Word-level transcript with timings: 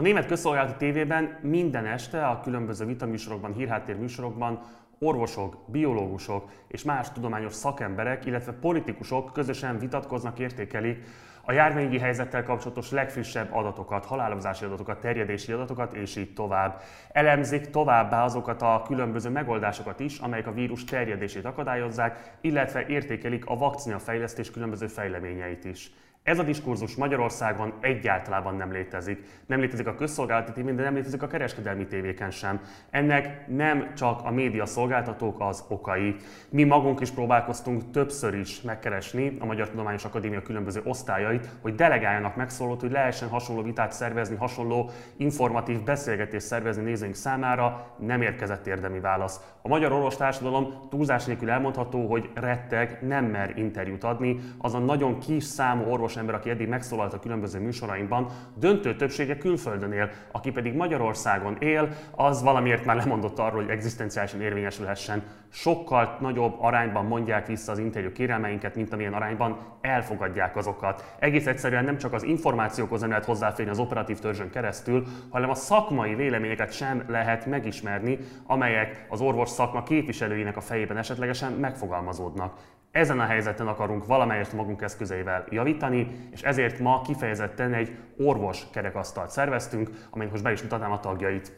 A 0.00 0.02
német 0.02 0.26
közszolgálati 0.26 0.76
tévében 0.76 1.38
minden 1.42 1.86
este 1.86 2.26
a 2.26 2.40
különböző 2.40 2.84
vitaműsorokban, 2.84 3.52
hírháttér 3.52 3.96
műsorokban 3.96 4.60
orvosok, 4.98 5.56
biológusok 5.66 6.50
és 6.68 6.82
más 6.82 7.12
tudományos 7.12 7.54
szakemberek, 7.54 8.26
illetve 8.26 8.52
politikusok 8.52 9.32
közösen 9.32 9.78
vitatkoznak, 9.78 10.38
értékelik 10.38 11.04
a 11.44 11.52
járványi 11.52 11.98
helyzettel 11.98 12.42
kapcsolatos 12.42 12.90
legfrissebb 12.90 13.54
adatokat, 13.54 14.04
halálozási 14.04 14.64
adatokat, 14.64 15.00
terjedési 15.00 15.52
adatokat, 15.52 15.92
és 15.92 16.16
így 16.16 16.32
tovább. 16.32 16.80
Elemzik 17.12 17.70
továbbá 17.70 18.24
azokat 18.24 18.62
a 18.62 18.82
különböző 18.86 19.30
megoldásokat 19.30 20.00
is, 20.00 20.18
amelyek 20.18 20.46
a 20.46 20.52
vírus 20.52 20.84
terjedését 20.84 21.44
akadályozzák, 21.44 22.36
illetve 22.40 22.86
értékelik 22.86 23.46
a 23.46 23.56
vakcina 23.56 23.98
fejlesztés 23.98 24.50
különböző 24.50 24.86
fejleményeit 24.86 25.64
is. 25.64 25.90
Ez 26.22 26.38
a 26.38 26.42
diskurzus 26.42 26.94
Magyarországon 26.94 27.72
egyáltalán 27.80 28.54
nem 28.54 28.72
létezik. 28.72 29.24
Nem 29.46 29.60
létezik 29.60 29.86
a 29.86 29.94
közszolgálati 29.94 30.52
tévén, 30.52 30.76
de 30.76 30.82
nem 30.82 30.94
létezik 30.94 31.22
a 31.22 31.26
kereskedelmi 31.26 31.86
tévéken 31.86 32.30
sem. 32.30 32.60
Ennek 32.90 33.46
nem 33.46 33.94
csak 33.94 34.20
a 34.24 34.30
média 34.30 34.66
szolgáltatók 34.66 35.40
az 35.40 35.64
okai. 35.68 36.16
Mi 36.48 36.64
magunk 36.64 37.00
is 37.00 37.10
próbálkoztunk 37.10 37.90
többször 37.90 38.34
is 38.34 38.60
megkeresni 38.60 39.36
a 39.38 39.44
Magyar 39.44 39.68
Tudományos 39.68 40.04
Akadémia 40.04 40.42
különböző 40.42 40.80
osztályait, 40.84 41.48
hogy 41.62 41.74
delegáljanak 41.74 42.36
megszólót, 42.36 42.80
hogy 42.80 42.90
lehessen 42.90 43.28
hasonló 43.28 43.62
vitát 43.62 43.92
szervezni, 43.92 44.36
hasonló 44.36 44.90
informatív 45.16 45.82
beszélgetést 45.82 46.46
szervezni 46.46 46.82
nézőink 46.82 47.14
számára. 47.14 47.94
Nem 47.98 48.22
érkezett 48.22 48.66
érdemi 48.66 49.00
válasz. 49.00 49.40
A 49.62 49.68
magyar 49.68 49.92
orvostársadalom 49.92 50.74
túlzás 50.90 51.24
nélkül 51.24 51.50
elmondható, 51.50 52.06
hogy 52.06 52.30
retteg, 52.34 52.98
nem 53.06 53.24
mer 53.24 53.52
interjút 53.56 54.04
adni. 54.04 54.40
Az 54.58 54.74
a 54.74 54.78
nagyon 54.78 55.18
kis 55.18 55.44
számú 55.44 55.90
orvos 55.90 56.09
orvos 56.10 56.22
ember, 56.22 56.34
aki 56.34 56.50
eddig 56.50 56.68
megszólalt 56.68 57.12
a 57.12 57.18
különböző 57.18 57.60
műsoraimban, 57.60 58.26
döntő 58.54 58.96
többsége 58.96 59.36
külföldön 59.36 59.92
él, 59.92 60.10
aki 60.32 60.50
pedig 60.50 60.74
Magyarországon 60.74 61.56
él, 61.58 61.88
az 62.10 62.42
valamiért 62.42 62.84
már 62.84 62.96
lemondott 62.96 63.38
arról, 63.38 63.60
hogy 63.60 63.70
egzisztenciálisan 63.70 64.40
érvényesülhessen. 64.40 65.22
Sokkal 65.48 66.16
nagyobb 66.20 66.56
arányban 66.60 67.04
mondják 67.04 67.46
vissza 67.46 67.72
az 67.72 67.78
interjú 67.78 68.12
kérelmeinket, 68.12 68.74
mint 68.74 68.92
amilyen 68.92 69.14
arányban 69.14 69.58
elfogadják 69.80 70.56
azokat. 70.56 71.14
Egész 71.18 71.46
egyszerűen 71.46 71.84
nem 71.84 71.98
csak 71.98 72.12
az 72.12 72.22
információkhoz 72.22 73.00
nem 73.00 73.08
lehet 73.08 73.24
hozzáférni 73.24 73.70
az 73.70 73.78
operatív 73.78 74.18
törzsön 74.18 74.50
keresztül, 74.50 75.04
hanem 75.30 75.50
a 75.50 75.54
szakmai 75.54 76.14
véleményeket 76.14 76.72
sem 76.72 77.04
lehet 77.08 77.46
megismerni, 77.46 78.18
amelyek 78.46 79.06
az 79.08 79.20
orvos 79.20 79.48
szakma 79.48 79.82
képviselőinek 79.82 80.56
a 80.56 80.60
fejében 80.60 80.96
esetlegesen 80.96 81.52
megfogalmazódnak. 81.52 82.54
Ezen 82.90 83.20
a 83.20 83.24
helyzeten 83.24 83.66
akarunk 83.66 84.06
valamelyest 84.06 84.52
magunk 84.52 84.82
eszközeivel 84.82 85.44
javítani, 85.50 86.28
és 86.30 86.42
ezért 86.42 86.78
ma 86.78 87.02
kifejezetten 87.02 87.74
egy 87.74 87.96
orvos 88.18 88.66
kerekasztalt 88.72 89.30
szerveztünk, 89.30 89.90
amelynek 90.10 90.32
most 90.32 90.44
be 90.44 90.52
is 90.52 90.62
mutatnám 90.62 90.92
a 90.92 91.00
tagjait. 91.00 91.52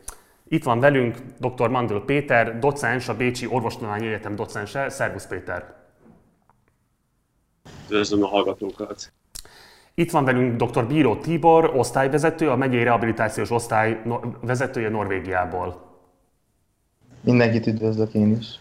Itt 0.48 0.64
van 0.64 0.80
velünk 0.80 1.16
dr. 1.38 1.69
Mandl 1.69 1.97
Péter, 1.97 2.58
docens, 2.58 3.08
a 3.08 3.16
Bécsi 3.16 3.47
Orvostudományi 3.47 4.06
Egyetem 4.06 4.36
docense. 4.36 4.88
Szervusz 4.88 5.27
Péter! 5.27 5.75
Üdvözlöm 7.84 8.22
a 8.22 8.27
hallgatókat! 8.27 9.12
Itt 9.94 10.10
van 10.10 10.25
velünk 10.25 10.62
dr. 10.62 10.86
Bíró 10.86 11.16
Tibor, 11.16 11.72
osztályvezető, 11.77 12.50
a 12.50 12.56
megyei 12.56 12.83
rehabilitációs 12.83 13.50
osztály 13.50 14.03
vezetője 14.41 14.88
Norvégiából. 14.88 15.91
Mindenkit 17.20 17.66
üdvözlök 17.66 18.14
én 18.14 18.36
is. 18.36 18.60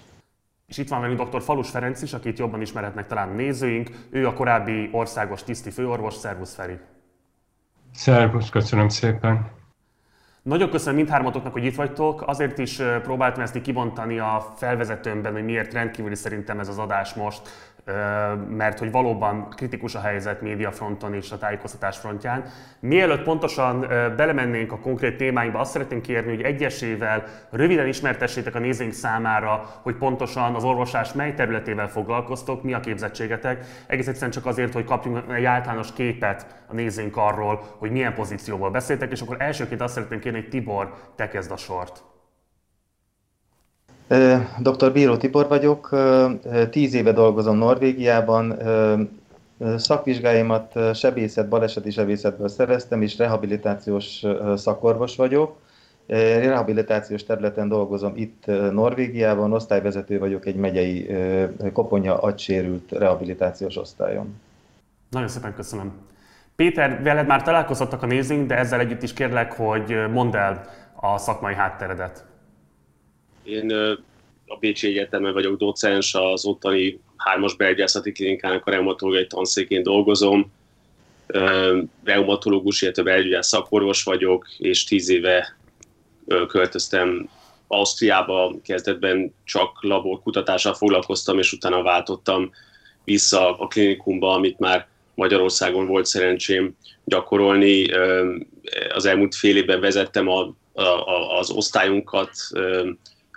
És 0.72 0.78
itt 0.78 0.90
van 0.90 1.02
velünk 1.02 1.22
dr. 1.22 1.42
Falus 1.42 1.70
Ferenc 1.70 2.02
is, 2.02 2.14
akit 2.14 2.40
jobban 2.40 2.62
ismerhetnek 2.62 3.08
talán 3.08 3.30
nézőink. 3.30 3.90
Ő 4.10 4.28
a 4.28 4.34
korábbi 4.34 4.90
országos 4.92 5.44
tiszti 5.44 5.70
főorvos. 5.70 6.14
Szervusz 6.14 6.56
Feri! 6.56 6.78
Szervusz, 7.94 8.50
köszönöm 8.50 8.90
szépen! 8.90 9.50
Nagyon 10.42 10.70
köszönöm 10.70 10.96
mindhármatoknak, 10.96 11.54
hogy 11.54 11.66
itt 11.66 11.76
vagytok. 11.76 12.24
Azért 12.28 12.58
is 12.58 12.82
próbáltam 13.02 13.42
ezt 13.42 13.62
kibontani 13.62 14.20
a 14.20 14.54
felvezetőmben, 14.56 15.34
hogy 15.34 15.44
miért 15.44 15.74
rendkívüli 15.74 16.16
szerintem 16.16 16.60
ez 16.60 16.68
az 16.68 16.78
adás 16.78 17.14
most 17.14 17.42
mert 18.50 18.80
hogy 18.80 18.92
valóban 18.92 19.50
kritikus 19.50 19.96
a 19.96 20.00
helyzet 20.00 20.42
médiafronton 20.42 21.14
és 21.14 21.32
a 21.32 21.38
tájékoztatás 21.38 21.98
frontján. 21.98 22.44
Mielőtt 22.80 23.24
pontosan 23.24 23.80
belemennénk 24.16 24.72
a 24.72 24.80
konkrét 24.80 25.18
témáinkba, 25.18 25.60
azt 25.60 25.72
szeretném 25.72 26.02
kérni, 26.02 26.36
hogy 26.36 26.42
egyesével 26.42 27.24
röviden 27.50 27.88
ismertessétek 27.88 28.56
a 28.56 28.60
nézőink 28.60 28.94
számára, 28.94 29.80
hogy 29.82 29.96
pontosan 29.96 30.56
az 30.56 30.64
orvoslás 30.64 31.14
mely 31.14 31.34
területével 31.34 31.90
foglalkoztok, 31.90 32.64
mi 32.64 32.74
a 32.74 32.80
képzettségetek. 32.80 33.66
Egész 33.88 34.08
egyszerűen 34.08 34.32
csak 34.32 34.46
azért, 34.46 34.74
hogy 34.74 34.86
kapjunk 34.86 35.34
egy 35.34 35.46
általános 35.46 35.94
képet 35.94 36.64
a 36.68 36.74
nézőink 36.74 37.18
arról, 37.18 37.64
hogy 37.78 37.92
milyen 37.92 38.14
pozícióból 38.14 38.70
beszéltek, 38.70 39.12
és 39.12 39.22
akkor 39.22 39.36
elsőként 39.40 39.82
azt 39.82 39.94
szeretném 39.94 40.20
kérni, 40.20 40.40
hogy 40.40 40.50
Tibor, 40.50 40.94
te 41.16 41.28
kezd 41.28 41.52
a 41.52 41.58
sort. 41.58 42.11
Dr. 44.60 44.92
Bíró 44.92 45.18
Tibor 45.18 45.48
vagyok, 45.48 45.90
tíz 46.70 46.94
éve 46.94 47.12
dolgozom 47.12 47.58
Norvégiában, 47.58 48.58
szakvizsgáimat 49.78 50.96
sebészet, 50.96 51.50
baleseti 51.50 51.92
sebészetből 51.92 52.48
szereztem, 52.48 53.02
és 53.02 53.18
rehabilitációs 53.18 54.24
szakorvos 54.56 55.16
vagyok. 55.16 55.56
Rehabilitációs 56.08 57.24
területen 57.24 57.68
dolgozom 57.68 58.14
itt 58.16 58.46
Norvégiában, 58.72 59.54
osztályvezető 59.54 60.20
vagyok 60.20 60.46
egy 60.46 60.56
megyei 60.56 61.16
koponya 61.74 62.18
agysérült 62.18 62.92
rehabilitációs 62.92 63.78
osztályon. 63.78 64.40
Nagyon 65.10 65.28
szépen 65.28 65.54
köszönöm. 65.54 65.92
Péter, 66.56 67.04
veled 67.04 67.28
már 67.28 67.44
találkozhattak 67.44 68.04
a 68.04 68.06
nézőink, 68.06 68.48
de 68.48 68.58
ezzel 68.58 68.80
együtt 68.80 69.04
is 69.04 69.14
kérlek, 69.14 69.54
hogy 69.54 69.96
mondd 70.12 70.36
el 70.36 70.66
a 70.96 71.18
szakmai 71.18 71.54
hátteredet. 71.54 72.30
Én 73.44 73.72
a 74.48 74.58
Bécsi 74.60 74.88
Egyetemen 74.88 75.34
vagyok 75.34 75.58
docens, 75.58 76.14
az 76.14 76.46
ottani 76.46 77.00
hármas 77.18 77.56
belgyászati 77.56 78.12
klinikának 78.12 78.66
a 78.66 78.72
reumatológiai 78.72 79.28
tanszékén 79.28 79.84
dolgozom. 79.84 80.52
Reumatológus, 82.04 82.82
illetve 82.82 83.04
belgyógyász 83.04 83.48
szakorvos 83.48 84.04
vagyok, 84.04 84.48
és 84.58 84.84
tíz 84.84 85.10
éve 85.10 85.58
költöztem 86.48 87.30
Ausztriába, 87.68 88.56
kezdetben 88.64 89.34
csak 89.44 89.84
laborkutatással 89.84 90.74
foglalkoztam, 90.74 91.38
és 91.40 91.54
utána 91.54 91.82
váltottam 91.82 92.52
vissza 93.04 93.58
a 93.58 93.68
klinikumba, 93.68 94.34
amit 94.34 94.60
már 94.60 94.88
Magyarországon 95.16 95.86
volt 95.88 96.06
szerencsém 96.06 96.76
gyakorolni. 97.04 97.86
Az 98.94 99.06
elmúlt 99.06 99.36
fél 99.36 99.58
évben 99.58 99.80
vezettem 99.80 100.28
a, 100.28 100.54
a, 100.74 101.38
az 101.38 101.50
osztályunkat, 101.50 102.32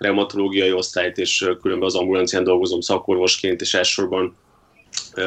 reumatológiai 0.05 0.73
osztályt, 0.73 1.19
és 1.19 1.51
különben 1.61 1.87
az 1.89 1.95
ambulancián 1.95 2.45
dolgozom 2.45 2.81
szakorvosként, 2.81 3.61
és 3.61 3.75
elsősorban 3.75 4.37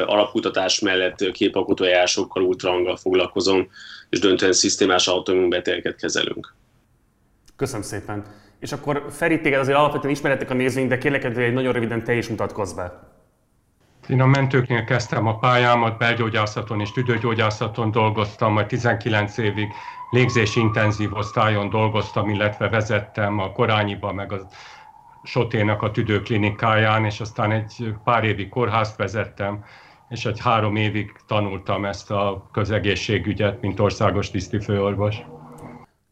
alapkutatás 0.05 0.79
mellett 0.79 1.31
képalkotó 1.31 1.83
eljárásokkal, 1.83 2.43
ultrahanggal 2.43 2.97
foglalkozom, 2.97 3.67
és 4.09 4.19
döntően 4.19 4.53
szisztémás 4.53 5.07
autoimmun 5.07 5.49
betegeket 5.49 5.95
kezelünk. 5.95 6.53
Köszönöm 7.55 7.81
szépen. 7.81 8.25
És 8.59 8.71
akkor 8.71 9.05
Feri, 9.09 9.41
téged 9.41 9.59
azért 9.59 9.77
alapvetően 9.77 10.13
ismeretek 10.13 10.49
a 10.49 10.53
nézőink, 10.53 10.89
de 10.89 10.97
kérlek, 10.97 11.23
hogy 11.23 11.37
egy 11.37 11.53
nagyon 11.53 11.73
röviden 11.73 12.03
te 12.03 12.13
is 12.13 12.27
mutatkozz 12.27 12.73
be. 12.73 13.15
Én 14.09 14.21
a 14.21 14.25
mentőknél 14.25 14.83
kezdtem 14.83 15.27
a 15.27 15.37
pályámat, 15.37 15.97
belgyógyászaton 15.97 16.79
és 16.79 16.91
tüdőgyógyászaton 16.91 17.91
dolgoztam, 17.91 18.53
majd 18.53 18.67
19 18.67 19.37
évig 19.37 19.67
légzési 20.09 20.59
intenzív 20.59 21.13
osztályon 21.13 21.69
dolgoztam, 21.69 22.29
illetve 22.29 22.69
vezettem 22.69 23.39
a 23.39 23.51
Korányiba, 23.51 24.13
meg 24.13 24.31
a 24.31 24.47
Soténak 25.23 25.81
a 25.81 25.91
tüdőklinikáján, 25.91 27.05
és 27.05 27.19
aztán 27.19 27.51
egy 27.51 27.93
pár 28.03 28.23
évig 28.23 28.49
kórházt 28.49 28.97
vezettem, 28.97 29.63
és 30.09 30.25
egy 30.25 30.39
három 30.39 30.75
évig 30.75 31.15
tanultam 31.25 31.85
ezt 31.85 32.11
a 32.11 32.49
közegészségügyet, 32.51 33.61
mint 33.61 33.79
országos 33.79 34.31
tisztifőorvos. 34.31 35.15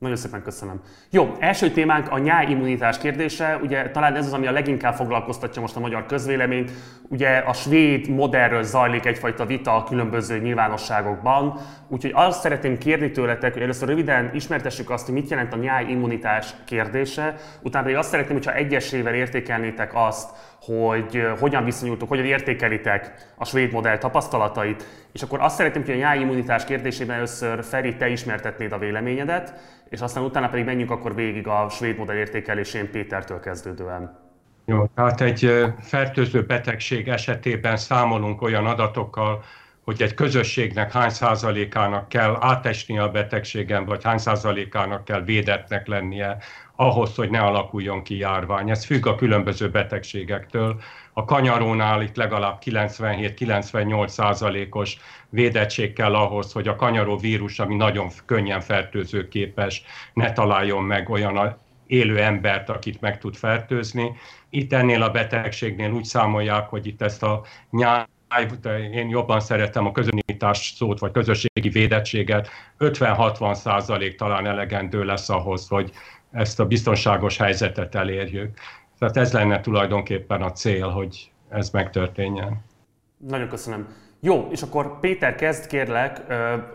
Nagyon 0.05 0.19
szépen 0.19 0.43
köszönöm. 0.43 0.81
Jó, 1.09 1.35
első 1.39 1.71
témánk 1.71 2.11
a 2.11 2.17
nyáimmunitás 2.17 2.97
kérdése. 2.97 3.59
Ugye 3.61 3.89
talán 3.89 4.15
ez 4.15 4.25
az, 4.25 4.33
ami 4.33 4.47
a 4.47 4.51
leginkább 4.51 4.95
foglalkoztatja 4.95 5.61
most 5.61 5.75
a 5.75 5.79
magyar 5.79 6.05
közvéleményt. 6.05 6.71
Ugye 7.09 7.37
a 7.37 7.53
svéd 7.53 8.09
modellről 8.09 8.63
zajlik 8.63 9.05
egyfajta 9.05 9.45
vita 9.45 9.75
a 9.75 9.83
különböző 9.83 10.39
nyilvánosságokban. 10.39 11.59
Úgyhogy 11.87 12.11
azt 12.13 12.41
szeretném 12.41 12.77
kérni 12.77 13.11
tőletek, 13.11 13.53
hogy 13.53 13.61
először 13.61 13.87
röviden 13.87 14.29
ismertessük 14.33 14.89
azt, 14.89 15.05
hogy 15.05 15.13
mit 15.13 15.29
jelent 15.29 15.53
a 15.53 15.57
nyáimmunitás 15.57 16.53
kérdése. 16.65 17.35
Utána 17.61 17.83
pedig 17.83 17.99
azt 17.99 18.09
szeretném, 18.09 18.35
hogyha 18.35 18.53
egyesével 18.53 19.13
értékelnétek 19.13 19.91
azt, 19.93 20.29
hogy 20.65 21.27
hogyan 21.39 21.63
viszonyultok, 21.63 22.09
hogyan 22.09 22.25
értékelitek 22.25 23.11
a 23.37 23.45
svéd 23.45 23.71
modell 23.71 23.97
tapasztalatait, 23.97 24.85
és 25.11 25.21
akkor 25.21 25.39
azt 25.41 25.55
szeretném, 25.55 25.83
hogy 25.83 25.93
a 25.93 25.97
nyáimmunitás 25.97 26.63
kérdésében 26.65 27.15
először 27.15 27.63
Feri, 27.63 27.95
te 27.95 28.07
ismertetnéd 28.07 28.71
a 28.71 28.77
véleményedet, 28.77 29.53
és 29.89 30.01
aztán 30.01 30.23
utána 30.23 30.49
pedig 30.49 30.65
menjünk 30.65 30.91
akkor 30.91 31.15
végig 31.15 31.47
a 31.47 31.67
svéd 31.69 31.97
modell 31.97 32.15
értékelésén 32.15 32.91
Pétertől 32.91 33.39
kezdődően. 33.39 34.23
Jó, 34.65 34.85
tehát 34.95 35.21
egy 35.21 35.65
fertőző 35.81 36.45
betegség 36.45 37.07
esetében 37.07 37.77
számolunk 37.77 38.41
olyan 38.41 38.65
adatokkal, 38.65 39.43
hogy 39.83 40.01
egy 40.01 40.13
közösségnek 40.13 40.91
hány 40.91 41.09
százalékának 41.09 42.09
kell 42.09 42.37
átesni 42.39 42.99
a 42.99 43.09
betegségen, 43.09 43.85
vagy 43.85 44.03
hány 44.03 44.17
százalékának 44.17 45.05
kell 45.05 45.21
védetnek 45.21 45.87
lennie 45.87 46.37
ahhoz, 46.75 47.15
hogy 47.15 47.29
ne 47.29 47.39
alakuljon 47.39 48.03
ki 48.03 48.17
járvány. 48.17 48.69
Ez 48.69 48.85
függ 48.85 49.05
a 49.05 49.15
különböző 49.15 49.69
betegségektől. 49.69 50.81
A 51.13 51.25
kanyarónál 51.25 52.01
itt 52.01 52.15
legalább 52.15 52.61
97-98 52.65 54.07
százalékos 54.07 54.97
védettség 55.29 55.93
kell 55.93 56.15
ahhoz, 56.15 56.51
hogy 56.51 56.67
a 56.67 56.75
kanyaró 56.75 57.17
vírus, 57.17 57.59
ami 57.59 57.75
nagyon 57.75 58.09
könnyen 58.25 58.61
fertőzőképes, 58.61 59.83
ne 60.13 60.31
találjon 60.31 60.83
meg 60.83 61.09
olyan 61.09 61.57
élő 61.87 62.21
embert, 62.21 62.69
akit 62.69 63.01
meg 63.01 63.17
tud 63.17 63.35
fertőzni. 63.35 64.15
Itt 64.49 64.73
ennél 64.73 65.01
a 65.01 65.11
betegségnél 65.11 65.91
úgy 65.91 66.03
számolják, 66.03 66.67
hogy 66.67 66.87
itt 66.87 67.01
ezt 67.01 67.23
a 67.23 67.43
nyár 67.69 68.07
én 68.91 69.09
jobban 69.09 69.39
szeretem 69.39 69.85
a 69.85 69.91
közönítás 69.91 70.73
szót, 70.77 70.99
vagy 70.99 71.11
közösségi 71.11 71.69
védettséget, 71.69 72.49
50-60 72.79 73.53
százalék 73.53 74.15
talán 74.15 74.45
elegendő 74.45 75.03
lesz 75.03 75.29
ahhoz, 75.29 75.67
hogy 75.67 75.91
ezt 76.35 76.59
a 76.59 76.65
biztonságos 76.65 77.37
helyzetet 77.37 77.95
elérjük. 77.95 78.57
Tehát 78.99 79.17
ez 79.17 79.33
lenne 79.33 79.61
tulajdonképpen 79.61 80.41
a 80.41 80.51
cél, 80.51 80.87
hogy 80.87 81.31
ez 81.49 81.69
megtörténjen. 81.69 82.63
Nagyon 83.17 83.47
köszönöm. 83.47 83.87
Jó, 84.19 84.47
és 84.51 84.61
akkor 84.61 84.99
Péter, 84.99 85.35
kezd 85.35 85.67
kérlek 85.67 86.21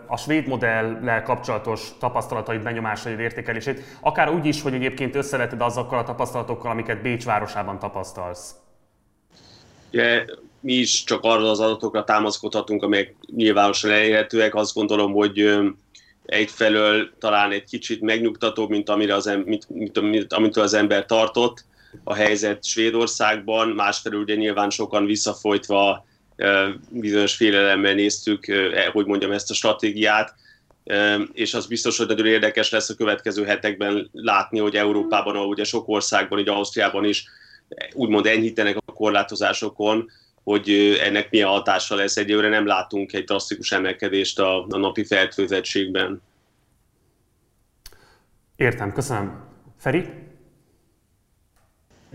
a 0.07 0.17
svéd 0.17 0.47
modellel 0.47 1.23
kapcsolatos 1.23 1.97
tapasztalataid, 1.99 2.61
benyomásaid, 2.61 3.19
értékelését, 3.19 3.83
akár 3.99 4.29
úgy 4.29 4.45
is, 4.45 4.61
hogy 4.61 4.73
egyébként 4.73 5.15
összeveted 5.15 5.61
azokkal 5.61 5.99
a 5.99 6.03
tapasztalatokkal, 6.03 6.71
amiket 6.71 7.01
Bécs 7.01 7.25
városában 7.25 7.79
tapasztalsz. 7.79 8.55
Yeah, 9.91 10.25
mi 10.59 10.73
is 10.73 11.03
csak 11.03 11.23
arra 11.23 11.49
az 11.49 11.59
adatokra 11.59 12.03
támaszkodhatunk, 12.03 12.83
amelyek 12.83 13.15
nyilvánosan 13.35 13.91
elérhetőek. 13.91 14.55
Azt 14.55 14.73
gondolom, 14.73 15.11
hogy 15.13 15.59
egyfelől 16.25 17.09
talán 17.19 17.51
egy 17.51 17.63
kicsit 17.63 18.01
megnyugtató, 18.01 18.67
mint, 18.67 18.89
amire 18.89 19.15
az, 19.15 19.25
mint, 19.45 19.69
mint, 19.69 20.01
mint, 20.01 20.33
amitől 20.33 20.63
az 20.63 20.73
ember 20.73 21.05
tartott 21.05 21.65
a 22.03 22.13
helyzet 22.13 22.63
Svédországban, 22.63 23.67
másfelől 23.67 24.21
ugye 24.21 24.35
nyilván 24.35 24.69
sokan 24.69 25.05
visszafolytva 25.05 26.05
bizonyos 26.89 27.35
félelemmel 27.35 27.93
néztük, 27.93 28.47
e, 28.47 28.89
hogy 28.91 29.05
mondjam, 29.05 29.31
ezt 29.31 29.51
a 29.51 29.53
stratégiát, 29.53 30.35
és 31.33 31.53
az 31.53 31.65
biztos, 31.65 31.97
hogy 31.97 32.07
nagyon 32.07 32.25
érdekes 32.25 32.69
lesz 32.69 32.89
a 32.89 32.95
következő 32.95 33.45
hetekben 33.45 34.09
látni, 34.11 34.59
hogy 34.59 34.75
Európában, 34.75 35.35
ahogy 35.35 35.47
ugye 35.47 35.63
sok 35.63 35.87
országban, 35.87 36.39
így 36.39 36.49
Ausztriában 36.49 37.05
is 37.05 37.25
úgymond 37.93 38.25
enyhítenek 38.25 38.77
a 38.85 38.93
korlátozásokon, 38.93 40.11
hogy 40.43 40.97
ennek 41.03 41.29
milyen 41.29 41.47
hatása 41.47 41.95
lesz. 41.95 42.17
Egyőre 42.17 42.49
nem 42.49 42.65
látunk 42.65 43.13
egy 43.13 43.23
drasztikus 43.23 43.71
emelkedést 43.71 44.39
a, 44.39 44.65
a 44.69 44.77
napi 44.77 45.03
fertőzettségben. 45.03 46.21
Értem, 48.55 48.93
köszönöm. 48.93 49.43
Feri? 49.77 50.09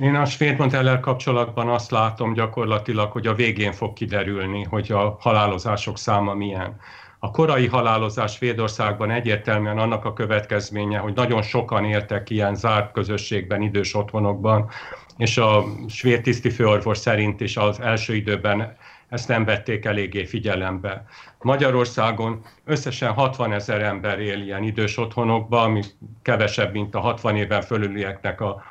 Én 0.00 0.14
a 0.14 0.24
svéd 0.24 0.58
modellel 0.58 1.00
kapcsolatban 1.00 1.68
azt 1.68 1.90
látom 1.90 2.32
gyakorlatilag, 2.32 3.12
hogy 3.12 3.26
a 3.26 3.34
végén 3.34 3.72
fog 3.72 3.92
kiderülni, 3.92 4.62
hogy 4.62 4.92
a 4.92 5.16
halálozások 5.20 5.98
száma 5.98 6.34
milyen. 6.34 6.80
A 7.18 7.30
korai 7.30 7.66
halálozás 7.66 8.32
Svédországban 8.32 9.10
egyértelműen 9.10 9.78
annak 9.78 10.04
a 10.04 10.12
következménye, 10.12 10.98
hogy 10.98 11.14
nagyon 11.14 11.42
sokan 11.42 11.84
éltek 11.84 12.30
ilyen 12.30 12.54
zárt 12.54 12.92
közösségben, 12.92 13.62
idős 13.62 13.94
otthonokban, 13.94 14.68
és 15.16 15.38
a 15.38 15.64
svéd 15.88 16.22
tisztifőorvos 16.22 16.98
szerint 16.98 17.40
is 17.40 17.56
az 17.56 17.80
első 17.80 18.14
időben 18.14 18.76
ezt 19.08 19.28
nem 19.28 19.44
vették 19.44 19.84
eléggé 19.84 20.24
figyelembe. 20.24 21.04
Magyarországon 21.40 22.42
összesen 22.64 23.12
60 23.12 23.52
ezer 23.52 23.82
ember 23.82 24.18
él 24.18 24.42
ilyen 24.42 24.62
idős 24.62 24.98
otthonokban, 24.98 25.64
ami 25.64 25.82
kevesebb, 26.22 26.72
mint 26.72 26.94
a 26.94 27.00
60 27.00 27.36
éven 27.36 27.62
fölülieknek 27.62 28.40
a 28.40 28.64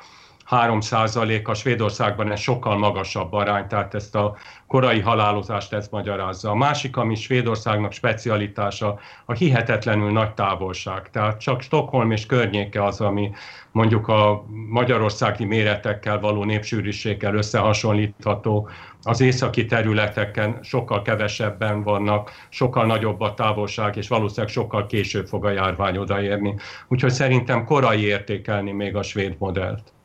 3% 0.50 1.44
a 1.44 1.54
Svédországban 1.54 2.32
ez 2.32 2.40
sokkal 2.40 2.78
magasabb 2.78 3.32
arány, 3.32 3.66
tehát 3.66 3.94
ezt 3.94 4.14
a 4.14 4.36
korai 4.66 5.00
halálozást 5.00 5.72
ez 5.72 5.88
magyarázza. 5.88 6.50
A 6.50 6.54
másik, 6.54 6.96
ami 6.96 7.14
Svédországnak 7.14 7.92
specialitása, 7.92 8.98
a 9.24 9.32
hihetetlenül 9.32 10.12
nagy 10.12 10.34
távolság. 10.34 11.10
Tehát 11.10 11.40
csak 11.40 11.60
Stockholm 11.60 12.10
és 12.10 12.26
környéke 12.26 12.84
az, 12.84 13.00
ami 13.00 13.30
mondjuk 13.72 14.08
a 14.08 14.44
magyarországi 14.68 15.44
méretekkel 15.44 16.20
való 16.20 16.44
népsűrűséggel 16.44 17.34
összehasonlítható. 17.34 18.68
Az 19.02 19.20
északi 19.20 19.64
területeken 19.64 20.58
sokkal 20.62 21.02
kevesebben 21.02 21.82
vannak, 21.82 22.30
sokkal 22.48 22.86
nagyobb 22.86 23.20
a 23.20 23.34
távolság, 23.34 23.96
és 23.96 24.08
valószínűleg 24.08 24.52
sokkal 24.52 24.86
később 24.86 25.26
fog 25.26 25.44
a 25.44 25.50
járvány 25.50 25.96
odaérni. 25.96 26.54
Úgyhogy 26.88 27.10
szerintem 27.12 27.64
korai 27.64 28.04
értékelni 28.04 28.72
még 28.72 28.96
a 28.96 29.02
svéd 29.02 29.36
modellt. 29.38 29.95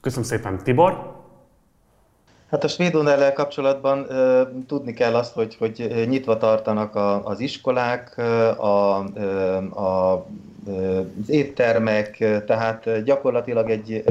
Köszönöm 0.00 0.24
szépen. 0.24 0.62
Tibor? 0.62 1.16
Hát 2.50 2.64
a 2.64 2.68
svéd 2.68 2.94
kapcsolatban 3.34 3.98
uh, 4.00 4.40
tudni 4.66 4.92
kell 4.92 5.14
azt, 5.14 5.34
hogy, 5.34 5.56
hogy 5.56 6.04
nyitva 6.08 6.36
tartanak 6.36 6.94
a, 6.94 7.26
az 7.26 7.40
iskolák, 7.40 8.18
a, 8.58 8.98
a, 9.70 10.12
az 11.18 11.28
éttermek, 11.28 12.16
tehát 12.46 13.02
gyakorlatilag 13.02 13.70
egy 13.70 14.04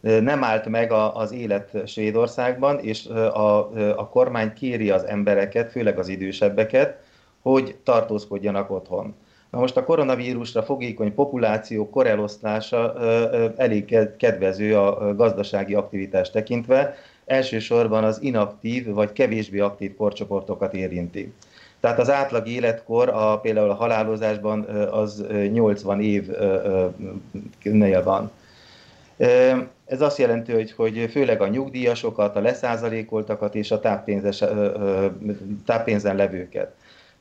nem 0.00 0.44
állt 0.44 0.66
meg 0.66 0.92
az 0.92 1.32
élet 1.32 1.88
Svédországban, 1.88 2.78
és 2.78 3.06
a, 3.06 3.58
a 3.96 4.08
kormány 4.08 4.52
kéri 4.52 4.90
az 4.90 5.04
embereket, 5.04 5.70
főleg 5.70 5.98
az 5.98 6.08
idősebbeket, 6.08 7.02
hogy 7.42 7.76
tartózkodjanak 7.84 8.70
otthon. 8.70 9.14
Na 9.50 9.58
most 9.58 9.76
a 9.76 9.84
koronavírusra 9.84 10.62
fogékony 10.62 11.14
populáció 11.14 11.90
korelosztása 11.90 12.94
elég 13.56 13.96
kedvező 14.16 14.76
a 14.76 15.14
gazdasági 15.14 15.74
aktivitás 15.74 16.30
tekintve, 16.30 16.94
elsősorban 17.26 18.04
az 18.04 18.22
inaktív 18.22 18.86
vagy 18.86 19.12
kevésbé 19.12 19.58
aktív 19.58 19.96
korcsoportokat 19.96 20.74
érinti. 20.74 21.32
Tehát 21.80 21.98
az 21.98 22.10
átlag 22.10 22.48
életkor 22.48 23.08
a, 23.08 23.40
például 23.40 23.70
a 23.70 23.74
halálozásban 23.74 24.64
az 24.90 25.24
80 25.52 26.00
évnél 26.00 28.02
van. 28.02 28.30
Ez 29.86 30.00
azt 30.00 30.18
jelenti, 30.18 30.52
hogy, 30.52 30.72
hogy 30.72 31.08
főleg 31.10 31.40
a 31.40 31.48
nyugdíjasokat, 31.48 32.36
a 32.36 32.40
leszázalékoltakat 32.40 33.54
és 33.54 33.70
a 33.70 33.80
táppénzen 35.64 36.16
levőket. 36.16 36.74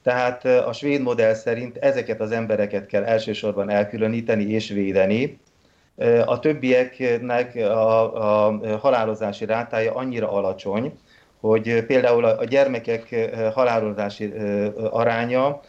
Tehát 0.08 0.46
a 0.46 0.74
svéd 0.74 1.02
modell 1.02 1.34
szerint 1.34 1.78
ezeket 1.78 2.22
az 2.22 2.32
embereket 2.32 2.86
kell 2.86 3.04
elsősorban 3.04 3.70
elkülöníteni 3.70 4.44
és 4.44 4.70
védeni. 4.70 5.40
A 6.26 6.40
többieknek 6.40 7.56
a, 7.56 8.48
a 8.48 8.78
halálozási 8.78 9.46
rátája 9.46 9.94
annyira 9.94 10.32
alacsony, 10.32 11.00
hogy 11.40 11.86
például 11.86 12.26
a 12.26 12.44
gyermekek 12.44 13.30
halálozási 13.54 14.34
aránya 14.90 15.62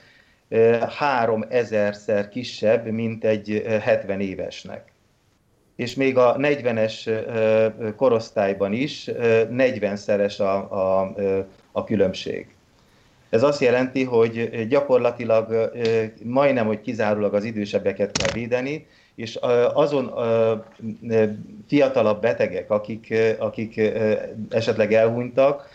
három 0.98 1.44
ezerszer 1.48 2.28
kisebb, 2.28 2.86
mint 2.86 3.24
egy 3.24 3.62
70 3.80 4.20
évesnek. 4.20 4.92
És 5.76 5.94
még 5.94 6.16
a 6.16 6.36
40-es 6.36 7.22
korosztályban 7.96 8.72
is 8.72 9.10
40-szeres 9.50 10.38
a, 10.38 10.52
a, 11.00 11.14
a 11.72 11.84
különbség. 11.84 12.56
Ez 13.30 13.42
azt 13.42 13.60
jelenti, 13.60 14.04
hogy 14.04 14.66
gyakorlatilag 14.68 15.70
majdnem, 16.22 16.66
hogy 16.66 16.80
kizárólag 16.80 17.34
az 17.34 17.44
idősebbeket 17.44 18.12
kell 18.12 18.32
védeni, 18.32 18.86
és 19.14 19.38
azon 19.74 20.12
fiatalabb 21.68 22.20
betegek, 22.20 22.70
akik, 22.70 23.14
akik 23.38 23.80
esetleg 24.50 24.92
elhunytak, 24.92 25.68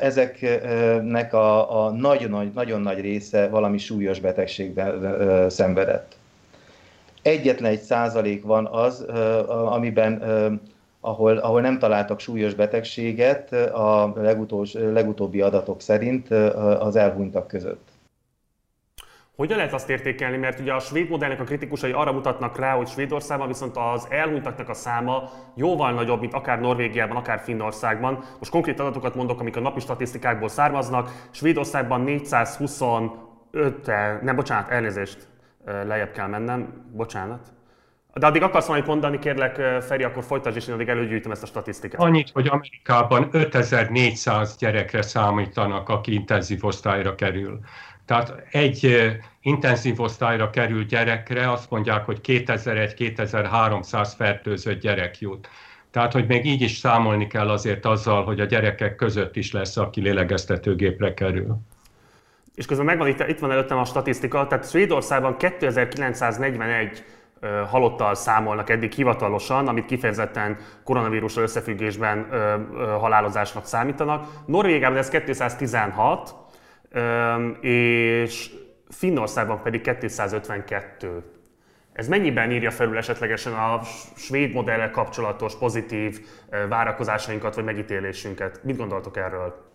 ezeknek 0.00 1.32
a, 1.32 1.84
a 1.84 1.90
nagyon, 1.90 2.30
nagy, 2.30 2.52
nagyon 2.52 2.80
nagy 2.80 3.00
része 3.00 3.48
valami 3.48 3.78
súlyos 3.78 4.20
betegségben 4.20 5.50
szenvedett. 5.50 6.16
Egyetlen 7.22 7.70
egy 7.70 7.80
százalék 7.80 8.44
van 8.44 8.66
az, 8.66 9.00
amiben 9.48 10.22
ahol, 11.04 11.36
ahol 11.36 11.60
nem 11.60 11.78
találtak 11.78 12.20
súlyos 12.20 12.54
betegséget 12.54 13.52
a 13.52 14.12
legutós, 14.16 14.72
legutóbbi 14.72 15.40
adatok 15.40 15.80
szerint 15.80 16.30
az 16.78 16.96
elhunytak 16.96 17.46
között. 17.46 17.88
Hogyan 19.36 19.56
lehet 19.56 19.72
azt 19.72 19.90
értékelni, 19.90 20.36
mert 20.36 20.60
ugye 20.60 20.72
a 20.72 20.78
svéd 20.78 21.08
modellnek 21.08 21.40
a 21.40 21.44
kritikusai 21.44 21.92
arra 21.92 22.12
mutatnak 22.12 22.58
rá, 22.58 22.74
hogy 22.76 22.88
Svédországban 22.88 23.48
viszont 23.48 23.76
az 23.76 24.06
elhunytaknak 24.10 24.68
a 24.68 24.74
száma 24.74 25.30
jóval 25.54 25.92
nagyobb, 25.92 26.20
mint 26.20 26.34
akár 26.34 26.60
Norvégiában, 26.60 27.16
akár 27.16 27.38
Finnországban. 27.38 28.24
Most 28.38 28.50
konkrét 28.50 28.80
adatokat 28.80 29.14
mondok, 29.14 29.40
amik 29.40 29.56
a 29.56 29.60
napi 29.60 29.80
statisztikákból 29.80 30.48
származnak. 30.48 31.10
Svédországban 31.30 32.00
425, 32.00 33.86
nem 34.22 34.36
bocsánat, 34.36 34.70
elnézést, 34.70 35.28
lejjebb 35.64 36.10
kell 36.10 36.26
mennem, 36.26 36.88
bocsánat. 36.92 37.53
De 38.14 38.26
addig 38.26 38.42
akarsz 38.42 38.66
valamit 38.66 38.88
mondani, 38.88 39.18
kérlek, 39.18 39.54
Feri, 39.82 40.02
akkor 40.02 40.24
folytasd, 40.24 40.56
és 40.56 40.66
én 40.66 40.74
addig 40.74 40.88
előgyűjtöm 40.88 41.30
ezt 41.30 41.42
a 41.42 41.46
statisztikát. 41.46 42.00
Annyit, 42.00 42.30
hogy 42.32 42.46
Amerikában 42.46 43.28
5400 43.30 44.56
gyerekre 44.56 45.02
számítanak, 45.02 45.88
aki 45.88 46.12
intenzív 46.12 46.64
osztályra 46.64 47.14
kerül. 47.14 47.60
Tehát 48.06 48.34
egy 48.50 49.10
intenzív 49.40 50.00
osztályra 50.00 50.50
kerül 50.50 50.84
gyerekre 50.84 51.50
azt 51.50 51.70
mondják, 51.70 52.04
hogy 52.04 52.20
2001-2300 52.22 54.12
fertőzött 54.16 54.80
gyerek 54.80 55.18
jut. 55.18 55.48
Tehát, 55.90 56.12
hogy 56.12 56.26
még 56.26 56.44
így 56.44 56.60
is 56.60 56.76
számolni 56.76 57.26
kell 57.26 57.50
azért 57.50 57.84
azzal, 57.84 58.24
hogy 58.24 58.40
a 58.40 58.44
gyerekek 58.44 58.94
között 58.94 59.36
is 59.36 59.52
lesz, 59.52 59.76
aki 59.76 60.00
lélegeztetőgépre 60.00 61.14
kerül. 61.14 61.56
És 62.54 62.66
közben 62.66 62.86
megvan, 62.86 63.08
itt, 63.08 63.28
itt 63.28 63.38
van 63.38 63.50
előttem 63.50 63.78
a 63.78 63.84
statisztika, 63.84 64.46
tehát 64.46 64.68
Svédországban 64.68 65.36
2941 65.36 67.04
halottal 67.70 68.14
számolnak 68.14 68.70
eddig 68.70 68.92
hivatalosan, 68.92 69.68
amit 69.68 69.86
kifejezetten 69.86 70.56
koronavírus 70.84 71.36
összefüggésben 71.36 72.26
halálozásnak 72.98 73.66
számítanak. 73.66 74.26
Norvégiában 74.46 74.98
ez 74.98 75.08
216, 75.08 76.34
ö, 76.90 77.48
és 77.60 78.50
Finnországban 78.88 79.62
pedig 79.62 79.80
252. 79.80 81.22
Ez 81.92 82.08
mennyiben 82.08 82.50
írja 82.50 82.70
felül 82.70 82.96
esetlegesen 82.96 83.52
a 83.52 83.80
svéd 84.16 84.52
modellel 84.52 84.90
kapcsolatos 84.90 85.56
pozitív 85.58 86.20
várakozásainkat 86.68 87.54
vagy 87.54 87.64
megítélésünket? 87.64 88.60
Mit 88.62 88.76
gondoltok 88.76 89.16
erről? 89.16 89.73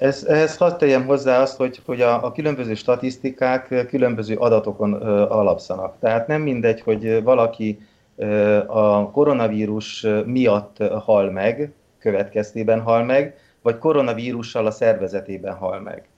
Ez, 0.00 0.24
ehhez 0.24 0.56
hadd 0.56 0.78
tegyem 0.78 1.06
hozzá 1.06 1.40
azt, 1.40 1.56
hogy, 1.56 1.80
hogy 1.86 2.00
a, 2.00 2.24
a 2.24 2.32
különböző 2.32 2.74
statisztikák 2.74 3.86
különböző 3.88 4.36
adatokon 4.36 4.92
ö, 4.92 5.22
alapszanak. 5.28 5.96
Tehát 5.98 6.26
nem 6.26 6.42
mindegy, 6.42 6.80
hogy 6.80 7.22
valaki 7.22 7.78
ö, 8.16 8.56
a 8.66 9.10
koronavírus 9.10 10.06
miatt 10.24 10.76
hal 11.04 11.30
meg, 11.30 11.72
következtében 11.98 12.80
hal 12.80 13.04
meg, 13.04 13.34
vagy 13.62 13.78
koronavírussal 13.78 14.66
a 14.66 14.70
szervezetében 14.70 15.54
hal 15.54 15.80
meg. 15.80 16.08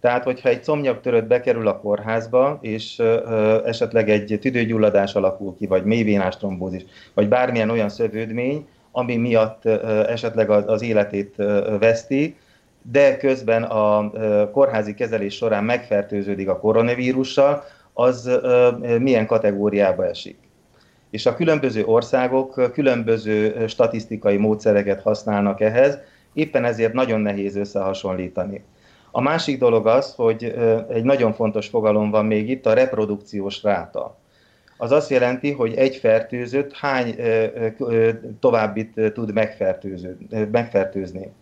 Tehát, 0.00 0.24
hogyha 0.24 0.48
egy 0.48 0.62
combnyagtörött 0.62 1.26
bekerül 1.26 1.68
a 1.68 1.78
kórházba, 1.78 2.58
és 2.60 2.98
ö, 2.98 3.60
esetleg 3.64 4.10
egy 4.10 4.38
tüdőgyulladás 4.40 5.14
alakul 5.14 5.54
ki, 5.56 5.66
vagy 5.66 5.84
mélyvénás 5.84 6.36
trombózis, 6.36 6.84
vagy 7.14 7.28
bármilyen 7.28 7.70
olyan 7.70 7.88
szövődmény, 7.88 8.68
ami 8.92 9.16
miatt 9.16 9.64
ö, 9.64 10.02
esetleg 10.08 10.50
az, 10.50 10.64
az 10.66 10.82
életét 10.82 11.34
ö, 11.36 11.76
veszti, 11.80 12.36
de 12.82 13.16
közben 13.16 13.62
a 13.62 14.10
kórházi 14.50 14.94
kezelés 14.94 15.34
során 15.34 15.64
megfertőződik 15.64 16.48
a 16.48 16.58
koronavírussal, 16.58 17.64
az 17.92 18.40
milyen 18.98 19.26
kategóriába 19.26 20.06
esik. 20.06 20.38
És 21.10 21.26
a 21.26 21.34
különböző 21.34 21.84
országok 21.84 22.70
különböző 22.72 23.66
statisztikai 23.66 24.36
módszereket 24.36 25.02
használnak 25.02 25.60
ehhez, 25.60 25.98
éppen 26.32 26.64
ezért 26.64 26.92
nagyon 26.92 27.20
nehéz 27.20 27.56
összehasonlítani. 27.56 28.64
A 29.10 29.20
másik 29.20 29.58
dolog 29.58 29.86
az, 29.86 30.14
hogy 30.14 30.54
egy 30.88 31.04
nagyon 31.04 31.32
fontos 31.32 31.66
fogalom 31.66 32.10
van 32.10 32.26
még 32.26 32.48
itt, 32.48 32.66
a 32.66 32.72
reprodukciós 32.72 33.62
ráta. 33.62 34.18
Az 34.76 34.90
azt 34.90 35.10
jelenti, 35.10 35.52
hogy 35.52 35.74
egy 35.74 35.96
fertőzött 35.96 36.72
hány 36.72 37.16
továbbit 38.40 39.12
tud 39.12 39.32
megfertőzni. 40.50 41.32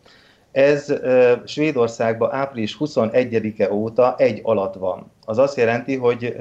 Ez 0.56 0.92
Svédországban 1.44 2.32
április 2.32 2.76
21-e 2.80 3.72
óta 3.72 4.14
egy 4.18 4.40
alatt 4.42 4.74
van. 4.74 5.10
Az 5.24 5.38
azt 5.38 5.56
jelenti, 5.56 5.96
hogy 5.96 6.36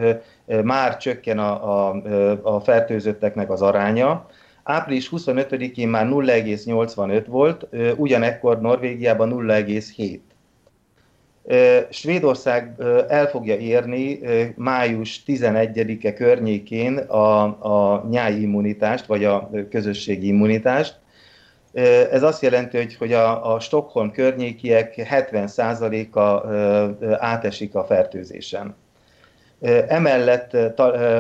már 0.63 0.98
csökken 0.98 1.39
a, 1.39 1.89
a, 1.89 2.01
a 2.41 2.60
fertőzötteknek 2.60 3.51
az 3.51 3.62
aránya. 3.62 4.27
Április 4.63 5.10
25-én 5.12 5.88
már 5.88 6.07
0,85 6.07 7.24
volt, 7.27 7.67
ugyanekkor 7.95 8.62
Norvégiában 8.62 9.29
0,7. 9.48 10.19
Svédország 11.89 12.75
el 13.07 13.27
fogja 13.27 13.57
érni 13.57 14.19
május 14.55 15.24
11-e 15.27 16.13
környékén 16.13 16.98
a, 16.98 17.43
a 17.43 18.05
nyári 18.10 18.41
immunitást, 18.41 19.05
vagy 19.05 19.24
a 19.24 19.50
közösségi 19.69 20.27
immunitást, 20.27 21.03
ez 22.12 22.24
azt 22.24 22.41
jelenti, 22.41 22.77
hogy, 22.77 22.96
hogy 22.96 23.13
a, 23.13 23.53
a 23.53 23.60
Stockholm 23.60 24.12
környékiek 24.12 24.94
70%-a 24.98 26.51
átesik 27.20 27.75
a 27.75 27.84
fertőzésen. 27.84 28.75
Emellett 29.88 30.51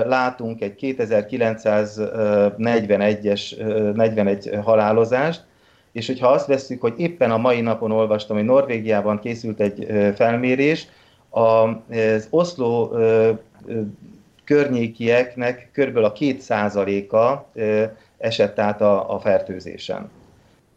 látunk 0.05 0.61
egy 0.61 0.75
2941-es 0.81 3.55
41 3.95 4.49
halálozást, 4.63 5.43
és 5.91 6.07
hogyha 6.07 6.27
azt 6.27 6.47
vesszük, 6.47 6.81
hogy 6.81 6.93
éppen 6.97 7.31
a 7.31 7.37
mai 7.37 7.61
napon 7.61 7.91
olvastam, 7.91 8.35
hogy 8.35 8.45
Norvégiában 8.45 9.19
készült 9.19 9.59
egy 9.59 9.87
felmérés, 10.15 10.87
az 11.29 12.27
Oszló 12.29 12.97
környékieknek 14.43 15.69
kb. 15.73 15.97
a 15.97 16.13
2%-a 16.13 17.45
esett 18.17 18.59
át 18.59 18.81
a 18.81 19.19
fertőzésen 19.21 20.09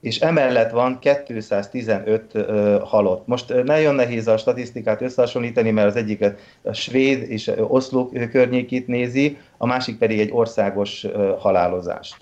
és 0.00 0.20
emellett 0.20 0.70
van 0.70 0.98
215 0.98 2.34
uh, 2.34 2.80
halott. 2.82 3.26
Most 3.26 3.62
nagyon 3.64 3.94
nehéz 3.94 4.28
a 4.28 4.36
statisztikát 4.36 5.02
összehasonlítani, 5.02 5.70
mert 5.70 5.88
az 5.88 5.96
egyik 5.96 6.24
a 6.62 6.72
svéd 6.72 7.30
és 7.30 7.52
Oszló 7.68 8.12
környékét 8.30 8.86
nézi, 8.86 9.38
a 9.56 9.66
másik 9.66 9.98
pedig 9.98 10.20
egy 10.20 10.30
országos 10.32 11.06
halálozást. 11.38 12.16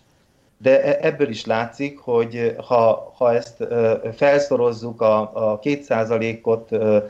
De 0.58 0.82
e, 0.82 0.98
ebből 1.06 1.28
is 1.28 1.44
látszik, 1.44 1.98
hogy 1.98 2.54
ha, 2.66 3.12
ha 3.16 3.34
ezt 3.34 3.60
uh, 3.60 3.92
felszorozzuk 4.12 5.00
a, 5.00 5.20
a 5.20 5.58
2%-ot, 5.58 6.70
uh, 6.70 7.02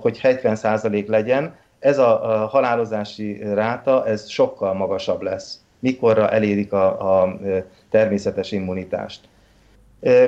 hogy 0.00 0.20
70% 0.22 1.06
legyen, 1.06 1.54
ez 1.78 1.98
a, 1.98 2.42
a 2.42 2.46
halálozási 2.46 3.38
ráta, 3.42 4.06
ez 4.06 4.28
sokkal 4.28 4.74
magasabb 4.74 5.22
lesz, 5.22 5.60
mikorra 5.78 6.30
elérik 6.30 6.72
a, 6.72 7.22
a 7.22 7.38
természetes 7.90 8.52
immunitást. 8.52 9.20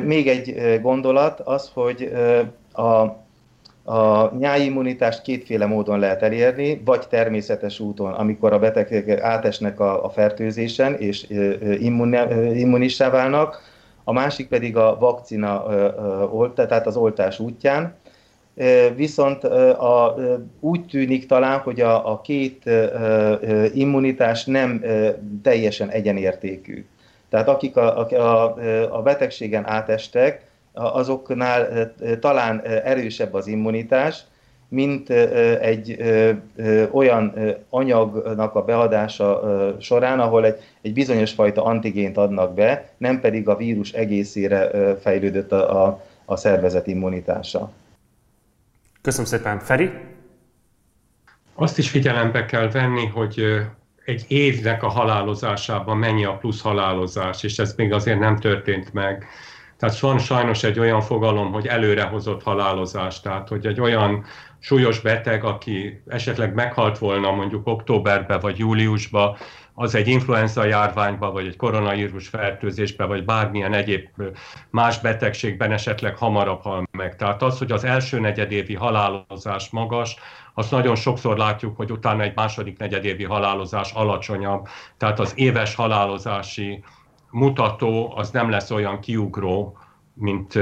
Még 0.02 0.28
egy 0.28 0.80
gondolat 0.82 1.40
az, 1.40 1.70
hogy 1.74 2.12
a, 2.72 2.82
a 3.92 4.32
nyári 4.38 4.64
immunitást 4.64 5.22
kétféle 5.22 5.66
módon 5.66 5.98
lehet 5.98 6.22
elérni, 6.22 6.82
vagy 6.84 7.08
természetes 7.08 7.80
úton, 7.80 8.12
amikor 8.12 8.52
a 8.52 8.58
betegek 8.58 9.20
átesnek 9.20 9.80
a, 9.80 10.04
a 10.04 10.08
fertőzésen 10.08 10.94
és 10.94 11.26
immun, 11.78 12.14
immunissá 12.54 13.10
válnak, 13.10 13.60
a 14.04 14.12
másik 14.12 14.48
pedig 14.48 14.76
a 14.76 14.96
vakcina, 14.98 15.64
tehát 16.54 16.86
az 16.86 16.96
oltás 16.96 17.38
útján. 17.38 17.94
Viszont 18.96 19.48
úgy 20.60 20.86
tűnik 20.86 21.26
talán, 21.26 21.58
hogy 21.58 21.80
a, 21.80 22.12
a 22.12 22.20
két 22.20 22.70
immunitás 23.74 24.44
nem 24.44 24.84
teljesen 25.42 25.88
egyenértékű. 25.90 26.84
Tehát 27.28 27.48
akik 27.48 27.76
a, 27.76 28.06
a, 28.06 28.56
a 28.90 29.02
betegségen 29.02 29.68
átestek, 29.68 30.46
azoknál 30.72 31.92
talán 32.20 32.60
erősebb 32.64 33.34
az 33.34 33.46
immunitás, 33.46 34.24
mint 34.68 35.10
egy 35.60 35.96
olyan 36.90 37.34
anyagnak 37.70 38.54
a 38.54 38.64
beadása 38.64 39.42
során, 39.80 40.20
ahol 40.20 40.44
egy, 40.44 40.60
egy 40.82 40.92
bizonyos 40.92 41.32
fajta 41.32 41.64
antigént 41.64 42.16
adnak 42.16 42.54
be, 42.54 42.88
nem 42.96 43.20
pedig 43.20 43.48
a 43.48 43.56
vírus 43.56 43.92
egészére 43.92 44.70
fejlődött 45.00 45.52
a, 45.52 45.86
a, 45.86 46.04
a 46.24 46.36
szervezet 46.36 46.86
immunitása. 46.86 47.70
Köszönöm 49.02 49.26
szépen. 49.26 49.58
Feri? 49.58 49.90
Azt 51.54 51.78
is 51.78 51.90
figyelembe 51.90 52.44
kell 52.44 52.70
venni, 52.70 53.06
hogy 53.06 53.42
egy 54.08 54.24
évnek 54.28 54.82
a 54.82 54.88
halálozásában 54.88 55.96
mennyi 55.96 56.24
a 56.24 56.36
plusz 56.36 56.60
halálozás, 56.60 57.42
és 57.42 57.58
ez 57.58 57.74
még 57.76 57.92
azért 57.92 58.18
nem 58.18 58.36
történt 58.36 58.92
meg. 58.92 59.26
Tehát 59.76 59.98
van 59.98 60.18
sajnos 60.18 60.62
egy 60.62 60.78
olyan 60.78 61.00
fogalom, 61.00 61.52
hogy 61.52 61.66
előrehozott 61.66 62.42
halálozás, 62.42 63.20
tehát 63.20 63.48
hogy 63.48 63.66
egy 63.66 63.80
olyan 63.80 64.24
súlyos 64.58 65.00
beteg, 65.00 65.44
aki 65.44 66.02
esetleg 66.06 66.54
meghalt 66.54 66.98
volna 66.98 67.30
mondjuk 67.30 67.66
októberben 67.66 68.40
vagy 68.40 68.58
júliusban, 68.58 69.36
az 69.80 69.94
egy 69.94 70.08
influenza 70.08 70.64
járványba, 70.64 71.30
vagy 71.30 71.46
egy 71.46 71.56
koronavírus 71.56 72.28
fertőzésbe, 72.28 73.04
vagy 73.04 73.24
bármilyen 73.24 73.72
egyéb 73.72 74.08
más 74.70 75.00
betegségben 75.00 75.72
esetleg 75.72 76.16
hamarabb 76.16 76.62
hal 76.62 76.88
meg. 76.90 77.16
Tehát 77.16 77.42
az, 77.42 77.58
hogy 77.58 77.72
az 77.72 77.84
első 77.84 78.20
negyedévi 78.20 78.74
halálozás 78.74 79.70
magas, 79.70 80.16
azt 80.54 80.70
nagyon 80.70 80.94
sokszor 80.94 81.36
látjuk, 81.36 81.76
hogy 81.76 81.90
utána 81.90 82.22
egy 82.22 82.34
második 82.34 82.78
negyedévi 82.78 83.24
halálozás 83.24 83.92
alacsonyabb, 83.92 84.66
tehát 84.96 85.20
az 85.20 85.32
éves 85.36 85.74
halálozási 85.74 86.84
mutató 87.30 88.12
az 88.16 88.30
nem 88.30 88.50
lesz 88.50 88.70
olyan 88.70 89.00
kiugró, 89.00 89.78
mint, 90.14 90.58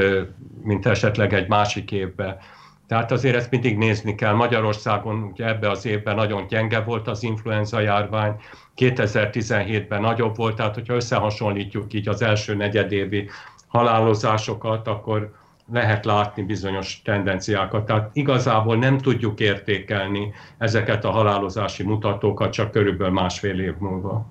mint 0.62 0.86
esetleg 0.86 1.34
egy 1.34 1.48
másik 1.48 1.92
évben. 1.92 2.38
Tehát 2.88 3.12
azért 3.12 3.36
ezt 3.36 3.50
mindig 3.50 3.76
nézni 3.78 4.14
kell. 4.14 4.32
Magyarországon 4.32 5.22
ugye 5.22 5.46
ebbe 5.46 5.70
az 5.70 5.86
évben 5.86 6.14
nagyon 6.14 6.46
gyenge 6.46 6.80
volt 6.80 7.08
az 7.08 7.22
influenza 7.22 7.80
járvány, 7.80 8.34
2017-ben 8.76 10.00
nagyobb 10.00 10.36
volt, 10.36 10.56
tehát 10.56 10.74
hogyha 10.74 10.94
összehasonlítjuk 10.94 11.92
így 11.92 12.08
az 12.08 12.22
első 12.22 12.54
negyedévi 12.54 13.28
halálozásokat, 13.66 14.88
akkor 14.88 15.32
lehet 15.72 16.04
látni 16.04 16.42
bizonyos 16.42 17.02
tendenciákat. 17.02 17.86
Tehát 17.86 18.10
igazából 18.12 18.76
nem 18.76 18.98
tudjuk 18.98 19.40
értékelni 19.40 20.32
ezeket 20.58 21.04
a 21.04 21.10
halálozási 21.10 21.82
mutatókat 21.82 22.52
csak 22.52 22.70
körülbelül 22.70 23.12
másfél 23.12 23.60
év 23.60 23.74
múlva. 23.78 24.26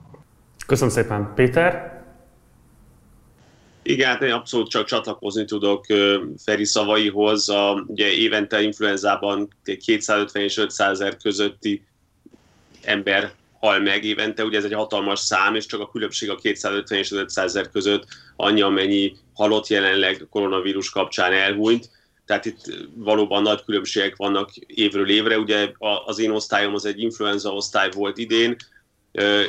Köszönöm 0.68 0.94
szépen. 0.94 1.32
Péter? 1.36 1.95
Igen, 3.88 4.08
hát 4.08 4.22
én 4.22 4.32
abszolút 4.32 4.70
csak 4.70 4.86
csatlakozni 4.86 5.46
tudok 5.46 5.86
Feri 6.44 6.66
szavaihoz. 6.66 7.50
A, 7.50 7.84
ugye 7.88 8.12
évente 8.12 8.62
influenzában 8.62 9.48
250 9.86 10.44
és 10.44 10.58
500 10.58 10.92
ezer 10.92 11.18
közötti 11.18 11.86
ember 12.82 13.34
hal 13.60 13.80
meg 13.80 14.04
évente, 14.04 14.44
ugye 14.44 14.58
ez 14.58 14.64
egy 14.64 14.74
hatalmas 14.74 15.20
szám, 15.20 15.56
és 15.56 15.66
csak 15.66 15.80
a 15.80 15.90
különbség 15.90 16.30
a 16.30 16.36
250 16.36 17.00
és 17.00 17.12
500 17.12 17.46
ezer 17.56 17.72
között 17.72 18.08
annyi, 18.36 18.62
amennyi 18.62 19.16
halott 19.34 19.68
jelenleg 19.68 20.28
koronavírus 20.30 20.90
kapcsán 20.90 21.34
elhúnyt. 21.34 21.90
Tehát 22.26 22.46
itt 22.46 22.62
valóban 22.96 23.42
nagy 23.42 23.64
különbségek 23.64 24.16
vannak 24.16 24.56
évről 24.56 25.10
évre. 25.10 25.38
Ugye 25.38 25.72
az 26.06 26.20
én 26.20 26.32
osztályom 26.32 26.74
az 26.74 26.86
egy 26.86 27.02
influenza 27.02 27.54
osztály 27.54 27.90
volt 27.94 28.18
idén, 28.18 28.56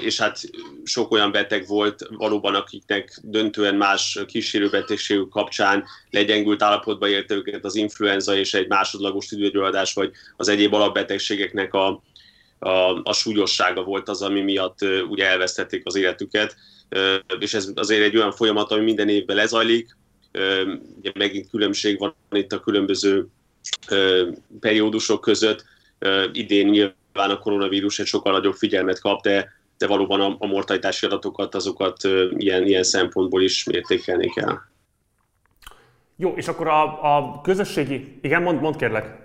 és 0.03 0.21
hát 0.21 0.41
sok 0.85 1.11
olyan 1.11 1.33
beteg 1.33 1.67
volt 1.67 2.09
valóban, 2.11 2.55
akiknek 2.55 3.19
döntően 3.23 3.75
más 3.75 4.19
kísérőbetegségük 4.27 5.29
kapcsán 5.29 5.85
legyengült 6.11 6.63
állapotba 6.63 7.09
érte 7.09 7.35
őket 7.35 7.65
az 7.65 7.75
influenza 7.75 8.37
és 8.37 8.55
egy 8.55 8.69
másodlagos 8.69 9.27
tüdőgyulladás, 9.27 9.95
vagy 9.95 10.11
az 10.37 10.49
egyéb 10.49 10.75
alapbetegségeknek 10.75 11.75
a, 11.75 12.03
a, 12.59 13.01
a 13.03 13.13
súlyossága 13.13 13.83
volt 13.83 14.09
az, 14.09 14.23
ami 14.23 14.41
miatt 14.41 14.79
ugye 15.09 15.27
elvesztették 15.27 15.83
az 15.85 15.97
életüket. 15.97 16.57
És 17.39 17.55
ez 17.55 17.71
azért 17.75 18.03
egy 18.03 18.17
olyan 18.17 18.33
folyamat, 18.33 18.71
ami 18.71 18.85
minden 18.85 19.09
évben 19.09 19.37
lezajlik. 19.37 19.97
Ugye 20.99 21.11
megint 21.15 21.51
különbség 21.51 21.99
van 21.99 22.15
itt 22.31 22.53
a 22.53 22.61
különböző 22.61 23.27
periódusok 24.61 25.21
között. 25.21 25.65
Idén 26.33 26.69
nyilván 26.69 27.31
a 27.31 27.39
koronavírus 27.39 27.99
egy 27.99 28.07
sokkal 28.07 28.33
nagyobb 28.33 28.55
figyelmet 28.55 29.01
kap, 29.01 29.23
de 29.23 29.56
de 29.79 29.87
valóban 29.87 30.21
a, 30.21 30.37
a 30.39 30.47
mortalitási 30.47 31.07
adatokat, 31.07 31.55
azokat 31.55 31.97
ilyen, 32.37 32.67
ilyen 32.67 32.83
szempontból 32.83 33.43
is 33.43 33.65
mértékelni 33.65 34.29
kell. 34.29 34.59
Jó, 36.17 36.33
és 36.37 36.49
akkor 36.49 36.69
a, 36.69 37.17
a 37.17 37.41
közösségi... 37.41 38.19
Igen, 38.23 38.43
mond, 38.43 38.61
mond 38.61 38.77
kérlek. 38.77 39.25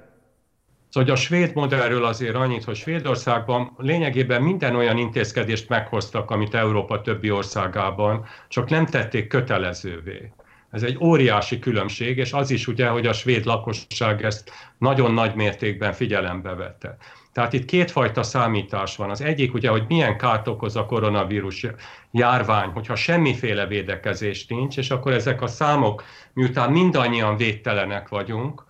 Szóval 0.90 1.12
a 1.12 1.16
svéd 1.16 1.54
modellről 1.54 2.06
azért 2.06 2.36
annyit, 2.36 2.64
hogy 2.64 2.76
Svédországban 2.76 3.74
lényegében 3.78 4.42
minden 4.42 4.76
olyan 4.76 4.98
intézkedést 4.98 5.70
meghoztak, 5.70 6.32
amit 6.32 6.54
Európa 6.54 7.02
többi 7.02 7.32
országában, 7.32 8.26
csak 8.48 8.70
nem 8.70 8.86
tették 8.86 9.28
kötelezővé. 9.28 10.32
Ez 10.72 10.84
egy 10.84 10.98
óriási 11.02 11.60
különbség, 11.60 12.18
és 12.18 12.34
az 12.34 12.50
is 12.50 12.68
ugye, 12.68 12.88
hogy 12.88 13.08
a 13.08 13.14
svéd 13.14 13.46
lakosság 13.46 14.24
ezt 14.24 14.52
nagyon 14.78 15.14
nagy 15.14 15.36
mértékben 15.36 15.94
figyelembe 15.94 16.54
vette. 16.54 16.98
Tehát 17.34 17.54
itt 17.54 17.66
kétfajta 17.66 18.24
számítás 18.24 18.96
van. 18.96 19.10
Az 19.10 19.22
egyik 19.22 19.54
ugye, 19.54 19.70
hogy 19.70 19.84
milyen 19.88 20.18
kárt 20.18 20.48
okoz 20.48 20.76
a 20.76 20.86
koronavírus 20.86 21.66
járvány, 22.12 22.70
hogyha 22.70 22.96
semmiféle 22.96 23.68
védekezés 23.68 24.48
nincs, 24.48 24.78
és 24.78 24.90
akkor 24.90 25.12
ezek 25.12 25.42
a 25.42 25.48
számok, 25.48 26.04
miután 26.34 26.72
mindannyian 26.72 27.38
védtelenek 27.38 28.10
vagyunk, 28.10 28.66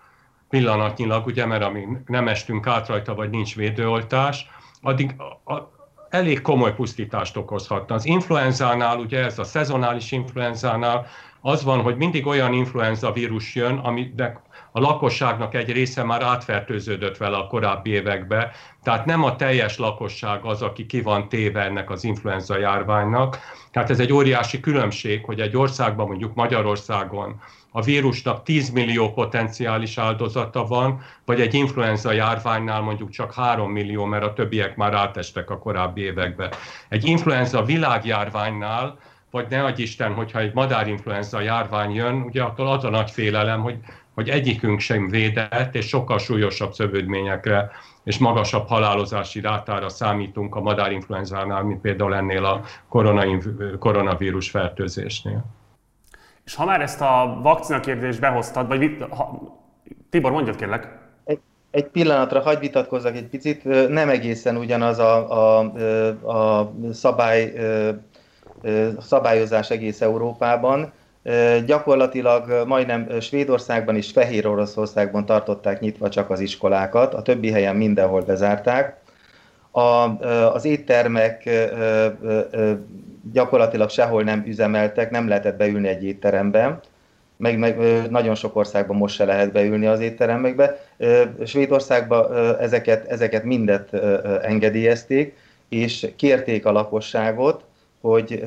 pillanatnyilag, 0.48 1.26
ugye, 1.26 1.46
mert 1.46 1.62
amíg 1.62 1.88
nem 2.06 2.28
estünk 2.28 2.66
át 2.66 2.88
rajta, 2.88 3.14
vagy 3.14 3.30
nincs 3.30 3.54
védőoltás, 3.54 4.46
addig 4.82 5.14
a, 5.44 5.52
a, 5.52 5.70
elég 6.08 6.40
komoly 6.40 6.74
pusztítást 6.74 7.36
okozhatna. 7.36 7.94
Az 7.94 8.04
influenzánál, 8.04 8.98
ugye 8.98 9.24
ez 9.24 9.38
a 9.38 9.44
szezonális 9.44 10.12
influenzánál 10.12 11.06
az 11.40 11.64
van, 11.64 11.82
hogy 11.82 11.96
mindig 11.96 12.26
olyan 12.26 12.52
influenza 12.52 13.12
vírus 13.12 13.54
jön, 13.54 13.76
aminek 13.76 14.40
a 14.72 14.80
lakosságnak 14.80 15.54
egy 15.54 15.72
része 15.72 16.02
már 16.02 16.22
átfertőződött 16.22 17.16
vele 17.16 17.36
a 17.36 17.46
korábbi 17.46 17.90
években, 17.90 18.50
tehát 18.82 19.06
nem 19.06 19.22
a 19.24 19.36
teljes 19.36 19.78
lakosság 19.78 20.44
az, 20.44 20.62
aki 20.62 20.86
ki 20.86 21.00
van 21.00 21.28
téve 21.28 21.60
ennek 21.60 21.90
az 21.90 22.04
influenza 22.04 22.58
járványnak. 22.58 23.38
Tehát 23.70 23.90
ez 23.90 24.00
egy 24.00 24.12
óriási 24.12 24.60
különbség, 24.60 25.24
hogy 25.24 25.40
egy 25.40 25.56
országban, 25.56 26.06
mondjuk 26.06 26.34
Magyarországon 26.34 27.40
a 27.70 27.82
vírusnak 27.82 28.42
10 28.42 28.70
millió 28.70 29.12
potenciális 29.12 29.98
áldozata 29.98 30.64
van, 30.64 31.00
vagy 31.24 31.40
egy 31.40 31.54
influenza 31.54 32.12
járványnál 32.12 32.80
mondjuk 32.80 33.10
csak 33.10 33.34
3 33.34 33.70
millió, 33.70 34.04
mert 34.04 34.24
a 34.24 34.32
többiek 34.32 34.76
már 34.76 34.94
átestek 34.94 35.50
a 35.50 35.58
korábbi 35.58 36.00
évekbe. 36.00 36.48
Egy 36.88 37.04
influenza 37.04 37.62
világjárványnál 37.62 38.98
vagy 39.32 39.46
ne 39.48 39.64
adj 39.64 39.82
Isten, 39.82 40.14
hogyha 40.14 40.38
egy 40.38 40.54
madárinfluenza 40.54 41.40
járvány 41.40 41.94
jön, 41.94 42.20
ugye 42.20 42.42
attól 42.42 42.68
az 42.68 42.84
a 42.84 42.90
nagy 42.90 43.10
félelem, 43.10 43.60
hogy 43.60 43.78
hogy 44.14 44.28
egyikünk 44.28 44.80
sem 44.80 45.08
védett, 45.08 45.74
és 45.74 45.88
sokkal 45.88 46.18
súlyosabb 46.18 46.72
szövődményekre 46.72 47.70
és 48.04 48.18
magasabb 48.18 48.68
halálozási 48.68 49.40
rátára 49.40 49.88
számítunk 49.88 50.54
a 50.54 50.60
madárinfluenzánál, 50.60 51.62
mint 51.62 51.80
például 51.80 52.14
ennél 52.14 52.44
a 52.44 52.62
koronavírus 53.78 54.50
fertőzésnél. 54.50 55.44
És 56.44 56.54
ha 56.54 56.64
már 56.64 56.80
ezt 56.80 57.00
a 57.00 57.38
vakcina 57.42 57.80
kérdést 57.80 58.20
behoztad, 58.20 58.68
vagy 58.68 58.96
ha, 59.10 59.40
Tibor, 60.10 60.32
mondjad 60.32 60.56
kérlek. 60.56 60.98
Egy, 61.24 61.40
egy 61.70 61.86
pillanatra 61.86 62.40
hagyj 62.40 62.60
vitatkozzak 62.60 63.16
egy 63.16 63.28
picit, 63.28 63.64
nem 63.88 64.08
egészen 64.08 64.56
ugyanaz 64.56 64.98
a, 64.98 65.30
a, 65.30 66.58
a 66.58 66.72
szabály, 66.92 67.52
a 68.96 69.00
szabályozás 69.00 69.70
egész 69.70 70.00
Európában 70.00 70.92
Gyakorlatilag 71.66 72.66
majdnem 72.66 73.20
Svédországban 73.20 73.96
és 73.96 74.10
Fehér 74.10 74.46
Oroszországban 74.46 75.26
tartották 75.26 75.80
nyitva 75.80 76.08
csak 76.08 76.30
az 76.30 76.40
iskolákat, 76.40 77.14
a 77.14 77.22
többi 77.22 77.50
helyen 77.50 77.76
mindenhol 77.76 78.20
bezárták. 78.22 79.00
A, 79.70 79.80
az 80.52 80.64
éttermek 80.64 81.50
gyakorlatilag 83.32 83.90
sehol 83.90 84.22
nem 84.22 84.44
üzemeltek, 84.46 85.10
nem 85.10 85.28
lehetett 85.28 85.56
beülni 85.56 85.88
egy 85.88 86.04
étterembe, 86.04 86.80
meg, 87.36 87.58
meg 87.58 87.78
nagyon 88.10 88.34
sok 88.34 88.56
országban 88.56 88.96
most 88.96 89.14
se 89.14 89.24
lehet 89.24 89.52
beülni 89.52 89.86
az 89.86 90.00
étteremekbe. 90.00 90.84
Svédországban 91.44 92.36
ezeket, 92.60 93.06
ezeket 93.06 93.44
mindet 93.44 93.94
engedélyezték, 94.42 95.36
és 95.68 96.12
kérték 96.16 96.66
a 96.66 96.72
lakosságot, 96.72 97.64
hogy 98.02 98.44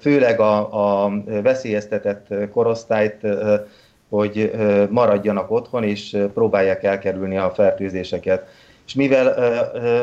főleg 0.00 0.40
a, 0.40 1.04
a 1.04 1.12
veszélyeztetett 1.42 2.26
korosztályt, 2.52 3.26
hogy 4.08 4.52
maradjanak 4.90 5.50
otthon, 5.50 5.84
és 5.84 6.16
próbálják 6.34 6.84
elkerülni 6.84 7.36
a 7.36 7.50
fertőzéseket. 7.50 8.46
És 8.86 8.94
mivel 8.94 9.26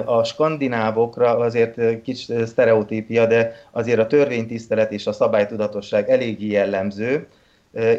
a 0.05 0.23
skandinávokra 0.23 1.37
azért 1.37 2.01
kis 2.01 2.27
sztereotípia, 2.45 3.25
de 3.25 3.53
azért 3.71 3.99
a 3.99 4.07
törvénytisztelet 4.07 4.91
és 4.91 5.07
a 5.07 5.11
szabálytudatosság 5.11 6.09
eléggé 6.09 6.47
jellemző, 6.47 7.27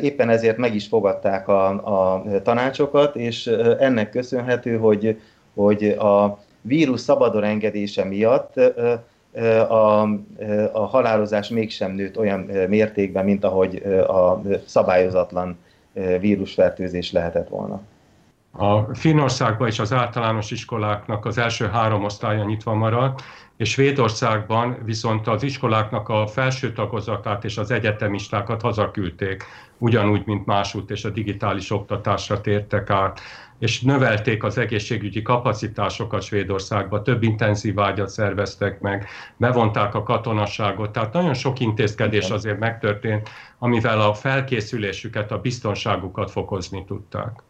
éppen 0.02 0.28
ezért 0.28 0.56
meg 0.56 0.74
is 0.74 0.86
fogadták 0.86 1.48
a, 1.48 1.68
a 1.68 2.24
tanácsokat, 2.42 3.16
és 3.16 3.46
ennek 3.78 4.10
köszönhető, 4.10 4.76
hogy, 4.76 5.20
hogy 5.54 5.84
a 5.84 6.38
vírus 6.60 7.00
szabadon 7.00 7.44
engedése 7.44 8.04
miatt 8.04 8.60
a, 9.68 10.02
a 10.72 10.86
halálozás 10.86 11.48
mégsem 11.48 11.92
nőtt 11.92 12.18
olyan 12.18 12.40
mértékben, 12.68 13.24
mint 13.24 13.44
ahogy 13.44 13.76
a 14.06 14.42
szabályozatlan 14.66 15.58
vírusfertőzés 16.20 17.12
lehetett 17.12 17.48
volna. 17.48 17.80
A 18.60 18.94
Finnországban 18.94 19.68
és 19.68 19.78
az 19.78 19.92
általános 19.92 20.50
iskoláknak 20.50 21.24
az 21.24 21.38
első 21.38 21.66
három 21.66 22.04
osztálya 22.04 22.44
nyitva 22.44 22.74
maradt, 22.74 23.22
és 23.56 23.70
Svédországban 23.70 24.78
viszont 24.84 25.26
az 25.26 25.42
iskoláknak 25.42 26.08
a 26.08 26.26
felső 26.26 26.72
tagozatát 26.72 27.44
és 27.44 27.56
az 27.58 27.70
egyetemistákat 27.70 28.62
hazaküldték, 28.62 29.44
ugyanúgy, 29.78 30.22
mint 30.26 30.46
másút, 30.46 30.90
és 30.90 31.04
a 31.04 31.10
digitális 31.10 31.70
oktatásra 31.70 32.40
tértek 32.40 32.90
át 32.90 33.20
és 33.58 33.80
növelték 33.80 34.44
az 34.44 34.58
egészségügyi 34.58 35.22
kapacitásokat 35.22 36.22
Svédországba, 36.22 37.02
több 37.02 37.22
intenzív 37.22 37.80
ágyat 37.80 38.08
szerveztek 38.08 38.80
meg, 38.80 39.08
bevonták 39.36 39.94
a 39.94 40.02
katonasságot, 40.02 40.90
tehát 40.90 41.12
nagyon 41.12 41.34
sok 41.34 41.60
intézkedés 41.60 42.30
azért 42.30 42.58
megtörtént, 42.58 43.28
amivel 43.58 44.00
a 44.00 44.14
felkészülésüket, 44.14 45.30
a 45.32 45.40
biztonságukat 45.40 46.30
fokozni 46.30 46.84
tudták. 46.84 47.42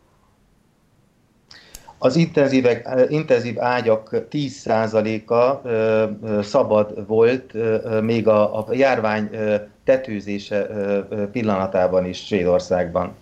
Az 1.99 2.17
intenzívek, 2.17 2.89
intenzív 3.09 3.61
ágyak 3.61 4.09
10%-a 4.31 5.69
szabad 6.43 7.07
volt 7.07 7.53
még 8.03 8.29
a, 8.29 8.59
a 8.59 8.67
járvány 8.73 9.31
tetőzése 9.85 10.67
pillanatában 11.33 12.05
is 12.05 12.27
Svédországban. 12.27 13.15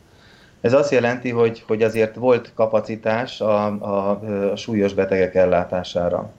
Ez 0.61 0.73
azt 0.73 0.91
jelenti, 0.91 1.31
hogy, 1.31 1.65
hogy 1.67 1.83
azért 1.83 2.15
volt 2.15 2.53
kapacitás 2.55 3.41
a, 3.41 3.67
a, 3.67 4.11
a 4.51 4.57
súlyos 4.57 4.95
betegek 4.95 5.35
ellátására. 5.35 6.33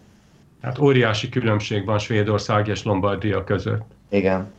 Hát 0.62 0.80
óriási 0.80 1.30
különbség 1.30 1.86
van 1.86 2.00
Svédország 2.00 2.68
és 2.68 2.84
Lombardia 2.84 3.44
között. 3.44 3.82
Igen. 4.10 4.52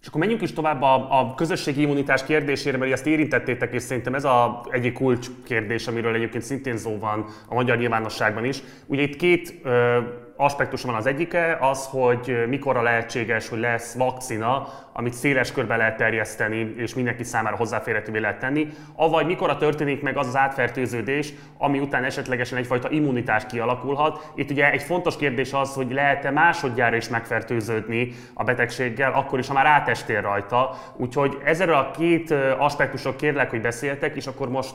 És 0.00 0.06
akkor 0.06 0.20
menjünk 0.20 0.42
is 0.42 0.52
tovább 0.52 0.82
a, 0.82 1.20
a 1.20 1.34
közösségi 1.34 1.80
immunitás 1.80 2.24
kérdésére, 2.24 2.76
mert 2.76 2.92
ezt 2.92 3.06
érintettétek, 3.06 3.72
és 3.72 3.82
szerintem 3.82 4.14
ez 4.14 4.24
a 4.24 4.66
egyik 4.70 4.92
kulcs 4.92 5.28
kérdés, 5.44 5.86
amiről 5.86 6.14
egyébként 6.14 6.44
szintén 6.44 6.76
szó 6.76 6.98
van 6.98 7.26
a 7.48 7.54
magyar 7.54 7.78
nyilvánosságban 7.78 8.44
is. 8.44 8.62
Ugye 8.86 9.02
itt 9.02 9.16
két 9.16 9.60
ö, 9.62 9.98
aspektus 10.36 10.82
van 10.82 10.94
az 10.94 11.06
egyike, 11.06 11.56
az, 11.60 11.86
hogy 11.86 12.44
mikorra 12.48 12.82
lehetséges, 12.82 13.48
hogy 13.48 13.58
lesz 13.58 13.94
vakcina, 13.94 14.68
amit 14.92 15.12
széles 15.12 15.52
körbe 15.52 15.76
lehet 15.76 15.96
terjeszteni, 15.96 16.74
és 16.76 16.94
mindenki 16.94 17.24
számára 17.24 17.56
hozzáférhetővé 17.56 18.18
lehet 18.18 18.38
tenni, 18.38 18.68
avagy 18.94 19.26
mikorra 19.26 19.56
történik 19.56 20.02
meg 20.02 20.16
az 20.16 20.26
az 20.26 20.36
átfertőződés, 20.36 21.32
ami 21.58 21.78
után 21.78 22.04
esetlegesen 22.04 22.58
egyfajta 22.58 22.90
immunitás 22.90 23.46
kialakulhat. 23.46 24.30
Itt 24.34 24.50
ugye 24.50 24.70
egy 24.70 24.82
fontos 24.82 25.16
kérdés 25.16 25.52
az, 25.52 25.74
hogy 25.74 25.92
lehet-e 25.92 26.30
másodjára 26.30 26.96
is 26.96 27.08
megfertőződni 27.08 28.12
a 28.34 28.44
betegséggel, 28.44 29.12
akkor 29.12 29.38
is, 29.38 29.48
ha 29.48 29.54
már 29.54 29.66
átestél 29.66 30.20
rajta. 30.20 30.76
Úgyhogy 30.96 31.38
ezzel 31.44 31.74
a 31.74 31.90
két 31.90 32.34
aspektusról 32.58 33.16
kérlek, 33.16 33.50
hogy 33.50 33.60
beszéltek, 33.60 34.16
és 34.16 34.26
akkor 34.26 34.48
most 34.48 34.74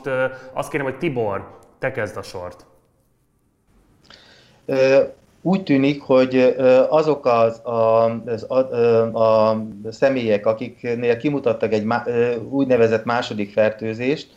azt 0.52 0.70
kérem, 0.70 0.86
hogy 0.86 0.98
Tibor, 0.98 1.58
te 1.78 1.90
kezd 1.90 2.16
a 2.16 2.22
sort 2.22 2.66
úgy 5.42 5.62
tűnik, 5.62 6.02
hogy 6.02 6.56
azok 6.88 7.26
az, 7.26 7.60
a, 7.64 8.04
a, 8.48 8.58
a 9.18 9.62
személyek, 9.90 10.46
akiknél 10.46 11.16
kimutattak 11.16 11.72
egy 11.72 11.86
úgynevezett 12.50 13.04
második 13.04 13.52
fertőzést, 13.52 14.28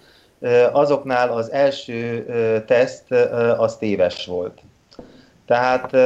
azoknál 0.71 1.31
az 1.31 1.51
első 1.51 2.25
teszt 2.67 3.11
az 3.57 3.77
téves 3.77 4.25
volt. 4.25 4.59
Tehát 5.45 5.97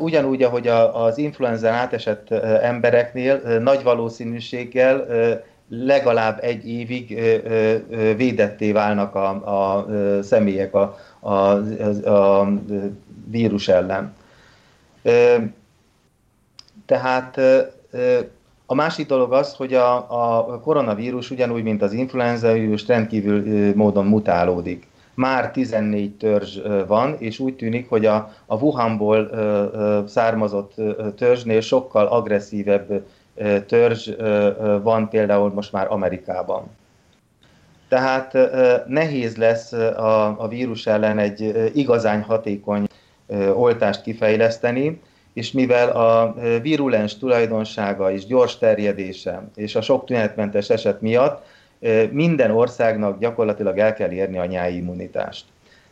ugyanúgy, 0.00 0.42
ahogy 0.42 0.68
az 0.92 1.18
influenza 1.18 1.68
átesett 1.68 2.30
embereknél 2.62 3.58
nagy 3.58 3.82
valószínűséggel 3.82 5.06
legalább 5.68 6.38
egy 6.42 6.68
évig 6.68 7.20
védetté 8.16 8.72
válnak 8.72 9.14
a, 9.14 9.28
a 9.28 9.86
személyek 10.22 10.74
a, 10.74 10.98
a, 11.20 11.30
a, 11.30 12.40
a 12.40 12.48
vírus 13.30 13.68
ellen. 13.68 14.14
Tehát 16.86 17.40
a 18.66 18.74
másik 18.74 19.06
dolog 19.06 19.32
az, 19.32 19.54
hogy 19.54 19.74
a, 19.74 19.96
a 20.50 20.60
koronavírus 20.60 21.30
ugyanúgy, 21.30 21.62
mint 21.62 21.82
az 21.82 21.92
influenza 21.92 22.52
vírus 22.52 22.86
rendkívül 22.86 23.72
módon 23.74 24.06
mutálódik. 24.06 24.86
Már 25.14 25.50
14 25.50 26.16
törzs 26.16 26.58
van, 26.86 27.16
és 27.18 27.38
úgy 27.38 27.54
tűnik, 27.56 27.88
hogy 27.88 28.06
a, 28.06 28.32
a 28.46 28.56
Wuhanból 28.56 29.30
származott 30.06 30.74
törzsnél 31.16 31.60
sokkal 31.60 32.06
agresszívebb 32.06 33.04
törzs 33.66 34.10
van 34.82 35.08
például 35.08 35.52
most 35.52 35.72
már 35.72 35.86
Amerikában. 35.90 36.64
Tehát 37.88 38.32
nehéz 38.86 39.36
lesz 39.36 39.72
a, 39.72 40.40
a 40.40 40.48
vírus 40.48 40.86
ellen 40.86 41.18
egy 41.18 41.70
igazán 41.74 42.22
hatékony 42.22 42.86
oltást 43.54 44.02
kifejleszteni, 44.02 45.00
és 45.32 45.52
mivel 45.52 45.88
a 45.88 46.34
virulens 46.62 47.18
tulajdonsága 47.18 48.12
és 48.12 48.26
gyors 48.26 48.58
terjedése 48.58 49.48
és 49.54 49.74
a 49.74 49.80
sok 49.80 50.04
tünetmentes 50.04 50.70
eset 50.70 51.00
miatt 51.00 51.46
minden 52.10 52.50
országnak 52.50 53.18
gyakorlatilag 53.18 53.78
el 53.78 53.94
kell 53.94 54.10
érni 54.10 54.38
a 54.38 54.44
nyári 54.44 54.76
immunitást. 54.76 55.44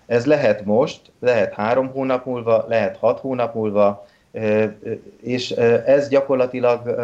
Ez 0.06 0.26
lehet 0.26 0.64
most, 0.64 1.00
lehet 1.20 1.52
három 1.52 1.88
hónap 1.88 2.24
múlva, 2.24 2.64
lehet 2.68 2.96
hat 2.96 3.20
hónap 3.20 3.54
múlva, 3.54 4.06
és 5.22 5.50
ez 5.86 6.08
gyakorlatilag 6.08 6.96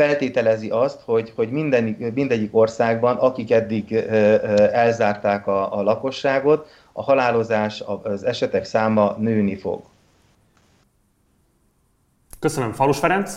feltételezi 0.00 0.68
azt, 0.68 1.00
hogy, 1.04 1.32
hogy 1.36 1.50
minden, 1.50 1.84
mindegyik 2.14 2.56
országban, 2.56 3.16
akik 3.16 3.50
eddig 3.50 3.92
elzárták 4.72 5.46
a, 5.46 5.78
a 5.78 5.82
lakosságot, 5.82 6.68
a 6.92 7.02
halálozás, 7.02 7.82
az 8.02 8.24
esetek 8.24 8.64
száma 8.64 9.16
nőni 9.18 9.56
fog. 9.56 9.82
Köszönöm. 12.38 12.72
Falus 12.72 12.98
Ferenc? 12.98 13.36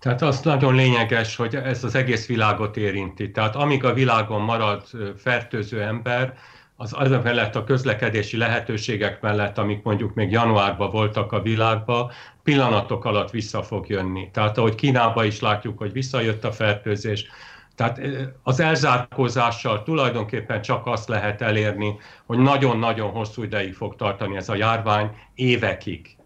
Tehát 0.00 0.22
az 0.22 0.40
nagyon 0.40 0.74
lényeges, 0.74 1.36
hogy 1.36 1.54
ez 1.54 1.84
az 1.84 1.94
egész 1.94 2.26
világot 2.26 2.76
érinti. 2.76 3.30
Tehát 3.30 3.56
amíg 3.56 3.84
a 3.84 3.92
világon 3.92 4.40
marad 4.40 4.82
fertőző 5.16 5.82
ember, 5.82 6.34
az 6.80 6.94
az 6.96 7.10
mellett 7.22 7.56
a 7.56 7.64
közlekedési 7.64 8.36
lehetőségek 8.36 9.20
mellett, 9.20 9.58
amik 9.58 9.82
mondjuk 9.82 10.14
még 10.14 10.30
januárban 10.30 10.90
voltak 10.90 11.32
a 11.32 11.42
világban, 11.42 12.10
pillanatok 12.42 13.04
alatt 13.04 13.30
vissza 13.30 13.62
fog 13.62 13.88
jönni. 13.88 14.30
Tehát 14.32 14.58
ahogy 14.58 14.74
Kínában 14.74 15.24
is 15.24 15.40
látjuk, 15.40 15.78
hogy 15.78 15.92
visszajött 15.92 16.44
a 16.44 16.52
fertőzés, 16.52 17.26
tehát 17.74 18.00
az 18.42 18.60
elzárkózással 18.60 19.82
tulajdonképpen 19.82 20.62
csak 20.62 20.86
azt 20.86 21.08
lehet 21.08 21.42
elérni, 21.42 21.98
hogy 22.26 22.38
nagyon-nagyon 22.38 23.10
hosszú 23.10 23.42
ideig 23.42 23.74
fog 23.74 23.96
tartani 23.96 24.36
ez 24.36 24.48
a 24.48 24.54
járvány, 24.54 25.10
évekig. 25.34 26.16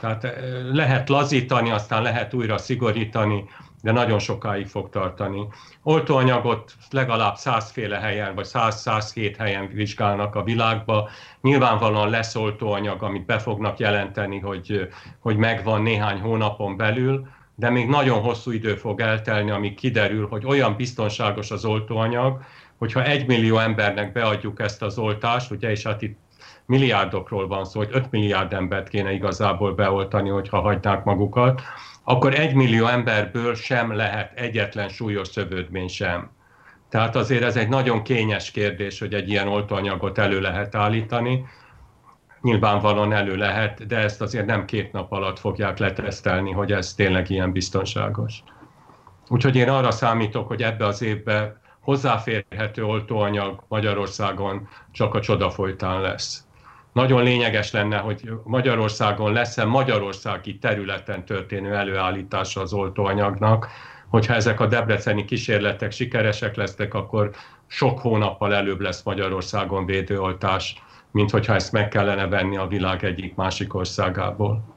Tehát 0.00 0.26
lehet 0.72 1.08
lazítani, 1.08 1.70
aztán 1.70 2.02
lehet 2.02 2.34
újra 2.34 2.58
szigorítani, 2.58 3.44
de 3.82 3.92
nagyon 3.92 4.18
sokáig 4.18 4.66
fog 4.66 4.88
tartani. 4.90 5.46
Oltóanyagot 5.82 6.72
legalább 6.90 7.36
százféle 7.36 7.98
helyen, 7.98 8.34
vagy 8.34 8.46
100-107 8.52 9.34
helyen 9.38 9.68
vizsgálnak 9.72 10.34
a 10.34 10.42
világba. 10.42 11.08
Nyilvánvalóan 11.40 12.10
lesz 12.10 12.34
oltóanyag, 12.34 13.02
amit 13.02 13.26
be 13.26 13.38
fognak 13.38 13.78
jelenteni, 13.78 14.38
hogy, 14.38 14.88
hogy 15.18 15.36
megvan 15.36 15.82
néhány 15.82 16.20
hónapon 16.20 16.76
belül, 16.76 17.28
de 17.54 17.70
még 17.70 17.88
nagyon 17.88 18.20
hosszú 18.20 18.50
idő 18.50 18.74
fog 18.74 19.00
eltelni, 19.00 19.50
amíg 19.50 19.74
kiderül, 19.74 20.28
hogy 20.28 20.46
olyan 20.46 20.76
biztonságos 20.76 21.50
az 21.50 21.64
oltóanyag, 21.64 22.40
hogyha 22.76 23.04
egy 23.04 23.26
millió 23.26 23.58
embernek 23.58 24.12
beadjuk 24.12 24.60
ezt 24.60 24.82
az 24.82 24.98
oltást, 24.98 25.50
ugye, 25.50 25.70
és 25.70 25.82
hát 25.82 26.02
itt 26.02 26.18
milliárdokról 26.66 27.46
van 27.46 27.64
szó, 27.64 27.78
hogy 27.78 27.88
5 27.92 28.10
milliárd 28.10 28.52
embert 28.52 28.88
kéne 28.88 29.12
igazából 29.12 29.74
beoltani, 29.74 30.28
hogyha 30.28 30.60
hagynák 30.60 31.04
magukat, 31.04 31.62
akkor 32.10 32.34
egy 32.34 32.54
millió 32.54 32.86
emberből 32.86 33.54
sem 33.54 33.92
lehet 33.92 34.38
egyetlen 34.38 34.88
súlyos 34.88 35.28
szövődmény 35.28 35.88
sem. 35.88 36.30
Tehát 36.88 37.16
azért 37.16 37.42
ez 37.42 37.56
egy 37.56 37.68
nagyon 37.68 38.02
kényes 38.02 38.50
kérdés, 38.50 38.98
hogy 38.98 39.14
egy 39.14 39.28
ilyen 39.28 39.48
oltóanyagot 39.48 40.18
elő 40.18 40.40
lehet 40.40 40.74
állítani. 40.74 41.44
Nyilvánvalóan 42.40 43.12
elő 43.12 43.36
lehet, 43.36 43.86
de 43.86 43.96
ezt 43.96 44.20
azért 44.20 44.46
nem 44.46 44.64
két 44.64 44.92
nap 44.92 45.12
alatt 45.12 45.38
fogják 45.38 45.78
letesztelni, 45.78 46.52
hogy 46.52 46.72
ez 46.72 46.94
tényleg 46.94 47.30
ilyen 47.30 47.52
biztonságos. 47.52 48.42
Úgyhogy 49.28 49.56
én 49.56 49.68
arra 49.68 49.90
számítok, 49.90 50.46
hogy 50.48 50.62
ebbe 50.62 50.86
az 50.86 51.02
évbe 51.02 51.60
hozzáférhető 51.80 52.84
oltóanyag 52.84 53.64
Magyarországon 53.68 54.68
csak 54.92 55.14
a 55.14 55.20
csoda 55.20 55.50
folytán 55.50 56.00
lesz. 56.00 56.47
Nagyon 56.92 57.22
lényeges 57.22 57.72
lenne, 57.72 57.96
hogy 57.96 58.30
Magyarországon 58.44 59.32
lesz-e 59.32 59.64
magyarországi 59.64 60.58
területen 60.58 61.24
történő 61.24 61.74
előállítása 61.74 62.60
az 62.60 62.72
oltóanyagnak, 62.72 63.68
hogyha 64.08 64.34
ezek 64.34 64.60
a 64.60 64.66
debreceni 64.66 65.24
kísérletek 65.24 65.92
sikeresek 65.92 66.56
lesznek, 66.56 66.94
akkor 66.94 67.30
sok 67.66 67.98
hónappal 67.98 68.54
előbb 68.54 68.80
lesz 68.80 69.02
Magyarországon 69.02 69.86
védőoltás, 69.86 70.82
mint 71.10 71.30
hogyha 71.30 71.54
ezt 71.54 71.72
meg 71.72 71.88
kellene 71.88 72.26
venni 72.26 72.56
a 72.56 72.66
világ 72.66 73.04
egyik 73.04 73.34
másik 73.34 73.74
országából. 73.74 74.76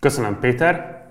Köszönöm, 0.00 0.38
Péter. 0.40 1.04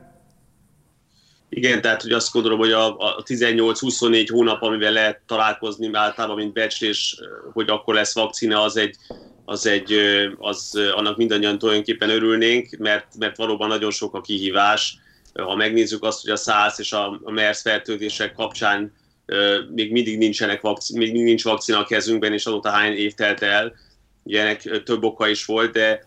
Igen, 1.49 1.81
tehát 1.81 2.01
hogy 2.01 2.11
azt 2.11 2.31
gondolom, 2.31 2.59
hogy 2.59 2.71
a, 2.71 2.97
a 2.97 3.23
18-24 3.23 4.27
hónap, 4.31 4.61
amivel 4.61 4.91
lehet 4.91 5.21
találkozni 5.25 5.89
általában, 5.93 6.37
mint 6.37 6.53
becslés, 6.53 7.19
hogy 7.53 7.69
akkor 7.69 7.93
lesz 7.93 8.15
vakcina, 8.15 8.61
az 8.61 8.77
egy, 8.77 8.95
az 9.45 9.65
egy, 9.65 9.93
az, 10.37 10.79
annak 10.95 11.17
mindannyian 11.17 11.57
tulajdonképpen 11.57 12.09
örülnénk, 12.09 12.69
mert, 12.77 13.07
mert 13.17 13.37
valóban 13.37 13.67
nagyon 13.67 13.91
sok 13.91 14.13
a 14.13 14.21
kihívás. 14.21 14.97
Ha 15.33 15.55
megnézzük 15.55 16.03
azt, 16.03 16.21
hogy 16.21 16.31
a 16.31 16.35
SARS 16.35 16.79
és 16.79 16.91
a, 16.91 17.19
a 17.23 17.31
MERS 17.31 17.61
fertőzések 17.61 18.33
kapcsán 18.33 18.93
még 19.73 19.91
mindig 19.91 20.17
nincsenek 20.17 20.61
vakcina, 20.61 20.99
még 20.99 21.07
mindig 21.07 21.27
nincs 21.27 21.43
vakcina 21.43 21.79
a 21.79 21.85
kezünkben, 21.85 22.33
és 22.33 22.45
azóta 22.45 22.69
hány 22.69 22.93
év 22.93 23.13
telt 23.13 23.41
el. 23.41 23.73
Ugye 24.23 24.57
több 24.83 25.03
oka 25.03 25.27
is 25.27 25.45
volt, 25.45 25.71
de 25.71 26.05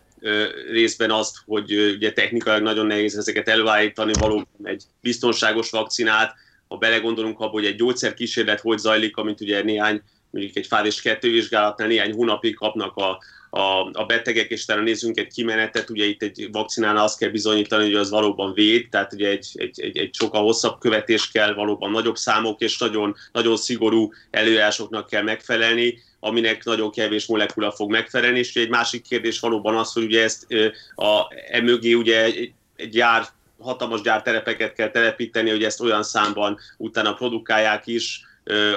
részben 0.71 1.11
azt, 1.11 1.35
hogy 1.45 1.73
ugye 1.95 2.11
technikailag 2.11 2.63
nagyon 2.63 2.85
nehéz 2.85 3.17
ezeket 3.17 3.47
előállítani, 3.47 4.11
valóban 4.19 4.47
egy 4.63 4.83
biztonságos 5.01 5.69
vakcinát, 5.69 6.33
ha 6.67 6.77
belegondolunk 6.77 7.39
abba, 7.39 7.51
hogy 7.51 7.65
egy 7.65 7.75
gyógyszerkísérlet 7.75 8.59
hogy 8.59 8.77
zajlik, 8.77 9.17
amit 9.17 9.41
ugye 9.41 9.63
néhány 9.63 10.01
mondjuk 10.29 10.55
egy 10.55 10.67
fázis 10.67 11.01
kettő 11.01 11.31
vizsgálatnál 11.31 11.87
néhány 11.87 12.13
hónapig 12.13 12.55
kapnak 12.55 12.95
a, 12.95 13.19
a, 13.49 13.89
a 13.91 14.05
betegek, 14.07 14.49
és 14.49 14.65
talán 14.65 14.83
nézzünk 14.83 15.17
egy 15.17 15.33
kimenetet, 15.33 15.89
ugye 15.89 16.05
itt 16.05 16.21
egy 16.21 16.49
vakcinánál 16.51 17.03
azt 17.03 17.17
kell 17.17 17.29
bizonyítani, 17.29 17.83
hogy 17.83 17.95
az 17.95 18.09
valóban 18.09 18.53
véd, 18.53 18.89
tehát 18.89 19.13
ugye 19.13 19.29
egy, 19.29 19.47
egy, 19.53 19.81
egy, 19.81 19.97
egy 19.97 20.13
sokkal 20.13 20.41
hosszabb 20.41 20.79
követés 20.79 21.31
kell, 21.31 21.53
valóban 21.53 21.91
nagyobb 21.91 22.17
számok, 22.17 22.61
és 22.61 22.77
nagyon, 22.77 23.15
nagyon 23.31 23.57
szigorú 23.57 24.11
előírásoknak 24.31 25.07
kell 25.07 25.23
megfelelni, 25.23 25.97
aminek 26.19 26.63
nagyon 26.63 26.91
kevés 26.91 27.25
molekula 27.25 27.71
fog 27.71 27.91
megfelelni, 27.91 28.39
és 28.39 28.55
egy 28.55 28.69
másik 28.69 29.03
kérdés 29.03 29.39
valóban 29.39 29.75
az, 29.75 29.93
hogy 29.93 30.03
ugye 30.03 30.23
ezt 30.23 30.47
a, 30.95 31.27
emögé 31.49 31.93
ugye 31.93 32.23
egy, 32.23 32.51
egy 32.75 32.89
gyár 32.89 33.27
hatalmas 33.59 34.01
gyárterepeket 34.01 34.73
kell 34.73 34.89
telepíteni, 34.89 35.49
hogy 35.49 35.63
ezt 35.63 35.81
olyan 35.81 36.03
számban 36.03 36.57
utána 36.77 37.13
produkálják 37.13 37.87
is, 37.87 38.21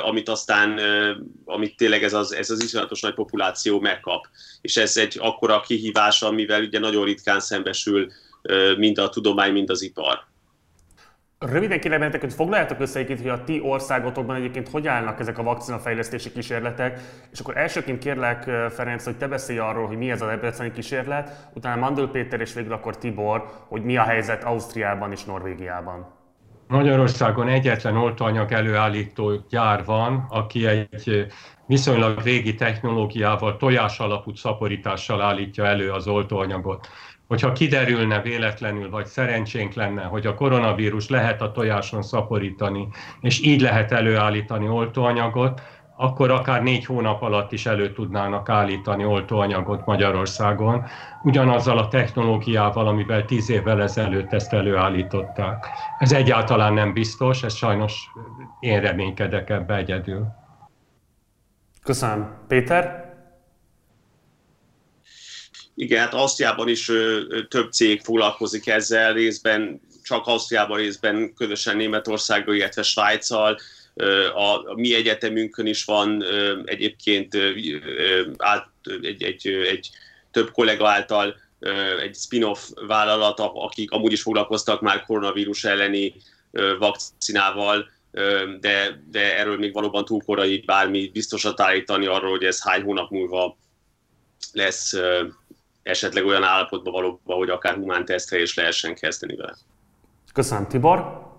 amit 0.04 0.28
aztán, 0.28 0.80
amit 1.44 1.76
tényleg 1.76 2.02
ez 2.02 2.12
az, 2.12 2.34
ez 2.34 2.50
az 2.50 2.62
iszonyatos 2.62 3.00
nagy 3.00 3.14
populáció 3.14 3.80
megkap. 3.80 4.26
És 4.60 4.76
ez 4.76 4.96
egy 4.96 5.16
akkora 5.20 5.60
kihívás, 5.60 6.22
amivel 6.22 6.62
ugye 6.62 6.78
nagyon 6.78 7.04
ritkán 7.04 7.40
szembesül 7.40 8.12
mind 8.76 8.98
a 8.98 9.08
tudomány, 9.08 9.52
mind 9.52 9.70
az 9.70 9.82
ipar. 9.82 10.30
Röviden 11.38 11.80
kérlek 11.80 12.20
hogy 12.20 12.32
foglaljátok 12.32 12.80
össze 12.80 12.98
egyébként, 12.98 13.20
hogy 13.30 13.40
a 13.40 13.44
ti 13.44 13.60
országotokban 13.60 14.36
egyébként 14.36 14.68
hogy 14.68 14.86
állnak 14.86 15.20
ezek 15.20 15.38
a 15.38 15.42
vakcinafejlesztési 15.42 16.32
kísérletek, 16.32 17.00
és 17.32 17.40
akkor 17.40 17.56
elsőként 17.56 17.98
kérlek, 17.98 18.42
Ferenc, 18.70 19.04
hogy 19.04 19.16
te 19.16 19.28
beszélj 19.28 19.58
arról, 19.58 19.86
hogy 19.86 19.96
mi 19.96 20.10
ez 20.10 20.22
a 20.22 20.26
debreceni 20.26 20.72
kísérlet, 20.72 21.48
utána 21.54 21.80
Mandel 21.80 22.06
Péter 22.06 22.40
és 22.40 22.52
végül 22.52 22.72
akkor 22.72 22.98
Tibor, 22.98 23.50
hogy 23.68 23.82
mi 23.82 23.96
a 23.96 24.02
helyzet 24.02 24.44
Ausztriában 24.44 25.12
és 25.12 25.24
Norvégiában. 25.24 26.21
Magyarországon 26.72 27.48
egyetlen 27.48 27.96
oltóanyag 27.96 28.52
előállító 28.52 29.44
gyár 29.50 29.84
van, 29.84 30.26
aki 30.28 30.66
egy 30.66 31.26
viszonylag 31.66 32.20
régi 32.22 32.54
technológiával, 32.54 33.56
tojás 33.56 33.98
alapú 33.98 34.34
szaporítással 34.34 35.20
állítja 35.20 35.66
elő 35.66 35.90
az 35.90 36.06
oltóanyagot. 36.06 36.88
Hogyha 37.28 37.52
kiderülne 37.52 38.20
véletlenül, 38.20 38.90
vagy 38.90 39.06
szerencsénk 39.06 39.74
lenne, 39.74 40.02
hogy 40.02 40.26
a 40.26 40.34
koronavírus 40.34 41.08
lehet 41.08 41.42
a 41.42 41.52
tojáson 41.52 42.02
szaporítani, 42.02 42.88
és 43.20 43.42
így 43.44 43.60
lehet 43.60 43.92
előállítani 43.92 44.68
oltóanyagot, 44.68 45.60
akkor 45.96 46.30
akár 46.30 46.62
négy 46.62 46.84
hónap 46.84 47.22
alatt 47.22 47.52
is 47.52 47.66
elő 47.66 47.92
tudnának 47.92 48.48
állítani 48.48 49.04
oltóanyagot 49.04 49.86
Magyarországon, 49.86 50.84
ugyanazzal 51.22 51.78
a 51.78 51.88
technológiával, 51.88 52.86
amivel 52.86 53.24
tíz 53.24 53.50
évvel 53.50 53.82
ezelőtt 53.82 54.32
ezt 54.32 54.52
előállították. 54.52 55.66
Ez 55.98 56.12
egyáltalán 56.12 56.72
nem 56.72 56.92
biztos, 56.92 57.42
ez 57.42 57.54
sajnos 57.54 58.08
én 58.60 58.80
reménykedek 58.80 59.50
ebbe 59.50 59.76
egyedül. 59.76 60.26
Köszönöm. 61.82 62.34
Péter? 62.48 63.10
Igen, 65.74 66.00
hát 66.00 66.14
Ausztriában 66.14 66.68
is 66.68 66.88
ö, 66.88 67.20
több 67.48 67.72
cég 67.72 68.00
foglalkozik 68.00 68.66
ezzel, 68.66 69.12
részben 69.12 69.80
csak 70.02 70.26
Ausztriában, 70.26 70.76
részben 70.76 71.34
közösen 71.34 71.76
Németországgal, 71.76 72.54
illetve 72.54 72.82
Svájccal 72.82 73.58
a, 74.34 74.70
a 74.70 74.74
mi 74.74 74.94
egyetemünkön 74.94 75.66
is 75.66 75.84
van 75.84 76.24
egyébként 76.64 77.34
egy, 78.84 79.22
egy, 79.22 79.46
egy 79.46 79.90
több 80.30 80.50
kollega 80.50 80.88
által 80.88 81.34
egy 82.00 82.14
spin-off 82.14 82.68
vállalat, 82.86 83.40
akik 83.40 83.90
amúgy 83.90 84.12
is 84.12 84.22
foglalkoztak 84.22 84.80
már 84.80 85.04
koronavírus 85.04 85.64
elleni 85.64 86.14
vakcinával, 86.78 87.90
de, 88.60 89.02
de 89.10 89.38
erről 89.38 89.58
még 89.58 89.72
valóban 89.72 90.04
túl 90.04 90.22
korai 90.24 90.62
bármi 90.66 91.10
biztosat 91.12 91.60
állítani 91.60 92.06
arról, 92.06 92.30
hogy 92.30 92.44
ez 92.44 92.62
hány 92.62 92.82
hónap 92.82 93.10
múlva 93.10 93.56
lesz 94.52 94.94
esetleg 95.82 96.26
olyan 96.26 96.42
állapotban 96.42 96.92
valóban, 96.92 97.36
hogy 97.36 97.50
akár 97.50 97.74
humán 97.74 98.04
tesztre 98.04 98.40
is 98.40 98.54
lehessen 98.54 98.94
kezdeni 98.94 99.36
vele. 99.36 99.56
Köszönöm, 100.32 100.68
Tibor. 100.68 101.30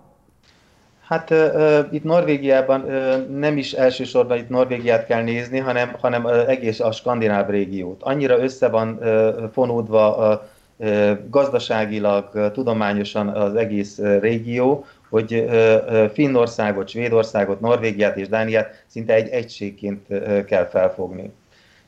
Hát 1.14 1.30
uh, 1.30 1.78
itt 1.90 2.04
Norvégiában 2.04 2.80
uh, 2.80 3.28
nem 3.28 3.56
is 3.56 3.72
elsősorban 3.72 4.36
itt 4.36 4.48
Norvégiát 4.48 5.06
kell 5.06 5.22
nézni, 5.22 5.58
hanem, 5.58 5.90
hanem 6.00 6.24
uh, 6.24 6.48
egész 6.48 6.80
a 6.80 6.92
skandináv 6.92 7.48
régiót. 7.48 8.02
Annyira 8.02 8.38
össze 8.38 8.68
van 8.68 8.98
uh, 9.00 9.34
fonódva 9.52 10.40
uh, 10.76 11.18
gazdaságilag, 11.30 12.30
uh, 12.34 12.50
tudományosan 12.50 13.28
az 13.28 13.54
egész 13.54 13.98
uh, 13.98 14.20
régió, 14.20 14.86
hogy 15.08 15.34
uh, 15.34 16.08
Finnországot, 16.12 16.88
Svédországot, 16.88 17.60
Norvégiát 17.60 18.16
és 18.16 18.28
Dániát 18.28 18.84
szinte 18.86 19.14
egy 19.14 19.28
egységként 19.28 20.06
uh, 20.08 20.44
kell 20.44 20.66
felfogni. 20.66 21.30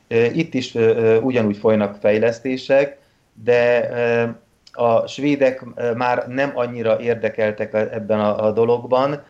Uh, 0.09 0.37
itt 0.37 0.53
is 0.53 0.75
uh, 0.75 1.17
ugyanúgy 1.21 1.57
folynak 1.57 1.95
fejlesztések, 1.99 2.97
de 3.43 3.89
a 4.77 5.07
svédek 5.07 5.63
már 5.95 6.27
nem 6.27 6.51
annyira 6.55 6.99
érdekeltek 6.99 7.73
ebben 7.73 8.19
a, 8.19 8.45
a 8.45 8.51
dologban 8.51 9.23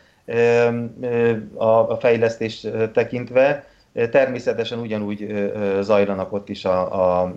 a, 1.54 1.66
a 1.66 1.98
fejlesztés 2.00 2.68
tekintve. 2.94 3.66
Természetesen 4.12 4.80
ugyanúgy 4.80 5.52
zajlanak 5.82 6.34
ott 6.34 6.50
is 6.50 6.66
a, 6.66 7.22
a 7.22 7.36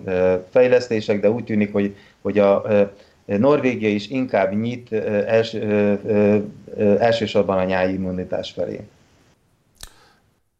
fejlesztések, 0.49 1.19
de 1.19 1.29
úgy 1.29 1.43
tűnik, 1.43 1.71
hogy, 1.71 1.95
hogy 2.21 2.39
a 2.39 2.63
Norvégia 3.25 3.89
is 3.89 4.09
inkább 4.09 4.53
nyit 4.53 4.91
els, 5.27 5.55
elsősorban 6.99 7.57
a 7.57 7.63
nyári 7.63 7.93
immunitás 7.93 8.51
felé. 8.51 8.79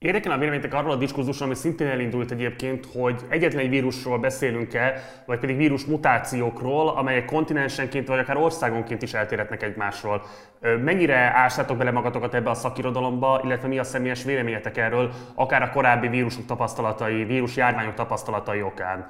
Érdekel 0.02 0.38
véleményetek 0.38 0.74
arról 0.74 0.92
a 0.92 0.96
diskurzusról, 0.96 1.48
ami 1.48 1.58
szintén 1.58 1.88
elindult 1.88 2.32
egyébként, 2.32 2.88
hogy 2.94 3.22
egyetlen 3.30 3.62
egy 3.62 3.70
vírusról 3.70 4.18
beszélünk-e, 4.18 5.04
vagy 5.26 5.40
pedig 5.40 5.58
vírus 5.58 5.86
mutációkról, 5.86 6.88
amelyek 6.88 7.26
kontinensenként 7.26 8.08
vagy 8.08 8.20
akár 8.20 8.38
országonként 8.38 9.02
is 9.02 9.14
eltérhetnek 9.14 9.64
egymásról. 9.64 10.22
Mennyire 10.60 11.16
ástátok 11.16 11.78
bele 11.78 11.92
magatokat 11.92 12.34
ebbe 12.34 12.50
a 12.50 12.54
szakirodalomba, 12.54 13.42
illetve 13.44 13.68
mi 13.68 13.80
a 13.80 13.84
személyes 13.84 14.24
véleményetek 14.24 14.78
erről, 14.78 15.12
akár 15.36 15.62
a 15.62 15.70
korábbi 15.70 16.08
vírusok 16.08 16.46
tapasztalatai, 16.46 17.24
vírus 17.24 17.56
járványok 17.56 17.94
tapasztalatai 17.94 18.62
okán? 18.62 19.08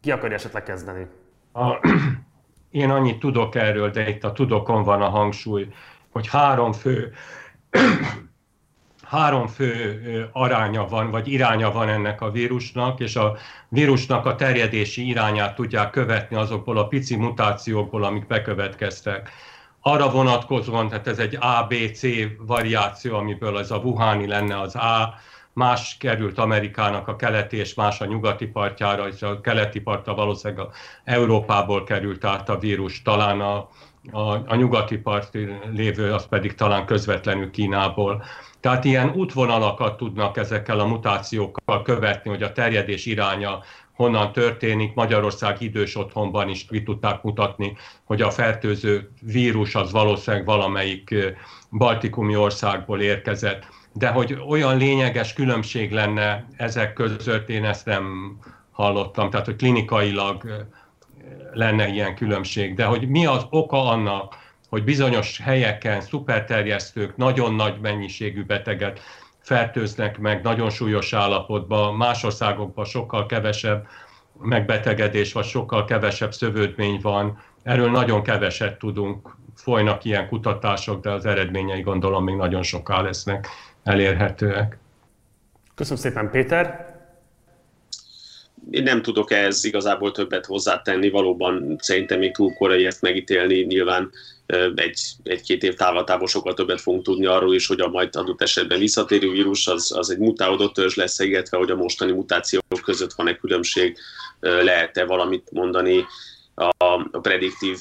Ki 0.00 0.10
akarja 0.10 0.36
esetleg 0.36 0.62
kezdeni? 0.62 1.06
A, 1.52 1.78
én 2.70 2.90
annyit 2.90 3.18
tudok 3.18 3.54
erről, 3.54 3.90
de 3.90 4.08
itt 4.08 4.24
a 4.24 4.32
tudokon 4.32 4.82
van 4.82 5.02
a 5.02 5.08
hangsúly, 5.08 5.68
hogy 6.10 6.28
három 6.28 6.72
fő 6.72 7.12
három 9.08 9.46
fő 9.46 10.28
aránya 10.32 10.86
van, 10.86 11.10
vagy 11.10 11.28
iránya 11.28 11.72
van 11.72 11.88
ennek 11.88 12.20
a 12.20 12.30
vírusnak, 12.30 13.00
és 13.00 13.16
a 13.16 13.36
vírusnak 13.68 14.26
a 14.26 14.34
terjedési 14.34 15.06
irányát 15.06 15.54
tudják 15.54 15.90
követni 15.90 16.36
azokból 16.36 16.78
a 16.78 16.86
pici 16.86 17.16
mutációkból, 17.16 18.04
amik 18.04 18.26
bekövetkeztek. 18.26 19.30
Arra 19.80 20.10
vonatkozóan, 20.10 20.88
tehát 20.88 21.06
ez 21.06 21.18
egy 21.18 21.38
ABC 21.40 22.02
variáció, 22.38 23.16
amiből 23.16 23.58
ez 23.58 23.70
a 23.70 23.76
Wuhani 23.76 24.26
lenne 24.26 24.60
az 24.60 24.74
A, 24.74 25.14
más 25.52 25.96
került 25.98 26.38
Amerikának 26.38 27.08
a 27.08 27.16
keleti 27.16 27.56
és 27.56 27.74
más 27.74 28.00
a 28.00 28.04
nyugati 28.04 28.46
partjára, 28.46 29.08
és 29.08 29.22
a 29.22 29.40
keleti 29.40 29.80
partra 29.80 30.14
valószínűleg 30.14 30.66
a 30.66 30.72
Európából 31.04 31.84
került 31.84 32.24
át 32.24 32.48
a 32.48 32.58
vírus, 32.58 33.02
talán 33.02 33.40
a, 33.40 33.68
a, 34.12 34.32
a 34.46 34.54
nyugati 34.54 34.96
part 34.96 35.38
lévő, 35.72 36.12
az 36.12 36.26
pedig 36.26 36.54
talán 36.54 36.86
közvetlenül 36.86 37.50
Kínából. 37.50 38.22
Tehát 38.60 38.84
ilyen 38.84 39.12
útvonalakat 39.14 39.96
tudnak 39.96 40.36
ezekkel 40.36 40.80
a 40.80 40.86
mutációkkal 40.86 41.82
követni, 41.82 42.30
hogy 42.30 42.42
a 42.42 42.52
terjedés 42.52 43.06
iránya 43.06 43.62
honnan 43.92 44.32
történik. 44.32 44.94
Magyarország 44.94 45.62
idős 45.62 45.96
otthonban 45.96 46.48
is 46.48 46.66
ki 46.66 46.82
tudták 46.82 47.22
mutatni, 47.22 47.76
hogy 48.04 48.22
a 48.22 48.30
fertőző 48.30 49.10
vírus 49.22 49.74
az 49.74 49.92
valószínűleg 49.92 50.46
valamelyik 50.46 51.14
baltikumi 51.70 52.36
országból 52.36 53.00
érkezett. 53.00 53.66
De 53.92 54.08
hogy 54.08 54.42
olyan 54.48 54.76
lényeges 54.76 55.32
különbség 55.32 55.92
lenne 55.92 56.48
ezek 56.56 56.92
között, 56.92 57.48
én 57.48 57.64
ezt 57.64 57.86
nem 57.86 58.36
hallottam. 58.70 59.30
Tehát, 59.30 59.46
hogy 59.46 59.56
klinikailag 59.56 60.66
lenne 61.52 61.88
ilyen 61.88 62.14
különbség. 62.14 62.74
De 62.74 62.84
hogy 62.84 63.08
mi 63.08 63.26
az 63.26 63.46
oka 63.50 63.88
annak, 63.88 64.37
hogy 64.68 64.84
bizonyos 64.84 65.38
helyeken 65.38 66.00
szuperterjesztők 66.00 67.16
nagyon 67.16 67.54
nagy 67.54 67.80
mennyiségű 67.80 68.44
beteget 68.44 69.00
fertőznek 69.40 70.18
meg 70.18 70.42
nagyon 70.42 70.70
súlyos 70.70 71.12
állapotban, 71.12 71.94
más 71.94 72.24
országokban 72.24 72.84
sokkal 72.84 73.26
kevesebb 73.26 73.86
megbetegedés, 74.40 75.32
vagy 75.32 75.44
sokkal 75.44 75.84
kevesebb 75.84 76.32
szövődmény 76.32 76.98
van. 77.02 77.38
Erről 77.62 77.90
nagyon 77.90 78.22
keveset 78.22 78.78
tudunk, 78.78 79.36
folynak 79.54 80.04
ilyen 80.04 80.28
kutatások, 80.28 81.02
de 81.02 81.10
az 81.10 81.26
eredményei 81.26 81.80
gondolom 81.80 82.24
még 82.24 82.34
nagyon 82.34 82.62
soká 82.62 83.00
lesznek 83.00 83.48
elérhetőek. 83.82 84.78
Köszönöm 85.74 85.98
szépen, 86.02 86.30
Péter! 86.30 86.87
Én 88.70 88.82
nem 88.82 89.02
tudok 89.02 89.30
ehhez 89.30 89.64
igazából 89.64 90.12
többet 90.12 90.46
hozzátenni, 90.46 91.10
valóban 91.10 91.76
szerintem 91.78 92.18
még 92.18 92.34
túl 92.34 92.52
korai 92.52 92.86
ezt 92.86 93.02
megítélni, 93.02 93.60
nyilván 93.60 94.10
egy, 94.74 95.00
egy-két 95.22 95.62
év 95.62 95.74
távlatából 95.74 96.26
sokkal 96.26 96.54
többet 96.54 96.80
fogunk 96.80 97.04
tudni 97.04 97.26
arról 97.26 97.54
is, 97.54 97.66
hogy 97.66 97.80
a 97.80 97.88
majd 97.88 98.16
adott 98.16 98.42
esetben 98.42 98.78
visszatérő 98.78 99.30
vírus 99.30 99.66
az, 99.66 99.92
az 99.96 100.10
egy 100.10 100.18
mutálódott 100.18 100.74
törzs 100.74 100.94
lesz, 100.94 101.18
illetve 101.18 101.56
hogy 101.56 101.70
a 101.70 101.76
mostani 101.76 102.12
mutációk 102.12 102.64
között 102.84 103.12
van-e 103.12 103.36
különbség, 103.36 103.96
lehet-e 104.40 105.04
valamit 105.04 105.50
mondani 105.52 106.04
a, 106.54 106.68
a 106.76 107.08
prediktív 107.22 107.78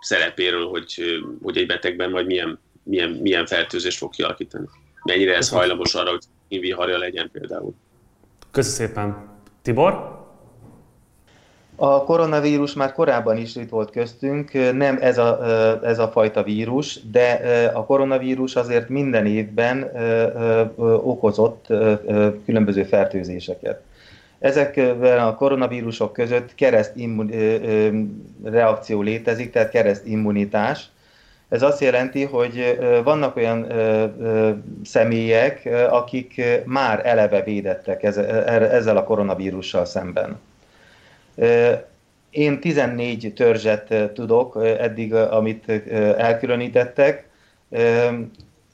szerepéről, 0.00 0.66
hogy, 0.66 1.20
hogy 1.42 1.56
egy 1.56 1.66
betegben 1.66 2.10
vagy 2.10 2.26
milyen, 2.26 2.58
milyen, 2.82 3.10
milyen 3.10 3.46
fertőzést 3.46 3.98
fog 3.98 4.10
kialakítani. 4.10 4.66
Mennyire 5.02 5.36
ez 5.36 5.48
hajlamos 5.48 5.94
arra, 5.94 6.10
hogy 6.10 6.22
inviharja 6.48 6.98
legyen 6.98 7.30
például. 7.32 7.74
Köszönöm 8.50 8.88
szépen. 8.88 9.35
Tibor? 9.66 10.14
A 11.76 12.04
koronavírus 12.04 12.74
már 12.74 12.92
korábban 12.92 13.36
is 13.36 13.56
itt 13.56 13.68
volt 13.68 13.90
köztünk, 13.90 14.52
nem 14.72 14.98
ez 15.00 15.18
a, 15.18 15.40
ez 15.84 15.98
a 15.98 16.08
fajta 16.08 16.42
vírus, 16.42 17.00
de 17.10 17.30
a 17.74 17.84
koronavírus 17.84 18.56
azért 18.56 18.88
minden 18.88 19.26
évben 19.26 19.90
okozott 21.02 21.66
különböző 22.44 22.82
fertőzéseket. 22.82 23.82
Ezekben 24.38 25.18
a 25.18 25.34
koronavírusok 25.34 26.12
között 26.12 26.54
kereszt 26.54 26.94
reakció 28.44 29.02
létezik, 29.02 29.52
tehát 29.52 29.70
kereszt 29.70 30.06
immunitás. 30.06 30.90
Ez 31.48 31.62
azt 31.62 31.80
jelenti, 31.80 32.24
hogy 32.24 32.78
vannak 33.04 33.36
olyan 33.36 33.66
személyek, 34.84 35.68
akik 35.90 36.42
már 36.64 37.06
eleve 37.06 37.42
védettek 37.42 38.02
ezzel 38.02 38.96
a 38.96 39.04
koronavírussal 39.04 39.84
szemben. 39.84 40.38
Én 42.30 42.60
14 42.60 43.32
törzset 43.34 44.12
tudok 44.14 44.58
eddig, 44.78 45.14
amit 45.14 45.68
elkülönítettek, 46.16 47.28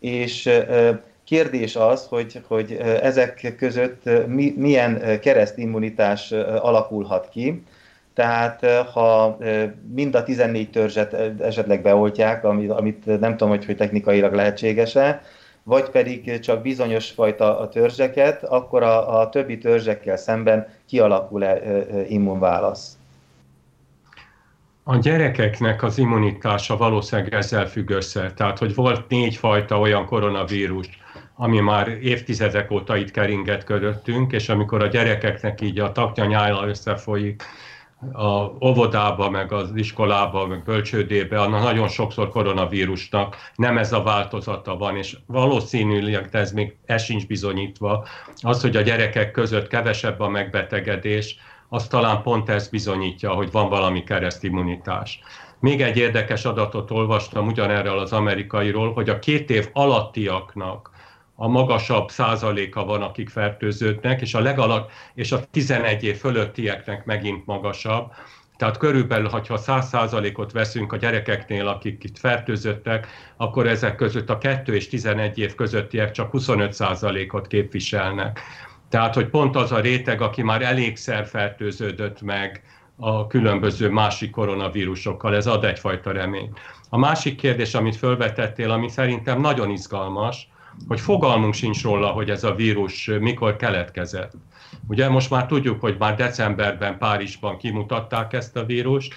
és 0.01 0.51
kérdés 1.25 1.77
az, 1.77 2.07
hogy, 2.09 2.43
hogy 2.47 2.73
ezek 3.03 3.55
között 3.59 4.03
milyen 4.57 5.21
keresztimmunitás 5.21 6.33
alakulhat 6.61 7.29
ki. 7.29 7.63
Tehát 8.14 8.66
ha 8.92 9.38
mind 9.94 10.14
a 10.14 10.22
14 10.22 10.70
törzset 10.70 11.40
esetleg 11.40 11.83
beoltják, 11.83 12.44
amit 12.44 13.20
nem 13.20 13.31
tudom, 13.37 13.48
hogy, 13.48 13.64
hogy 13.64 13.77
technikailag 13.77 14.35
lehetséges-e, 14.35 15.22
vagy 15.62 15.90
pedig 15.90 16.40
csak 16.40 16.62
bizonyos 16.62 17.11
fajta 17.11 17.68
törzseket, 17.72 18.44
akkor 18.44 18.83
a, 18.83 19.20
a 19.20 19.29
többi 19.29 19.59
törzsekkel 19.59 20.16
szemben 20.16 20.68
kialakul-e 20.87 21.61
immunválasz. 22.09 22.96
A 24.85 24.96
gyerekeknek 24.96 25.83
az 25.83 25.98
immunitása 25.98 26.77
valószínűleg 26.77 27.35
ezzel 27.35 27.66
függ 27.66 27.90
össze. 27.90 28.33
Tehát, 28.37 28.59
hogy 28.59 28.75
volt 28.75 29.09
négy 29.09 29.37
fajta 29.37 29.79
olyan 29.79 30.07
koronavírus, 30.07 30.88
ami 31.35 31.61
már 31.61 31.88
évtizedek 31.88 32.70
óta 32.70 32.96
itt 32.96 33.11
keringett 33.11 33.64
köröttünk, 33.64 34.33
és 34.33 34.48
amikor 34.48 34.83
a 34.83 34.87
gyerekeknek 34.87 35.61
így 35.61 35.79
a 35.79 35.92
taknya 35.92 36.25
nyála 36.25 36.66
összefolyik, 36.66 37.42
a 38.12 38.67
óvodába, 38.67 39.31
meg 39.31 39.53
az 39.53 39.71
iskolába, 39.75 40.47
meg 40.47 40.62
bölcsődébe, 40.62 41.41
annak 41.41 41.62
nagyon 41.62 41.88
sokszor 41.88 42.29
koronavírusnak 42.29 43.37
nem 43.55 43.79
ez 43.79 43.93
a 43.93 44.03
változata 44.03 44.77
van, 44.77 44.97
és 44.97 45.17
valószínűleg 45.27 46.29
ez 46.33 46.53
még 46.53 46.77
ez 46.85 47.03
sincs 47.03 47.27
bizonyítva, 47.27 48.05
az, 48.41 48.61
hogy 48.61 48.77
a 48.77 48.81
gyerekek 48.81 49.31
között 49.31 49.69
kevesebb 49.69 50.21
a 50.21 50.29
megbetegedés, 50.29 51.37
az 51.69 51.87
talán 51.87 52.23
pont 52.23 52.49
ez 52.49 52.69
bizonyítja, 52.69 53.31
hogy 53.31 53.51
van 53.51 53.69
valami 53.69 54.05
keresztimmunitás. 54.05 55.21
Még 55.61 55.83
egy 55.83 55.97
érdekes 55.97 56.45
adatot 56.45 56.91
olvastam 56.91 57.47
ugyanerről 57.47 57.99
az 57.99 58.12
amerikairól, 58.12 58.93
hogy 58.93 59.09
a 59.09 59.19
két 59.19 59.51
év 59.51 59.69
alattiaknak 59.73 60.91
a 61.42 61.48
magasabb 61.48 62.11
százaléka 62.11 62.85
van, 62.85 63.02
akik 63.02 63.28
fertőződnek, 63.28 64.20
és 64.20 64.35
a 64.35 64.40
legalak, 64.40 64.90
és 65.14 65.33
a 65.33 65.40
11 65.50 66.05
év 66.05 66.16
fölöttieknek 66.16 67.05
megint 67.05 67.46
magasabb. 67.46 68.12
Tehát 68.57 68.76
körülbelül, 68.76 69.28
ha 69.28 69.57
100 69.57 69.88
százalékot 69.88 70.52
veszünk 70.52 70.92
a 70.92 70.96
gyerekeknél, 70.96 71.66
akik 71.66 72.05
itt 72.05 72.18
fertőzöttek, 72.18 73.07
akkor 73.37 73.66
ezek 73.66 73.94
között 73.94 74.31
a 74.31 74.38
2 74.38 74.74
és 74.74 74.88
11 74.88 75.38
év 75.38 75.55
közöttiek 75.55 76.11
csak 76.11 76.31
25 76.31 76.72
százalékot 76.72 77.46
képviselnek. 77.46 78.40
Tehát, 78.88 79.14
hogy 79.14 79.26
pont 79.28 79.57
az 79.57 79.72
a 79.72 79.81
réteg, 79.81 80.20
aki 80.20 80.42
már 80.42 80.62
elégszer 80.62 81.26
fertőződött 81.26 82.20
meg 82.20 82.62
a 82.96 83.26
különböző 83.26 83.90
másik 83.90 84.31
koronavírusokkal, 84.31 85.37
ez 85.37 85.46
ad 85.46 85.64
egyfajta 85.64 86.12
reményt. 86.12 86.59
A 86.88 86.98
másik 86.98 87.37
kérdés, 87.37 87.74
amit 87.74 87.96
felvetettél, 87.96 88.70
ami 88.70 88.88
szerintem 88.88 89.40
nagyon 89.40 89.70
izgalmas, 89.70 90.50
hogy 90.89 91.01
fogalmunk 91.01 91.55
sincs 91.55 91.83
róla, 91.83 92.09
hogy 92.09 92.31
ez 92.31 92.45
a 92.45 92.55
vírus 92.55 93.11
mikor 93.21 93.57
keletkezett. 93.57 94.33
Ugye 94.89 95.09
most 95.09 95.31
már 95.31 95.47
tudjuk, 95.47 95.81
hogy 95.81 95.97
már 95.99 96.15
decemberben 96.15 96.99
Párizsban 96.99 97.57
kimutatták 97.57 98.33
ezt 98.33 98.57
a 98.57 98.65
vírust, 98.65 99.15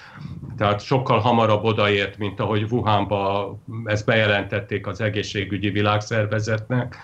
tehát 0.58 0.82
sokkal 0.82 1.20
hamarabb 1.20 1.64
odaért, 1.64 2.18
mint 2.18 2.40
ahogy 2.40 2.64
Wuhanba 2.72 3.56
ezt 3.86 4.06
bejelentették 4.06 4.88
az 4.88 5.02
egészségügyi 5.02 5.70
világszervezetnek. 5.70 6.96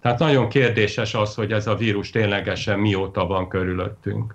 Tehát 0.00 0.18
nagyon 0.18 0.48
kérdéses 0.48 1.14
az, 1.14 1.34
hogy 1.34 1.52
ez 1.52 1.66
a 1.66 1.74
vírus 1.74 2.10
ténylegesen 2.10 2.78
mióta 2.78 3.26
van 3.26 3.48
körülöttünk. 3.48 4.34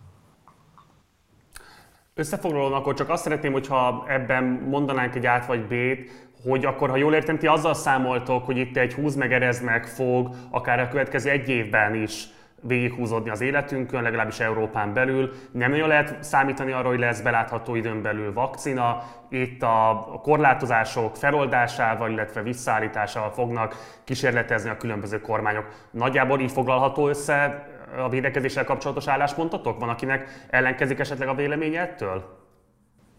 Összefoglalóan 2.13 2.73
akkor 2.73 2.93
csak 2.93 3.09
azt 3.09 3.23
szeretném, 3.23 3.51
hogyha 3.51 4.05
ebben 4.07 4.43
mondanánk 4.43 5.15
egy 5.15 5.25
át 5.25 5.45
vagy 5.45 5.61
B-t, 5.61 6.28
hogy 6.43 6.65
akkor, 6.65 6.89
ha 6.89 6.95
jól 6.95 7.13
értem, 7.13 7.37
ti 7.37 7.47
azzal 7.47 7.73
számoltok, 7.73 8.45
hogy 8.45 8.57
itt 8.57 8.77
egy 8.77 8.93
húz 8.93 9.15
meg 9.15 9.33
erez 9.33 9.61
meg 9.61 9.87
fog 9.87 10.29
akár 10.49 10.79
a 10.79 10.87
következő 10.87 11.29
egy 11.29 11.49
évben 11.49 11.95
is 11.95 12.27
végighúzódni 12.61 13.29
az 13.29 13.41
életünkön, 13.41 14.01
legalábbis 14.01 14.39
Európán 14.39 14.93
belül. 14.93 15.31
Nem 15.51 15.71
nagyon 15.71 15.87
lehet 15.87 16.23
számítani 16.23 16.71
arra, 16.71 16.87
hogy 16.87 16.99
lesz 16.99 17.21
belátható 17.21 17.75
időn 17.75 18.01
belül 18.01 18.33
vakcina. 18.33 19.03
Itt 19.29 19.61
a 19.61 20.19
korlátozások 20.21 21.15
feloldásával, 21.15 22.11
illetve 22.11 22.41
visszaállításával 22.41 23.31
fognak 23.31 23.99
kísérletezni 24.03 24.69
a 24.69 24.77
különböző 24.77 25.21
kormányok. 25.21 25.65
Nagyjából 25.91 26.39
így 26.39 26.51
foglalható 26.51 27.07
össze 27.07 27.67
a 27.97 28.09
védekezéssel 28.09 28.63
kapcsolatos 28.63 29.07
álláspontotok? 29.07 29.79
Van, 29.79 29.89
akinek 29.89 30.45
ellenkezik 30.49 30.99
esetleg 30.99 31.27
a 31.27 31.35
véleménye 31.35 31.81
ettől? 31.81 32.37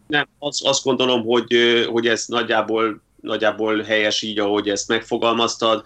Nem, 0.07 0.27
azt, 0.39 0.67
azt 0.67 0.85
gondolom, 0.85 1.25
hogy, 1.25 1.55
hogy 1.91 2.07
ez 2.07 2.25
nagyjából 2.27 3.01
nagyjából 3.21 3.83
helyes 3.83 4.23
így, 4.23 4.39
ahogy 4.39 4.69
ezt 4.69 4.89
megfogalmaztad. 4.89 5.85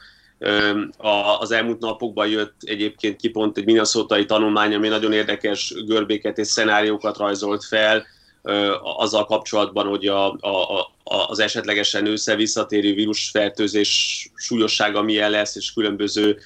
Az 1.38 1.50
elmúlt 1.50 1.80
napokban 1.80 2.28
jött 2.28 2.54
egyébként 2.60 3.16
ki 3.16 3.28
pont 3.28 3.58
egy 3.58 3.64
minnesota 3.64 4.24
tanulmány, 4.24 4.74
ami 4.74 4.88
nagyon 4.88 5.12
érdekes 5.12 5.74
görbéket 5.86 6.38
és 6.38 6.46
szenáriókat 6.46 7.16
rajzolt 7.16 7.64
fel, 7.64 8.06
azzal 8.96 9.24
kapcsolatban, 9.24 9.86
hogy 9.86 10.06
a, 10.06 10.32
a, 10.32 10.80
a, 10.80 10.92
az 11.04 11.38
esetlegesen 11.38 12.06
össze-visszatérő 12.06 12.94
vírusfertőzés 12.94 14.30
súlyossága 14.34 15.02
milyen 15.02 15.30
lesz, 15.30 15.56
és 15.56 15.72
különböző 15.72 16.38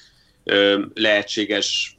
lehetséges 0.93 1.97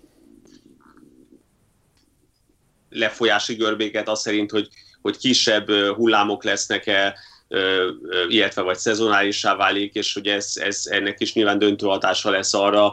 lefolyási 2.91 3.55
görbéket, 3.55 4.09
az 4.09 4.21
szerint, 4.21 4.51
hogy, 4.51 4.69
hogy 5.03 5.17
kisebb 5.17 5.71
hullámok 5.71 6.45
lesznek-e, 6.45 7.19
illetve 8.29 8.63
vagy 8.63 8.77
szezonálissá 8.77 9.57
válik, 9.57 9.95
és 9.95 10.15
hogy 10.15 10.27
ez, 10.27 10.53
ez 10.55 10.83
ennek 10.85 11.21
is 11.21 11.35
nyilván 11.35 11.59
döntő 11.59 11.87
hatása 11.87 12.31
lesz 12.31 12.55
arra, 12.55 12.93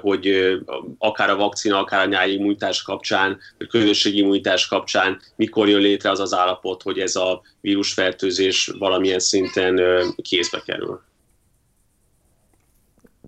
hogy 0.00 0.54
akár 0.98 1.30
a 1.30 1.36
vakcina, 1.36 1.78
akár 1.78 2.06
a 2.06 2.08
nyári 2.08 2.34
immunitás 2.34 2.82
kapcsán, 2.82 3.38
vagy 3.58 3.68
közösségi 3.68 4.18
immunitás 4.18 4.66
kapcsán 4.66 5.20
mikor 5.36 5.68
jön 5.68 5.80
létre 5.80 6.10
az 6.10 6.20
az 6.20 6.34
állapot, 6.34 6.82
hogy 6.82 6.98
ez 6.98 7.16
a 7.16 7.42
vírusfertőzés 7.60 8.72
valamilyen 8.78 9.18
szinten 9.18 9.80
kézbe 10.22 10.62
kerül. 10.66 11.02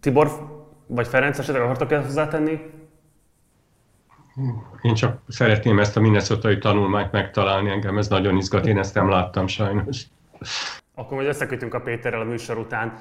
Tibor 0.01 0.31
vagy 0.87 1.07
Ferenc, 1.07 1.39
esetleg 1.39 1.63
akartok 1.63 1.93
ezt 1.93 2.05
hozzátenni? 2.05 2.61
Én 4.83 4.95
csak 4.95 5.21
szeretném 5.29 5.79
ezt 5.79 5.97
a 5.97 6.01
minnesota 6.01 6.59
tanulmányt 6.59 7.13
megtalálni, 7.13 7.71
engem 7.71 7.99
ez 7.99 8.09
nagyon 8.09 8.37
izgat, 8.37 8.67
én 8.67 8.79
ezt 8.79 8.95
nem 8.95 9.09
láttam 9.09 9.47
sajnos. 9.47 10.03
Akkor 10.95 11.17
majd 11.17 11.29
összekötünk 11.29 11.75
a 11.75 11.81
Péterrel 11.81 12.21
a 12.21 12.25
műsor 12.25 12.59
után. 12.59 12.99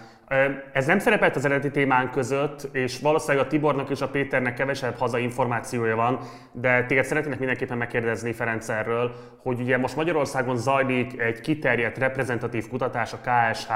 Ez 0.73 0.85
nem 0.85 0.99
szerepelt 0.99 1.35
az 1.35 1.45
eredeti 1.45 1.71
témánk 1.71 2.11
között, 2.11 2.69
és 2.71 2.99
valószínűleg 2.99 3.45
a 3.45 3.49
Tibornak 3.49 3.89
és 3.89 4.01
a 4.01 4.09
Péternek 4.09 4.53
kevesebb 4.53 4.97
haza 4.97 5.17
információja 5.17 5.95
van, 5.95 6.19
de 6.51 6.85
téged 6.85 7.05
szeretnének 7.05 7.39
mindenképpen 7.39 7.77
megkérdezni 7.77 8.33
Ferenc 8.33 8.69
erről, 8.69 9.15
hogy 9.37 9.59
ugye 9.59 9.77
most 9.77 9.95
Magyarországon 9.95 10.57
zajlik 10.57 11.19
egy 11.19 11.41
kiterjedt 11.41 11.97
reprezentatív 11.97 12.67
kutatás 12.67 13.13
a 13.13 13.19
KSH 13.21 13.71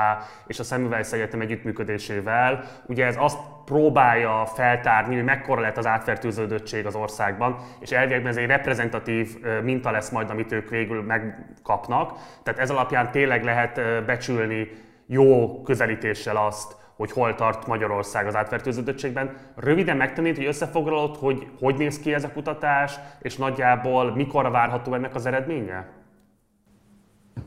és 0.47 0.59
a 0.59 0.63
Semmelweis 0.63 1.11
Egyetem 1.11 1.41
együttműködésével. 1.41 2.63
Ugye 2.87 3.05
ez 3.05 3.15
azt 3.19 3.37
próbálja 3.65 4.45
feltárni, 4.45 5.15
hogy 5.15 5.23
mekkora 5.23 5.61
lett 5.61 5.77
az 5.77 5.85
átfertőződöttség 5.85 6.85
az 6.85 6.95
országban, 6.95 7.57
és 7.79 7.91
elviekben 7.91 8.31
ez 8.31 8.37
egy 8.37 8.47
reprezentatív 8.47 9.37
minta 9.63 9.91
lesz 9.91 10.09
majd, 10.09 10.29
amit 10.29 10.51
ők 10.51 10.69
végül 10.69 11.01
megkapnak. 11.01 12.11
Tehát 12.43 12.59
ez 12.59 12.69
alapján 12.69 13.11
tényleg 13.11 13.43
lehet 13.43 14.05
becsülni 14.05 14.67
jó 15.05 15.61
közelítéssel 15.61 16.37
azt, 16.37 16.75
hogy 16.95 17.11
hol 17.11 17.35
tart 17.35 17.67
Magyarország 17.67 18.27
az 18.27 18.35
átfertőződöttségben. 18.35 19.35
Röviden 19.55 19.97
megtennéd, 19.97 20.35
hogy 20.35 20.45
összefoglalod, 20.45 21.15
hogy 21.15 21.47
hogy 21.59 21.75
néz 21.75 21.99
ki 21.99 22.13
ez 22.13 22.23
a 22.23 22.31
kutatás, 22.31 22.99
és 23.21 23.35
nagyjából 23.35 24.15
mikor 24.15 24.51
várható 24.51 24.93
ennek 24.93 25.15
az 25.15 25.25
eredménye? 25.25 25.87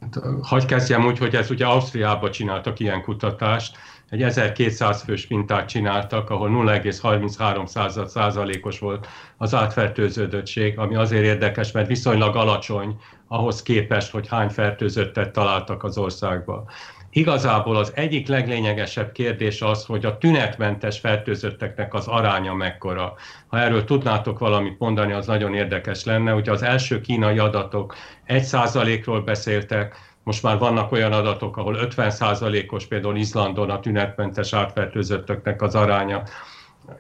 Hát, 0.01 0.19
hagy 0.43 0.65
kezdjem 0.65 1.05
úgy, 1.07 1.19
hogy 1.19 1.35
ez 1.35 1.51
ugye 1.51 1.67
Ausztriában 1.67 2.31
csináltak 2.31 2.79
ilyen 2.79 3.03
kutatást, 3.03 3.77
egy 4.11 4.23
1200 4.23 5.03
fős 5.03 5.27
mintát 5.27 5.69
csináltak, 5.69 6.31
ahol 6.31 6.49
0,33 6.51 8.07
százalékos 8.07 8.79
volt 8.79 9.07
az 9.37 9.55
átfertőződöttség, 9.55 10.79
ami 10.79 10.95
azért 10.95 11.25
érdekes, 11.25 11.73
mert 11.73 11.87
viszonylag 11.87 12.37
alacsony 12.37 13.01
ahhoz 13.29 13.63
képest, 13.63 14.11
hogy 14.11 14.29
hány 14.29 14.49
fertőzöttet 14.49 15.33
találtak 15.33 15.85
az 15.85 15.99
országban. 15.99 16.69
Igazából 17.11 17.77
az 17.77 17.93
egyik 17.95 18.29
leglényegesebb 18.29 19.13
kérdés 19.13 19.63
az, 19.63 19.85
hogy 19.85 20.05
a 20.05 20.19
tünetmentes 20.19 20.99
fertőzötteknek 20.99 21.95
az 21.95 22.07
aránya 22.07 22.55
mekkora. 22.55 23.15
Ha 23.47 23.59
erről 23.59 23.85
tudnátok 23.85 24.39
valamit 24.39 24.79
mondani, 24.79 25.13
az 25.13 25.27
nagyon 25.27 25.55
érdekes 25.55 26.05
lenne. 26.05 26.35
Ugye 26.35 26.51
az 26.51 26.63
első 26.63 27.01
kínai 27.01 27.39
adatok 27.39 27.95
1%-ról 28.27 29.21
beszéltek, 29.21 29.97
most 30.29 30.43
már 30.43 30.59
vannak 30.59 30.93
olyan 30.93 31.13
adatok, 31.13 31.57
ahol 31.57 31.77
50%-os 31.81 32.87
például 32.87 33.17
Izlandon 33.17 33.71
a 33.71 33.81
tünetmentes 33.81 34.53
átfertőzöttöknek 34.53 35.63
az 35.63 35.75
aránya. 35.75 36.23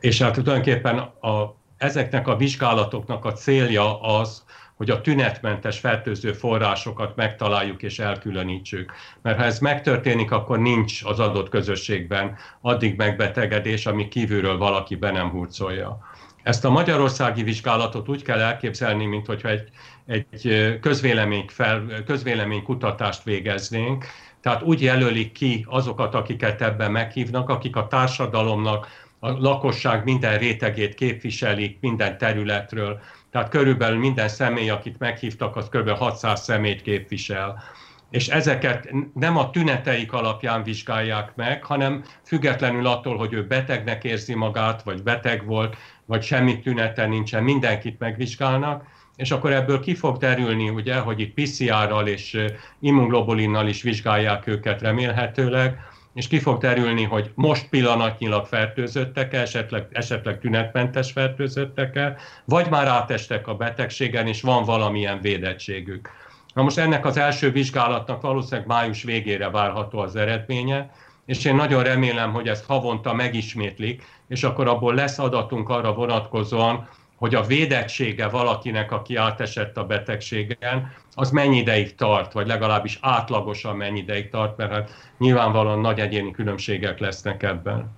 És 0.00 0.22
hát 0.22 0.32
tulajdonképpen 0.32 0.98
a, 0.98 1.56
ezeknek 1.76 2.28
a 2.28 2.36
vizsgálatoknak 2.36 3.24
a 3.24 3.32
célja 3.32 4.00
az, 4.00 4.44
hogy 4.76 4.90
a 4.90 5.00
tünetmentes 5.00 5.78
fertőző 5.78 6.32
forrásokat 6.32 7.16
megtaláljuk 7.16 7.82
és 7.82 7.98
elkülönítsük. 7.98 8.92
Mert 9.22 9.38
ha 9.38 9.44
ez 9.44 9.58
megtörténik, 9.58 10.30
akkor 10.30 10.58
nincs 10.58 11.04
az 11.04 11.20
adott 11.20 11.48
közösségben 11.48 12.36
addig 12.60 12.96
megbetegedés, 12.96 13.86
ami 13.86 14.08
kívülről 14.08 14.58
valaki 14.58 14.94
be 14.94 15.10
nem 15.10 15.30
hurcolja. 15.30 15.98
Ezt 16.42 16.64
a 16.64 16.70
magyarországi 16.70 17.42
vizsgálatot 17.42 18.08
úgy 18.08 18.22
kell 18.22 18.40
elképzelni, 18.40 19.04
mint 19.04 19.26
hogyha 19.26 19.48
egy, 19.48 19.68
egy 20.08 20.78
közvélemény, 20.80 21.44
fel, 21.48 22.02
közvélemény 22.06 22.62
kutatást 22.62 23.22
végeznénk, 23.22 24.04
tehát 24.40 24.62
úgy 24.62 24.82
jelölik 24.82 25.32
ki 25.32 25.66
azokat, 25.68 26.14
akiket 26.14 26.62
ebben 26.62 26.90
meghívnak, 26.90 27.48
akik 27.48 27.76
a 27.76 27.86
társadalomnak, 27.86 29.06
a 29.18 29.30
lakosság 29.30 30.04
minden 30.04 30.38
rétegét 30.38 30.94
képviselik 30.94 31.78
minden 31.80 32.18
területről, 32.18 33.00
tehát 33.30 33.48
körülbelül 33.48 33.98
minden 33.98 34.28
személy, 34.28 34.70
akit 34.70 34.98
meghívtak, 34.98 35.56
az 35.56 35.68
kb. 35.68 35.88
600 35.88 36.42
személyt 36.42 36.82
képvisel. 36.82 37.62
És 38.10 38.28
ezeket 38.28 38.94
nem 39.14 39.36
a 39.36 39.50
tüneteik 39.50 40.12
alapján 40.12 40.62
vizsgálják 40.62 41.32
meg, 41.34 41.64
hanem 41.64 42.04
függetlenül 42.24 42.86
attól, 42.86 43.16
hogy 43.16 43.32
ő 43.32 43.46
betegnek 43.46 44.04
érzi 44.04 44.34
magát, 44.34 44.82
vagy 44.82 45.02
beteg 45.02 45.46
volt, 45.46 45.76
vagy 46.04 46.22
semmi 46.22 46.60
tünete 46.60 47.06
nincsen, 47.06 47.42
mindenkit 47.42 47.98
megvizsgálnak, 47.98 48.84
és 49.18 49.30
akkor 49.30 49.52
ebből 49.52 49.80
ki 49.80 49.94
fog 49.94 50.16
derülni, 50.16 50.68
ugye, 50.68 50.98
hogy 50.98 51.20
itt 51.20 51.34
PCR-ral 51.34 52.06
és 52.06 52.38
immunglobulinnal 52.80 53.68
is 53.68 53.82
vizsgálják 53.82 54.46
őket 54.46 54.80
remélhetőleg, 54.80 55.78
és 56.14 56.28
ki 56.28 56.38
fog 56.38 56.60
derülni, 56.60 57.02
hogy 57.02 57.30
most 57.34 57.68
pillanatnyilag 57.68 58.46
fertőzöttek-e, 58.46 59.40
esetleg, 59.40 59.86
esetleg 59.92 60.38
tünetmentes 60.40 61.12
fertőzöttek-e, 61.12 62.16
vagy 62.44 62.70
már 62.70 62.86
átestek 62.86 63.46
a 63.46 63.54
betegségen, 63.54 64.26
és 64.26 64.42
van 64.42 64.64
valamilyen 64.64 65.20
védettségük. 65.20 66.10
Na 66.54 66.62
most 66.62 66.78
ennek 66.78 67.06
az 67.06 67.16
első 67.16 67.50
vizsgálatnak 67.50 68.20
valószínűleg 68.20 68.66
május 68.66 69.02
végére 69.02 69.50
várható 69.50 69.98
az 69.98 70.16
eredménye, 70.16 70.90
és 71.26 71.44
én 71.44 71.54
nagyon 71.54 71.82
remélem, 71.82 72.32
hogy 72.32 72.48
ezt 72.48 72.66
havonta 72.66 73.14
megismétlik, 73.14 74.02
és 74.28 74.42
akkor 74.42 74.68
abból 74.68 74.94
lesz 74.94 75.18
adatunk 75.18 75.68
arra 75.68 75.94
vonatkozóan, 75.94 76.88
hogy 77.18 77.34
a 77.34 77.42
védettsége 77.42 78.28
valakinek, 78.28 78.92
aki 78.92 79.16
átesett 79.16 79.76
a 79.76 79.86
betegségen, 79.86 80.92
az 81.14 81.30
mennyi 81.30 81.56
ideig 81.56 81.94
tart, 81.94 82.32
vagy 82.32 82.46
legalábbis 82.46 82.98
átlagosan 83.00 83.76
mennyi 83.76 83.98
ideig 83.98 84.28
tart, 84.30 84.56
mert 84.56 84.72
hát 84.72 84.90
nyilvánvalóan 85.18 85.80
nagy 85.80 86.00
egyéni 86.00 86.30
különbségek 86.30 86.98
lesznek 86.98 87.42
ebben. 87.42 87.97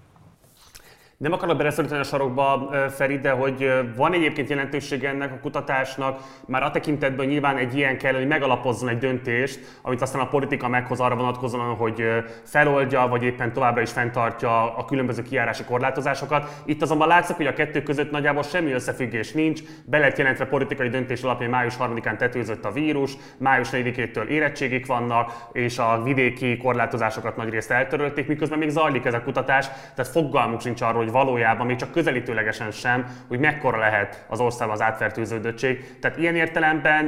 Nem 1.20 1.32
akarok 1.32 1.56
beleszorítani 1.56 2.00
a 2.00 2.04
sarokba, 2.04 2.70
Feri, 2.90 3.18
de 3.18 3.30
hogy 3.30 3.72
van 3.96 4.12
egyébként 4.12 4.48
jelentősége 4.48 5.08
ennek 5.08 5.32
a 5.32 5.38
kutatásnak, 5.40 6.20
már 6.46 6.62
a 6.62 6.70
tekintetben 6.70 7.26
nyilván 7.26 7.56
egy 7.56 7.76
ilyen 7.76 7.98
kell, 7.98 8.14
hogy 8.14 8.26
megalapozzon 8.26 8.88
egy 8.88 8.98
döntést, 8.98 9.60
amit 9.82 10.02
aztán 10.02 10.20
a 10.20 10.28
politika 10.28 10.68
meghoz 10.68 11.00
arra 11.00 11.16
vonatkozóan, 11.16 11.74
hogy 11.74 12.04
feloldja, 12.44 13.06
vagy 13.08 13.22
éppen 13.22 13.52
továbbra 13.52 13.80
is 13.80 13.90
fenntartja 13.90 14.76
a 14.76 14.84
különböző 14.84 15.22
kiárási 15.22 15.64
korlátozásokat. 15.64 16.62
Itt 16.64 16.82
azonban 16.82 17.08
látszik, 17.08 17.36
hogy 17.36 17.46
a 17.46 17.52
kettő 17.52 17.82
között 17.82 18.10
nagyjából 18.10 18.42
semmi 18.42 18.72
összefüggés 18.72 19.32
nincs. 19.32 19.60
Be 19.84 20.12
jelentve 20.16 20.46
politikai 20.46 20.88
döntés 20.88 21.22
alapján 21.22 21.50
május 21.50 21.74
3-án 21.80 22.16
tetőzött 22.16 22.64
a 22.64 22.70
vírus, 22.70 23.12
május 23.38 23.68
4-től 23.72 24.26
érettségik 24.26 24.86
vannak, 24.86 25.32
és 25.52 25.78
a 25.78 26.00
vidéki 26.04 26.56
korlátozásokat 26.56 27.36
nagyrészt 27.36 27.70
eltörölték, 27.70 28.26
miközben 28.26 28.58
még 28.58 28.68
zajlik 28.68 29.04
ez 29.04 29.14
a 29.14 29.22
kutatás, 29.22 29.66
tehát 29.94 30.10
fogalmuk 30.10 30.60
sincs 30.60 30.80
arról, 30.80 31.08
hogy 31.10 31.24
valójában 31.24 31.66
még 31.66 31.76
csak 31.76 31.90
közelítőlegesen 31.90 32.70
sem, 32.70 33.06
hogy 33.28 33.38
mekkora 33.38 33.78
lehet 33.78 34.24
az 34.28 34.40
országban 34.40 34.76
az 34.76 34.82
átfertőződöttség. 34.82 35.98
Tehát 36.00 36.18
ilyen 36.18 36.34
értelemben 36.34 37.04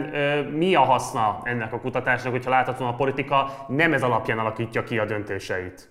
mi 0.57 0.75
a 0.75 0.81
haszna 0.81 1.41
ennek 1.45 1.73
a 1.73 1.81
kutatásnak, 1.81 2.33
hogyha 2.33 2.51
láthatóan 2.51 2.91
a 2.91 2.97
politika 2.97 3.67
nem 3.69 3.93
ez 3.93 4.03
alapján 4.03 4.39
alakítja 4.39 4.85
ki 4.85 4.99
a 4.99 5.05
döntéseit? 5.05 5.91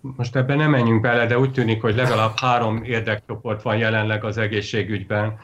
Most 0.00 0.36
ebben 0.36 0.56
nem 0.56 0.70
menjünk 0.70 1.00
bele, 1.00 1.26
de 1.26 1.38
úgy 1.38 1.52
tűnik, 1.52 1.80
hogy 1.80 1.94
legalább 1.94 2.32
három 2.40 2.82
érdekcsoport 2.84 3.62
van 3.62 3.76
jelenleg 3.76 4.24
az 4.24 4.38
egészségügyben, 4.38 5.38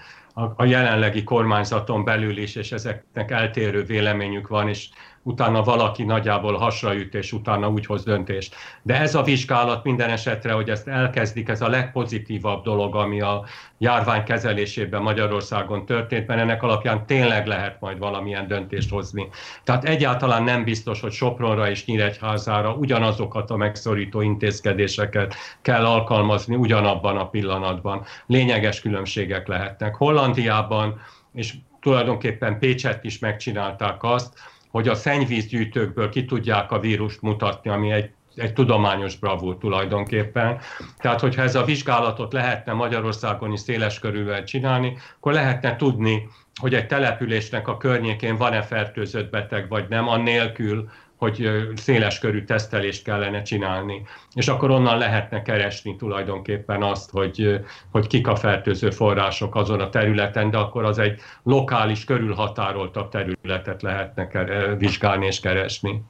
a, 0.56 0.64
jelenlegi 0.64 1.24
kormányzaton 1.24 2.04
belül 2.04 2.36
is, 2.36 2.54
és 2.54 2.72
ezeknek 2.72 3.30
eltérő 3.30 3.84
véleményük 3.84 4.48
van, 4.48 4.68
és 4.68 4.88
utána 5.26 5.62
valaki 5.62 6.04
nagyjából 6.04 6.56
hasraüt, 6.56 7.14
és 7.14 7.32
utána 7.32 7.68
úgy 7.68 7.86
hoz 7.86 8.04
döntést. 8.04 8.54
De 8.82 9.00
ez 9.00 9.14
a 9.14 9.22
vizsgálat 9.22 9.84
minden 9.84 10.10
esetre, 10.10 10.52
hogy 10.52 10.70
ezt 10.70 10.88
elkezdik, 10.88 11.48
ez 11.48 11.60
a 11.60 11.68
legpozitívabb 11.68 12.64
dolog, 12.64 12.94
ami 12.94 13.20
a 13.20 13.44
járvány 13.78 14.24
kezelésében 14.24 15.02
Magyarországon 15.02 15.86
történt, 15.86 16.26
mert 16.26 16.40
ennek 16.40 16.62
alapján 16.62 17.06
tényleg 17.06 17.46
lehet 17.46 17.80
majd 17.80 17.98
valamilyen 17.98 18.46
döntést 18.46 18.90
hozni. 18.90 19.28
Tehát 19.64 19.84
egyáltalán 19.84 20.42
nem 20.42 20.64
biztos, 20.64 21.00
hogy 21.00 21.12
Sopronra 21.12 21.70
és 21.70 21.84
Nyíregyházára 21.84 22.74
ugyanazokat 22.74 23.50
a 23.50 23.56
megszorító 23.56 24.20
intézkedéseket 24.20 25.34
kell 25.62 25.84
alkalmazni 25.84 26.54
ugyanabban 26.54 27.16
a 27.16 27.28
pillanatban. 27.28 28.04
Lényeges 28.26 28.80
különbségek 28.80 29.46
lehetnek. 29.46 29.94
Hollandiában 29.94 31.00
és 31.34 31.54
tulajdonképpen 31.80 32.58
Pécset 32.58 33.04
is 33.04 33.18
megcsinálták 33.18 34.02
azt, 34.02 34.38
hogy 34.70 34.88
a 34.88 34.94
szennyvízgyűjtőkből 34.94 36.08
ki 36.08 36.24
tudják 36.24 36.70
a 36.70 36.80
vírust 36.80 37.22
mutatni, 37.22 37.70
ami 37.70 37.90
egy 37.90 38.10
egy 38.36 38.52
tudományos 38.52 39.16
bravúr 39.16 39.58
tulajdonképpen. 39.58 40.58
Tehát, 40.98 41.20
hogyha 41.20 41.42
ez 41.42 41.54
a 41.54 41.64
vizsgálatot 41.64 42.32
lehetne 42.32 42.72
Magyarországon 42.72 43.52
is 43.52 43.60
széles 43.60 43.98
körülvel 43.98 44.44
csinálni, 44.44 44.96
akkor 45.16 45.32
lehetne 45.32 45.76
tudni, 45.76 46.28
hogy 46.60 46.74
egy 46.74 46.86
településnek 46.86 47.68
a 47.68 47.76
környékén 47.76 48.36
van-e 48.36 48.62
fertőzött 48.62 49.30
beteg, 49.30 49.68
vagy 49.68 49.88
nem, 49.88 50.08
annélkül, 50.08 50.90
hogy 51.16 51.50
széles 51.74 52.18
körű 52.18 52.44
tesztelést 52.44 53.04
kellene 53.04 53.42
csinálni. 53.42 54.02
És 54.34 54.48
akkor 54.48 54.70
onnan 54.70 54.98
lehetne 54.98 55.42
keresni 55.42 55.96
tulajdonképpen 55.96 56.82
azt, 56.82 57.10
hogy, 57.10 57.60
hogy 57.90 58.06
kik 58.06 58.26
a 58.26 58.36
fertőző 58.36 58.90
források 58.90 59.54
azon 59.54 59.80
a 59.80 59.88
területen, 59.88 60.50
de 60.50 60.58
akkor 60.58 60.84
az 60.84 60.98
egy 60.98 61.20
lokális, 61.42 62.04
körülhatároltabb 62.04 63.08
területet 63.08 63.82
lehetne 63.82 64.28
vizsgálni 64.74 65.26
és 65.26 65.40
keresni. 65.40 66.02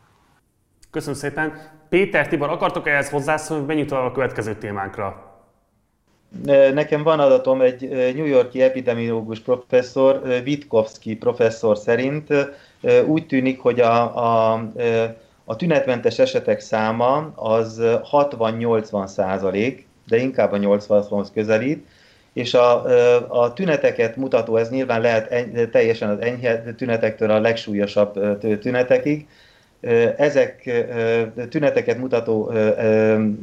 Köszönöm 0.91 1.15
szépen. 1.15 1.53
Péter, 1.89 2.29
Tibor, 2.29 2.49
akartok 2.49 2.89
ehhez 2.89 3.11
hozzászólni, 3.11 3.65
menjünk 3.65 3.93
a 3.93 4.13
következő 4.13 4.55
témánkra? 4.55 5.26
Nekem 6.73 7.03
van 7.03 7.21
adatom, 7.21 7.61
egy 7.61 7.89
New 8.15 8.25
Yorki 8.25 8.63
epidemiológus 8.63 9.41
professzor, 9.41 10.23
Witkowski 10.45 11.17
professzor 11.17 11.79
szerint. 11.79 12.33
Úgy 13.07 13.27
tűnik, 13.27 13.61
hogy 13.61 13.81
a, 13.81 14.17
a, 14.17 14.63
a 15.45 15.57
tünetmentes 15.57 16.19
esetek 16.19 16.61
száma 16.61 17.33
az 17.35 17.81
60-80 18.13 19.07
százalék, 19.07 19.87
de 20.07 20.17
inkább 20.17 20.53
a 20.53 20.59
80-hoz 20.59 21.31
közelít, 21.35 21.87
és 22.33 22.55
a, 22.55 22.85
a 23.43 23.53
tüneteket 23.53 24.17
mutató, 24.17 24.57
ez 24.57 24.71
nyilván 24.71 25.01
lehet 25.01 25.31
eny, 25.31 25.71
teljesen 25.71 26.11
az 26.11 26.21
enyhe 26.21 26.75
tünetektől 26.75 27.31
a 27.31 27.41
legsúlyosabb 27.41 28.39
tünetekig, 28.61 29.27
ezek 30.17 30.85
tüneteket 31.51 31.99
mutató 31.99 32.53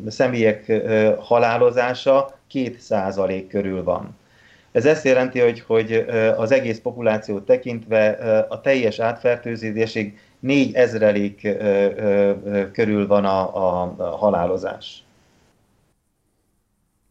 személyek 0.08 0.82
halálozása 1.20 2.38
2% 2.54 3.46
körül 3.50 3.84
van. 3.84 4.18
Ez 4.72 4.86
azt 4.86 5.06
jelenti, 5.06 5.40
hogy, 5.40 5.62
hogy 5.62 5.94
az 6.38 6.52
egész 6.52 6.80
populációt 6.80 7.46
tekintve 7.46 8.10
a 8.50 8.62
teljes 8.62 9.00
átfertőzésig 9.00 10.20
4 10.40 10.74
ezrelék 10.74 11.42
körül 12.72 13.08
van 13.08 13.26
a, 13.26 13.56
a, 13.56 13.94
a 13.98 14.04
halálozás. 14.04 15.04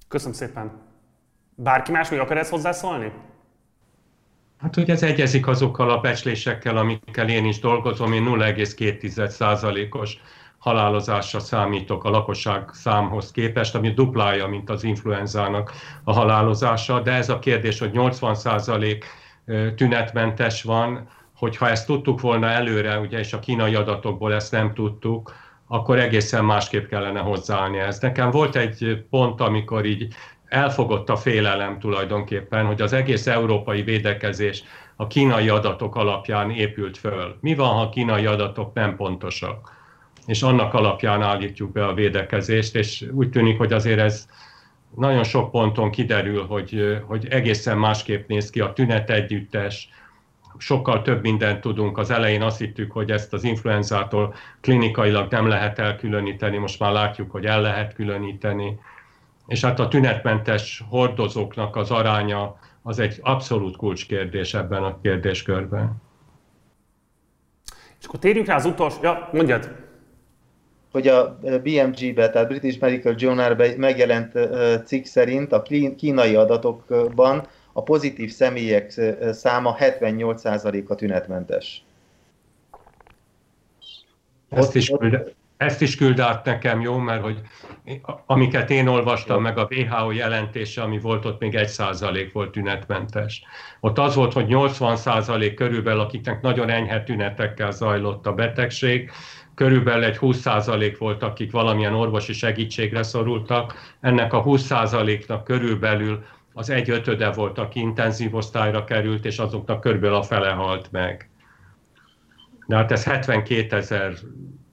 Köszönöm 0.09 0.35
szépen. 0.35 0.71
Bárki 1.55 1.91
más 1.91 2.11
még 2.11 2.19
akar 2.19 2.37
ezt 2.37 2.51
hozzászólni? 2.51 3.13
Hát 4.59 4.77
ugye 4.77 4.93
ez 4.93 5.03
egyezik 5.03 5.47
azokkal 5.47 5.91
a 5.91 6.01
becslésekkel, 6.01 6.77
amikkel 6.77 7.29
én 7.29 7.45
is 7.45 7.59
dolgozom. 7.59 8.13
Én 8.13 8.25
0,2%-os 8.25 10.17
halálozásra 10.63 11.39
számítok 11.39 12.05
a 12.05 12.11
lakosság 12.11 12.69
számhoz 12.73 13.31
képest, 13.31 13.75
ami 13.75 13.91
duplája, 13.91 14.47
mint 14.47 14.71
az 14.71 14.85
influenzának 14.85 15.73
a 16.05 16.13
halálozása, 16.13 17.01
de 17.01 17.13
ez 17.13 17.29
a 17.29 17.39
kérdés, 17.39 17.79
hogy 17.79 17.91
80% 17.95 19.05
tünetmentes 19.77 20.63
van, 20.63 21.09
hogyha 21.37 21.69
ezt 21.69 21.87
tudtuk 21.87 22.21
volna 22.21 22.49
előre, 22.49 22.99
ugye, 22.99 23.19
és 23.19 23.33
a 23.33 23.39
kínai 23.39 23.75
adatokból 23.75 24.35
ezt 24.35 24.53
nem 24.53 24.75
tudtuk, 24.75 25.35
akkor 25.67 25.99
egészen 25.99 26.45
másképp 26.45 26.89
kellene 26.89 27.21
hozzáállni 27.21 27.79
ez. 27.79 27.99
Nekem 27.99 28.31
volt 28.31 28.57
egy 28.57 29.05
pont, 29.11 29.41
amikor 29.41 29.85
így 29.85 30.15
elfogott 30.49 31.09
a 31.09 31.17
félelem 31.17 31.79
tulajdonképpen, 31.79 32.67
hogy 32.67 32.83
az 32.83 32.93
egész 32.93 33.27
európai 33.27 33.83
védekezés 33.83 34.63
a 34.97 35.07
kínai 35.07 35.49
adatok 35.49 35.97
alapján 35.97 36.51
épült 36.51 36.99
föl. 36.99 37.37
Mi 37.41 37.55
van, 37.55 37.69
ha 37.69 37.81
a 37.81 37.89
kínai 37.89 38.27
adatok 38.27 38.75
nem 38.75 38.97
pontosak? 38.97 39.81
És 40.27 40.43
annak 40.43 40.75
alapján 40.75 41.23
állítjuk 41.23 41.73
be 41.73 41.87
a 41.87 41.95
védekezést, 41.95 42.75
és 42.75 43.07
úgy 43.13 43.31
tűnik, 43.31 43.59
hogy 43.59 43.73
azért 43.73 43.99
ez 43.99 44.29
nagyon 44.97 45.25
sok 45.25 45.51
ponton 45.51 45.91
kiderül, 45.91 46.47
hogy, 46.47 47.01
hogy 47.07 47.27
egészen 47.27 47.79
másképp 47.79 48.29
néz 48.29 48.51
ki 48.51 48.61
a 48.61 48.73
tünet 48.73 49.11
együttes, 49.11 49.89
sokkal 50.59 51.03
több 51.03 51.23
mindent 51.23 51.61
tudunk. 51.61 51.99
Az 51.99 52.11
elején 52.11 52.43
azt 52.43 52.59
hittük, 52.59 52.93
hogy 52.93 53.11
ezt 53.11 53.33
az 53.33 53.45
influenzától 53.45 54.35
klinikailag 54.61 55.31
nem 55.31 55.47
lehet 55.47 55.79
elkülöníteni, 55.79 56.57
most 56.57 56.79
már 56.79 56.93
látjuk, 56.93 57.31
hogy 57.31 57.47
el 57.47 57.61
lehet 57.61 57.95
különíteni 57.95 58.79
és 59.47 59.65
hát 59.65 59.79
a 59.79 59.89
tünetmentes 59.89 60.85
hordozóknak 60.89 61.77
az 61.77 61.91
aránya 61.91 62.59
az 62.83 62.99
egy 62.99 63.19
abszolút 63.23 63.77
kulcskérdés 63.77 64.55
ebben 64.55 64.83
a 64.83 65.01
kérdéskörben. 65.01 66.03
És 68.01 68.07
akkor 68.07 68.19
térjünk 68.19 68.47
rá 68.47 68.55
az 68.55 68.65
utolsó... 68.65 68.99
Ja, 69.03 69.29
mondjad. 69.33 69.91
Hogy 70.93 71.09
a 71.09 71.39
BMG-be, 71.63 72.31
tehát 72.31 72.49
British 72.49 72.81
Medical 72.81 73.15
Journal-be 73.17 73.75
megjelent 73.77 74.33
cikk 74.85 75.05
szerint 75.05 75.53
a 75.53 75.63
kínai 75.97 76.35
adatokban 76.35 77.47
a 77.73 77.83
pozitív 77.83 78.31
személyek 78.31 79.01
száma 79.31 79.77
78%-a 79.79 80.95
tünetmentes. 80.95 81.85
Ezt 84.49 84.75
is, 84.75 84.89
küld, 84.99 85.35
ezt 85.57 85.83
is 85.83 85.97
küld 85.97 86.21
át 86.21 86.45
nekem, 86.45 86.81
jó? 86.81 86.97
Mert 86.97 87.23
hogy 87.23 87.41
amiket 88.27 88.71
én 88.71 88.87
olvastam 88.87 89.43
meg 89.43 89.59
a 89.59 89.69
WHO 89.71 90.11
jelentése, 90.11 90.83
ami 90.83 90.99
volt 90.99 91.25
ott 91.25 91.41
még 91.41 91.55
egy 91.55 91.69
százalék 91.69 92.33
volt 92.33 92.51
tünetmentes. 92.51 93.43
Ott 93.81 93.99
az 93.99 94.15
volt, 94.15 94.33
hogy 94.33 94.47
80 94.47 94.97
százalék 94.97 95.55
körülbelül, 95.55 96.01
akiknek 96.01 96.43
nagyon 96.43 96.71
enyhe 96.71 97.03
tünetekkel 97.03 97.71
zajlott 97.71 98.27
a 98.27 98.35
betegség, 98.35 99.11
körülbelül 99.55 100.05
egy 100.05 100.17
20 100.17 100.39
százalék 100.39 100.99
volt, 100.99 101.23
akik 101.23 101.53
valamilyen 101.53 101.95
orvosi 101.95 102.33
segítségre 102.33 103.03
szorultak. 103.03 103.75
Ennek 104.01 104.33
a 104.33 104.43
20 104.43 104.63
százaléknak 104.63 105.45
körülbelül 105.45 106.25
az 106.53 106.71
egy 106.71 106.91
ötöde 106.91 107.33
volt, 107.33 107.59
aki 107.59 107.81
intenzív 107.81 108.35
osztályra 108.35 108.85
került, 108.85 109.25
és 109.25 109.39
azoknak 109.39 109.81
körülbelül 109.81 110.17
a 110.17 110.23
fele 110.23 110.51
halt 110.51 110.91
meg. 110.91 111.31
De 112.67 112.77
hát 112.77 112.93
ez 112.93 113.05
72 113.05 113.77
ezer 113.77 114.15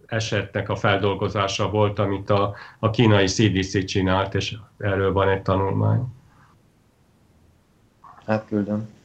esetnek 0.06 0.70
a 0.70 0.76
feldolgozása 0.76 1.70
volt, 1.70 2.00
amit 2.00 2.30
a, 2.30 2.56
a 2.80 2.90
kínai 2.90 3.26
CDC 3.26 3.86
csinált, 3.86 4.36
és 4.36 4.56
erről 4.78 5.14
van 5.14 5.30
egy 5.30 5.42
tanulmány. 5.42 6.04
Átküldöm. 8.26 8.99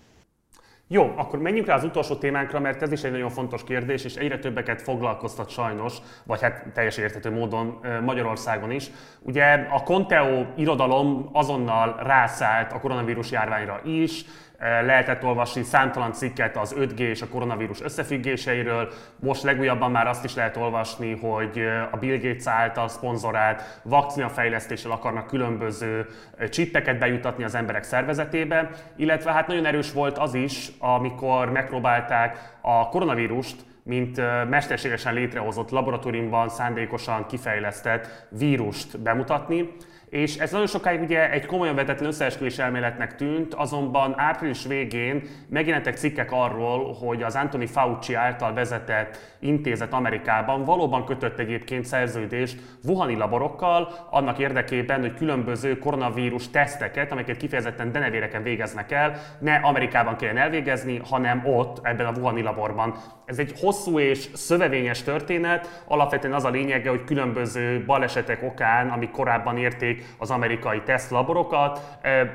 Jó, 0.89 1.13
akkor 1.17 1.39
menjünk 1.39 1.67
rá 1.67 1.75
az 1.75 1.85
utolsó 1.85 2.15
témánkra, 2.15 2.61
mert 2.61 2.83
ez 2.83 2.93
is 2.93 3.03
egy 3.03 3.11
nagyon 3.11 3.31
fontos 3.31 3.65
kérdés, 3.65 4.05
és 4.05 4.15
egyre 4.15 4.39
többeket 4.39 4.83
foglalkoztat 4.83 5.49
sajnos, 5.49 5.97
vagy 6.25 6.41
hát 6.41 6.65
teljes 6.75 6.97
értető 6.97 7.31
módon 7.31 7.79
Magyarországon 8.03 8.71
is. 8.71 8.91
Ugye 9.21 9.67
a 9.71 9.83
Conteo 9.83 10.45
irodalom 10.57 11.29
azonnal 11.33 11.97
rászállt 12.03 12.73
a 12.73 12.81
koronavírus 12.81 13.31
járványra 13.31 13.81
is, 13.85 14.25
lehetett 14.59 15.25
olvasni 15.25 15.63
számtalan 15.63 16.13
cikket 16.13 16.57
az 16.57 16.75
5G 16.79 16.99
és 16.99 17.23
a 17.23 17.29
koronavírus 17.29 17.81
összefüggéseiről. 17.83 18.93
Most 19.21 19.43
legújabban 19.43 19.91
már 19.91 20.07
azt 20.07 20.25
is 20.25 20.35
lehet 20.35 20.57
olvasni, 20.57 21.19
hogy 21.19 21.67
a 21.91 21.97
Bill 21.97 22.19
Gates 22.19 22.47
által 22.47 22.89
szponzorált 22.89 23.81
vakcinafejlesztéssel 23.83 24.91
akarnak 24.91 25.27
különböző 25.27 26.07
csippeket 26.51 26.99
bejutatni 26.99 27.45
az 27.45 27.55
emberek 27.55 27.83
szervezetébe, 27.83 28.71
illetve 28.97 29.33
hát 29.33 29.47
nagyon 29.47 29.67
erős 29.67 29.93
volt 29.93 30.19
az 30.19 30.35
is, 30.35 30.71
amikor 30.79 31.51
megpróbálták 31.51 32.55
a 32.61 32.89
koronavírust 32.89 33.57
mint 33.85 34.17
mesterségesen 34.49 35.15
létrehozott 35.15 35.71
laboratóriumban 35.71 36.49
szándékosan 36.49 37.27
kifejlesztett 37.27 38.27
vírust 38.29 39.01
bemutatni. 39.01 39.77
És 40.15 40.37
ez 40.37 40.51
nagyon 40.51 40.67
sokáig 40.67 41.01
ugye 41.01 41.31
egy 41.31 41.47
komolyan 41.47 41.75
vetetlen 41.75 42.09
összeesküvés 42.09 42.59
elméletnek 42.59 43.17
tűnt, 43.17 43.55
azonban 43.55 44.15
április 44.17 44.65
végén 44.65 45.23
megjelentek 45.49 45.97
cikkek 45.97 46.33
arról, 46.33 46.93
hogy 46.93 47.23
az 47.23 47.35
Anthony 47.35 47.67
Fauci 47.67 48.15
által 48.15 48.53
vezetett 48.53 49.37
intézet 49.39 49.93
Amerikában 49.93 50.65
valóban 50.65 51.05
kötött 51.05 51.39
egyébként 51.39 51.85
szerződést 51.85 52.61
Wuhani 52.85 53.17
laborokkal, 53.17 54.09
annak 54.11 54.39
érdekében, 54.39 55.01
hogy 55.01 55.15
különböző 55.15 55.79
koronavírus 55.79 56.51
teszteket, 56.51 57.11
amelyeket 57.11 57.37
kifejezetten 57.37 57.93
denevéreken 57.93 58.43
végeznek 58.43 58.93
el, 58.93 59.21
ne 59.39 59.55
Amerikában 59.55 60.17
kelljen 60.17 60.39
elvégezni, 60.39 61.01
hanem 61.05 61.47
ott, 61.47 61.87
ebben 61.87 62.07
a 62.07 62.19
Wuhani 62.19 62.43
laborban. 62.43 62.97
Ez 63.25 63.39
egy 63.39 63.55
hosszú 63.61 63.99
és 63.99 64.29
szövevényes 64.33 65.03
történet, 65.03 65.83
alapvetően 65.89 66.35
az 66.35 66.45
a 66.45 66.51
lényege, 66.51 66.91
hogy 66.91 67.05
különböző 67.05 67.85
balesetek 67.87 68.43
okán, 68.43 68.89
amik 68.89 69.11
korábban 69.11 69.57
érték 69.57 70.05
az 70.19 70.31
amerikai 70.31 70.83
tesztlaborokat. 70.83 71.81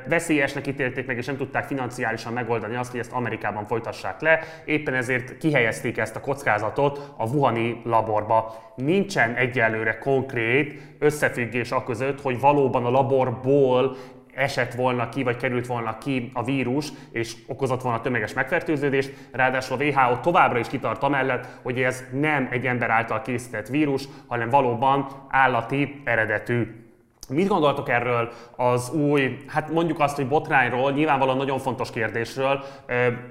Veszélyesnek 0.08 0.68
ítélték 0.68 1.06
meg, 1.06 1.18
és 1.18 1.26
nem 1.26 1.38
tudták 1.38 1.66
financiálisan 1.66 2.34
megoldani 2.34 2.76
azt, 2.76 2.92
hogy 2.92 3.00
ezt 3.00 3.12
Amerikában 3.12 3.66
folytassák 3.66 4.22
le. 4.22 4.40
Éppen 4.66 4.94
ezért 4.94 5.38
kihelyezték 5.38 5.98
ezt 5.98 6.16
a 6.16 6.20
kockázatot 6.20 7.14
a 7.18 7.28
Wuhani 7.28 7.82
laborba. 7.84 8.56
Nincsen 8.76 9.36
egyelőre 9.36 9.98
konkrét 9.98 10.82
összefüggés 11.00 11.72
a 11.72 11.84
között, 11.84 12.22
hogy 12.22 12.40
valóban 12.40 12.86
a 12.86 12.90
laborból 12.90 13.96
esett 14.40 14.74
volna 14.74 15.10
ki, 15.10 15.24
vagy 15.24 15.38
került 15.38 15.68
volna 15.68 15.98
ki 15.98 16.32
a 16.34 16.44
vírus, 16.44 16.88
és 17.12 17.36
okozott 17.48 17.82
volna 17.82 18.02
tömeges 18.02 18.34
megfertőződést. 18.34 19.14
Ráadásul 19.32 19.78
a 19.78 19.84
WHO 19.84 20.18
továbbra 20.18 20.60
is 20.60 20.68
kitart 20.68 21.04
amellett, 21.04 21.48
hogy 21.62 21.82
ez 21.82 22.04
nem 22.12 22.48
egy 22.52 22.66
ember 22.66 22.90
által 22.90 23.22
készített 23.22 23.68
vírus, 23.68 24.08
hanem 24.28 24.50
valóban 24.50 25.08
állati 25.30 26.02
eredetű. 26.04 26.89
Mit 27.30 27.48
gondoltok 27.48 27.90
erről 27.90 28.32
az 28.56 28.92
új, 28.92 29.38
hát 29.48 29.70
mondjuk 29.72 30.00
azt, 30.00 30.16
hogy 30.16 30.28
botrányról, 30.28 30.92
nyilvánvalóan 30.92 31.38
nagyon 31.38 31.60
fontos 31.60 31.92
kérdésről. 31.92 32.64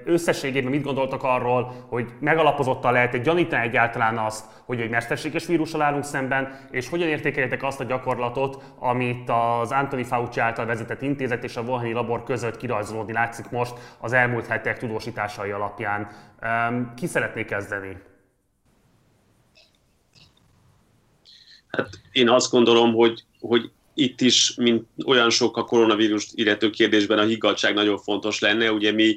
Összességében 0.05 0.71
mit 0.71 0.83
gondoltak 0.83 1.23
arról, 1.23 1.73
hogy 1.89 2.09
megalapozottan 2.21 2.93
lehet 2.93 3.15
egy 3.15 3.23
gyanítani 3.23 3.67
egyáltalán 3.67 4.19
azt, 4.19 4.45
hogy 4.65 4.81
egy 4.81 4.91
mesterséges 4.91 5.47
vírussal 5.47 5.83
állunk 5.83 6.05
szemben, 6.05 6.59
és 6.71 6.89
hogyan 6.89 7.09
értékeljetek 7.09 7.63
azt 7.63 7.81
a 7.81 7.85
gyakorlatot, 7.85 8.63
amit 8.79 9.31
az 9.31 9.73
Anthony 9.73 10.05
Fauci 10.05 10.41
által 10.41 10.67
vezetett 10.67 11.03
intézet 11.03 11.45
és 11.45 11.57
a 11.57 11.61
Wuhani 11.61 11.93
labor 11.93 12.23
között 12.25 12.57
kirajzolódni 12.57 13.13
látszik 13.13 13.51
most 13.51 13.75
az 14.01 14.13
elmúlt 14.13 14.47
hetek 14.47 14.79
tudósításai 14.79 15.51
alapján. 15.51 16.09
Ki 16.97 17.07
szeretné 17.07 17.45
kezdeni? 17.45 17.97
Hát 21.69 21.89
én 22.13 22.29
azt 22.29 22.51
gondolom, 22.51 22.95
hogy, 22.95 23.25
hogy 23.41 23.71
itt 23.99 24.21
is, 24.21 24.55
mint 24.57 24.87
olyan 25.07 25.31
sok 25.31 25.57
a 25.57 25.65
koronavírust 25.65 26.31
illető 26.35 26.71
kérdésben 26.71 27.19
a 27.19 27.25
higgadság 27.25 27.75
nagyon 27.75 27.99
fontos 27.99 28.39
lenne. 28.39 28.73
Ugye 28.73 28.93
mi 28.93 29.17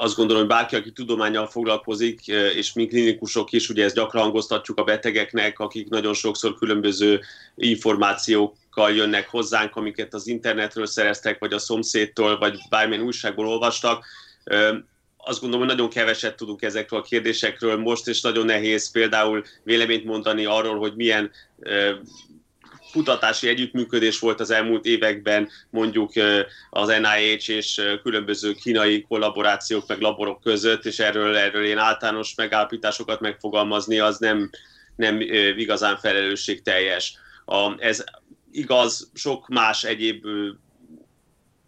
azt 0.00 0.16
gondolom, 0.16 0.42
hogy 0.42 0.50
bárki, 0.50 0.76
aki 0.76 0.92
tudományal 0.92 1.46
foglalkozik, 1.46 2.26
és 2.56 2.72
mi 2.72 2.86
klinikusok 2.86 3.52
is, 3.52 3.68
ugye 3.68 3.84
ezt 3.84 3.94
gyakran 3.94 4.22
hangoztatjuk 4.22 4.78
a 4.78 4.84
betegeknek, 4.84 5.58
akik 5.58 5.88
nagyon 5.88 6.14
sokszor 6.14 6.54
különböző 6.54 7.20
információkkal 7.54 8.92
jönnek 8.94 9.28
hozzánk, 9.28 9.76
amiket 9.76 10.14
az 10.14 10.26
internetről 10.26 10.86
szereztek, 10.86 11.38
vagy 11.38 11.52
a 11.52 11.58
szomszédtól, 11.58 12.38
vagy 12.38 12.58
bármilyen 12.68 13.04
újságból 13.04 13.48
olvastak 13.48 14.04
azt 15.24 15.40
gondolom, 15.40 15.66
hogy 15.66 15.76
nagyon 15.76 15.92
keveset 15.92 16.36
tudunk 16.36 16.62
ezekről 16.62 17.00
a 17.00 17.02
kérdésekről 17.02 17.76
most, 17.76 18.08
és 18.08 18.20
nagyon 18.20 18.44
nehéz 18.44 18.90
például 18.90 19.44
véleményt 19.62 20.04
mondani 20.04 20.44
arról, 20.44 20.78
hogy 20.78 20.92
milyen 20.96 21.30
kutatási 22.92 23.48
együttműködés 23.48 24.18
volt 24.18 24.40
az 24.40 24.50
elmúlt 24.50 24.84
években 24.84 25.48
mondjuk 25.70 26.12
az 26.70 26.88
NIH 26.88 27.48
és 27.48 27.80
különböző 28.02 28.52
kínai 28.52 29.02
kollaborációk 29.02 29.86
meg 29.86 30.00
laborok 30.00 30.40
között, 30.40 30.84
és 30.84 30.98
erről, 30.98 31.36
erről 31.36 31.64
én 31.64 31.78
általános 31.78 32.34
megállapításokat 32.34 33.20
megfogalmazni, 33.20 33.98
az 33.98 34.18
nem, 34.18 34.50
nem 34.96 35.20
igazán 35.56 35.96
felelősségteljes. 35.96 37.14
Ez 37.78 38.04
igaz 38.52 39.10
sok 39.14 39.48
más 39.48 39.84
egyéb 39.84 40.26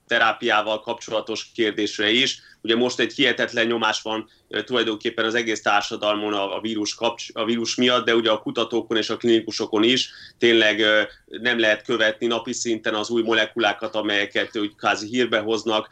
terápiával 0.07 0.81
kapcsolatos 0.81 1.51
kérdésre 1.55 2.11
is. 2.11 2.39
Ugye 2.65 2.77
most 2.77 2.99
egy 2.99 3.13
hihetetlen 3.13 3.67
nyomás 3.67 4.03
van 4.03 4.29
tulajdonképpen 4.65 5.25
az 5.25 5.35
egész 5.35 5.63
társadalmon 5.63 6.33
a, 6.33 6.57
a, 6.57 6.61
vírus 6.61 6.95
kapcs, 6.95 7.27
a 7.33 7.45
vírus 7.45 7.75
miatt, 7.75 8.05
de 8.05 8.15
ugye 8.15 8.31
a 8.31 8.39
kutatókon 8.39 8.97
és 8.97 9.11
a 9.11 9.17
klinikusokon 9.17 9.83
is 9.83 10.11
tényleg 10.39 10.83
nem 11.27 11.59
lehet 11.59 11.83
követni 11.83 12.27
napi 12.27 12.53
szinten 12.53 12.95
az 12.95 13.11
új 13.11 13.23
molekulákat, 13.23 13.95
amelyeket 13.95 14.57
úgy 14.57 14.75
kázi 14.77 15.07
hírbe 15.07 15.39
hoznak, 15.39 15.89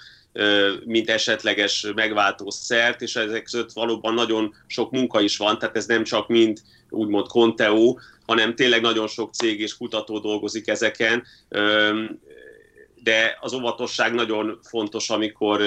mint 0.84 1.10
esetleges 1.10 1.86
megváltó 1.94 2.50
szert, 2.50 3.02
és 3.02 3.16
ezek 3.16 3.42
között 3.42 3.72
valóban 3.72 4.14
nagyon 4.14 4.54
sok 4.66 4.90
munka 4.90 5.20
is 5.20 5.36
van, 5.36 5.58
tehát 5.58 5.76
ez 5.76 5.86
nem 5.86 6.04
csak 6.04 6.28
mind 6.28 6.58
úgymond 6.88 7.26
Conteo, 7.26 7.96
hanem 8.26 8.54
tényleg 8.54 8.80
nagyon 8.80 9.06
sok 9.06 9.34
cég 9.34 9.60
és 9.60 9.76
kutató 9.76 10.18
dolgozik 10.18 10.68
ezeken 10.68 11.24
de 13.02 13.38
az 13.40 13.52
óvatosság 13.52 14.14
nagyon 14.14 14.58
fontos, 14.62 15.10
amikor, 15.10 15.62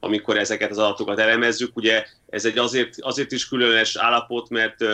amikor 0.00 0.38
ezeket 0.38 0.70
az 0.70 0.78
adatokat 0.78 1.18
elemezzük. 1.18 1.76
Ugye 1.76 2.04
ez 2.28 2.44
egy 2.44 2.58
azért, 2.58 2.94
azért 3.00 3.32
is 3.32 3.48
különleges 3.48 3.96
állapot, 3.96 4.48
mert 4.48 4.84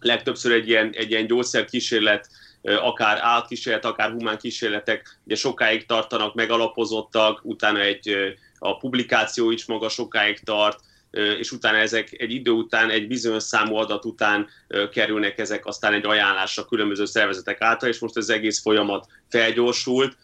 legtöbbször 0.00 0.52
egy 0.52 0.68
ilyen, 0.68 0.90
egy 0.94 1.10
ilyen 1.10 1.26
gyógyszerkísérlet, 1.26 2.28
akár 2.62 3.18
állatkísérlet, 3.20 3.84
akár 3.84 4.10
humán 4.10 4.38
kísérletek, 4.38 5.18
ugye 5.24 5.34
sokáig 5.34 5.86
tartanak, 5.86 6.34
megalapozottak, 6.34 7.40
utána 7.42 7.80
egy, 7.80 8.16
a 8.58 8.76
publikáció 8.76 9.50
is 9.50 9.64
maga 9.64 9.88
sokáig 9.88 10.38
tart, 10.44 10.80
és 11.10 11.52
utána 11.52 11.76
ezek 11.76 12.20
egy 12.20 12.32
idő 12.32 12.50
után, 12.50 12.90
egy 12.90 13.06
bizonyos 13.06 13.42
számú 13.42 13.74
adat 13.74 14.04
után 14.04 14.46
kerülnek 14.92 15.38
ezek 15.38 15.66
aztán 15.66 15.92
egy 15.92 16.06
ajánlásra 16.06 16.64
különböző 16.64 17.04
szervezetek 17.04 17.62
által, 17.62 17.88
és 17.88 17.98
most 17.98 18.16
az 18.16 18.30
egész 18.30 18.60
folyamat 18.60 19.06
felgyorsult, 19.28 20.16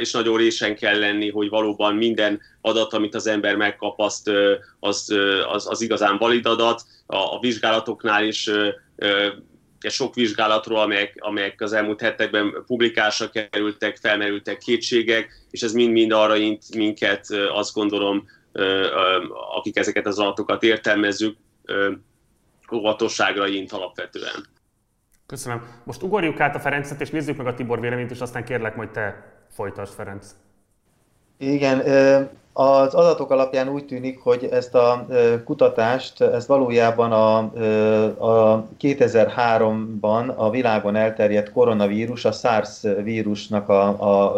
és 0.00 0.12
nagyon 0.12 0.36
résen 0.36 0.76
kell 0.76 0.98
lenni, 0.98 1.30
hogy 1.30 1.48
valóban 1.48 1.94
minden 1.94 2.40
adat, 2.60 2.92
amit 2.92 3.14
az 3.14 3.26
ember 3.26 3.56
megkap, 3.56 3.98
azt, 3.98 4.30
az, 4.80 5.14
az, 5.52 5.70
az 5.70 5.80
igazán 5.80 6.16
valid 6.18 6.46
adat. 6.46 6.82
A, 7.06 7.16
a 7.16 7.38
vizsgálatoknál 7.40 8.24
is 8.24 8.50
sok 9.88 10.14
vizsgálatról, 10.14 10.80
amelyek, 10.80 11.16
amelyek 11.18 11.60
az 11.60 11.72
elmúlt 11.72 12.00
hetekben 12.00 12.64
publikásra 12.66 13.30
kerültek, 13.30 13.96
felmerültek 13.96 14.58
kétségek, 14.58 15.46
és 15.50 15.62
ez 15.62 15.72
mind-mind 15.72 16.12
arra 16.12 16.36
int 16.36 16.74
minket, 16.74 17.26
azt 17.52 17.74
gondolom, 17.74 18.26
akik 19.56 19.78
ezeket 19.78 20.06
az 20.06 20.18
adatokat 20.18 20.62
értelmezzük, 20.62 21.36
óvatosságra 22.72 23.46
int 23.46 23.72
alapvetően. 23.72 24.46
Köszönöm. 25.26 25.66
Most 25.84 26.02
ugorjuk 26.02 26.40
át 26.40 26.54
a 26.54 26.60
Ferencet, 26.60 27.00
és 27.00 27.10
nézzük 27.10 27.36
meg 27.36 27.46
a 27.46 27.54
Tibor 27.54 27.80
véleményt, 27.80 28.10
és 28.10 28.20
aztán 28.20 28.44
kérlek 28.44 28.76
majd 28.76 28.90
te 28.90 29.33
Folytasd, 29.54 29.92
Ferenc. 29.92 30.26
Igen, 31.38 31.78
az 32.52 32.94
adatok 32.94 33.30
alapján 33.30 33.68
úgy 33.68 33.86
tűnik, 33.86 34.18
hogy 34.18 34.48
ezt 34.50 34.74
a 34.74 35.06
kutatást, 35.44 36.20
ezt 36.20 36.46
valójában 36.46 37.12
a, 37.12 37.36
a 38.52 38.66
2003-ban 38.80 40.36
a 40.36 40.50
világon 40.50 40.96
elterjedt 40.96 41.52
koronavírus, 41.52 42.24
a 42.24 42.32
SARS 42.32 42.80
vírusnak 43.02 43.68
a, 43.68 43.88
a, 43.88 44.34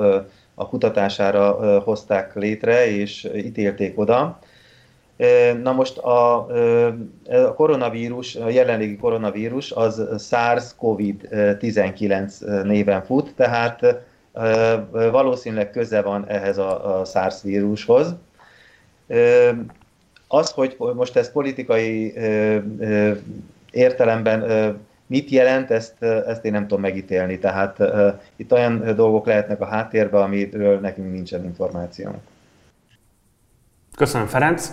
a 0.55 0.69
kutatására 0.69 1.81
hozták 1.81 2.35
létre 2.35 2.91
és 2.91 3.29
ítélték 3.35 3.99
oda. 3.99 4.39
Na 5.62 5.73
most 5.73 5.99
a, 5.99 6.47
a 7.27 7.55
koronavírus, 7.55 8.35
a 8.35 8.49
jelenlegi 8.49 8.97
koronavírus 8.97 9.73
az 9.73 10.03
SARS-CoV-19 10.19 12.62
néven 12.62 13.03
fut, 13.03 13.35
tehát 13.35 14.05
valószínűleg 14.91 15.70
köze 15.70 16.03
van 16.03 16.28
ehhez 16.28 16.59
a, 16.59 17.01
a 17.01 17.05
SARS 17.05 17.43
vírushoz. 17.43 18.14
Az, 20.28 20.51
hogy 20.51 20.76
most 20.95 21.16
ez 21.16 21.32
politikai 21.32 22.14
értelemben 23.70 24.45
mit 25.07 25.30
jelent, 25.30 25.70
ezt, 25.70 26.03
ezt 26.03 26.45
én 26.45 26.53
nem 26.53 26.62
tudom 26.62 26.80
megítélni. 26.80 27.39
Tehát 27.39 27.78
itt 28.37 28.53
olyan 28.53 28.95
dolgok 28.95 29.26
lehetnek 29.26 29.61
a 29.61 29.66
háttérben, 29.66 30.22
amiről 30.22 30.80
nekünk 30.80 31.12
nincsen 31.12 31.45
információnk. 31.45 32.18
Köszönöm, 33.97 34.26
Ferenc. 34.26 34.70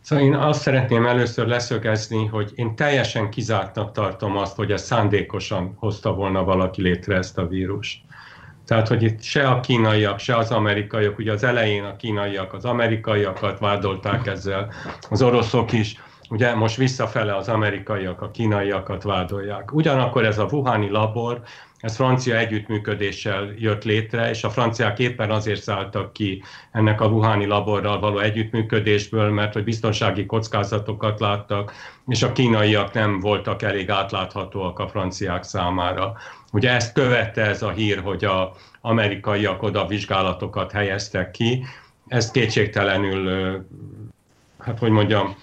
Szóval 0.00 0.24
én 0.24 0.34
azt 0.34 0.60
szeretném 0.60 1.06
először 1.06 1.46
leszögezni, 1.46 2.26
hogy 2.26 2.52
én 2.54 2.76
teljesen 2.76 3.30
kizártnak 3.30 3.92
tartom 3.92 4.36
azt, 4.36 4.56
hogy 4.56 4.70
ez 4.72 4.82
szándékosan 4.82 5.74
hozta 5.76 6.14
volna 6.14 6.44
valaki 6.44 6.82
létre 6.82 7.16
ezt 7.16 7.38
a 7.38 7.46
vírust. 7.46 8.02
Tehát, 8.70 8.88
hogy 8.88 9.02
itt 9.02 9.22
se 9.22 9.48
a 9.48 9.60
kínaiak, 9.60 10.18
se 10.18 10.36
az 10.36 10.50
amerikaiak, 10.50 11.18
ugye 11.18 11.32
az 11.32 11.44
elején 11.44 11.84
a 11.84 11.96
kínaiak 11.96 12.52
az 12.52 12.64
amerikaiakat 12.64 13.58
vádolták 13.58 14.26
ezzel, 14.26 14.72
az 15.10 15.22
oroszok 15.22 15.72
is, 15.72 15.96
ugye 16.28 16.54
most 16.54 16.76
visszafele 16.76 17.36
az 17.36 17.48
amerikaiak 17.48 18.22
a 18.22 18.30
kínaiakat 18.30 19.02
vádolják. 19.02 19.72
Ugyanakkor 19.72 20.24
ez 20.24 20.38
a 20.38 20.48
Wuhani 20.50 20.90
labor, 20.90 21.40
ez 21.80 21.96
francia 21.96 22.36
együttműködéssel 22.36 23.52
jött 23.58 23.84
létre, 23.84 24.30
és 24.30 24.44
a 24.44 24.50
franciák 24.50 24.98
éppen 24.98 25.30
azért 25.30 25.62
szálltak 25.62 26.12
ki 26.12 26.42
ennek 26.72 27.00
a 27.00 27.06
Wuhani 27.06 27.46
laborral 27.46 28.00
való 28.00 28.18
együttműködésből, 28.18 29.30
mert 29.30 29.52
hogy 29.52 29.64
biztonsági 29.64 30.26
kockázatokat 30.26 31.20
láttak, 31.20 31.72
és 32.06 32.22
a 32.22 32.32
kínaiak 32.32 32.92
nem 32.92 33.20
voltak 33.20 33.62
elég 33.62 33.90
átláthatóak 33.90 34.78
a 34.78 34.88
franciák 34.88 35.42
számára. 35.42 36.16
Ugye 36.52 36.70
ezt 36.70 36.92
követte 36.92 37.42
ez 37.42 37.62
a 37.62 37.70
hír, 37.70 38.00
hogy 38.00 38.24
a 38.24 38.52
amerikaiak 38.80 39.62
oda 39.62 39.86
vizsgálatokat 39.86 40.72
helyeztek 40.72 41.30
ki. 41.30 41.64
Ez 42.06 42.30
kétségtelenül, 42.30 43.30
hát 44.58 44.78
hogy 44.78 44.90
mondjam, 44.90 45.36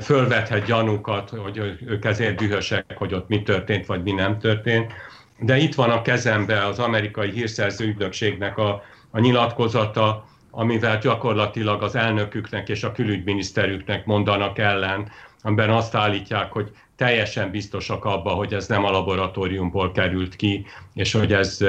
fölvethet 0.00 0.64
gyanúkat, 0.64 1.30
hogy 1.30 1.78
ők 1.86 2.04
ezért 2.04 2.36
dühösek, 2.36 2.94
hogy 2.96 3.14
ott 3.14 3.28
mi 3.28 3.42
történt, 3.42 3.86
vagy 3.86 4.02
mi 4.02 4.12
nem 4.12 4.38
történt. 4.38 4.92
De 5.38 5.56
itt 5.56 5.74
van 5.74 5.90
a 5.90 6.02
kezembe 6.02 6.66
az 6.66 6.78
amerikai 6.78 7.30
hírszerző 7.30 7.86
ügynökségnek 7.86 8.58
a, 8.58 8.82
a 9.10 9.20
nyilatkozata, 9.20 10.26
amivel 10.50 10.98
gyakorlatilag 10.98 11.82
az 11.82 11.94
elnöküknek 11.94 12.68
és 12.68 12.84
a 12.84 12.92
külügyminiszterüknek 12.92 14.04
mondanak 14.04 14.58
ellen, 14.58 15.10
amiben 15.42 15.70
azt 15.70 15.94
állítják, 15.94 16.52
hogy 16.52 16.70
teljesen 16.96 17.50
biztosak 17.50 18.04
abban, 18.04 18.34
hogy 18.34 18.54
ez 18.54 18.66
nem 18.66 18.84
a 18.84 18.90
laboratóriumból 18.90 19.92
került 19.92 20.36
ki, 20.36 20.66
és 20.94 21.12
hogy 21.12 21.32
ez 21.32 21.64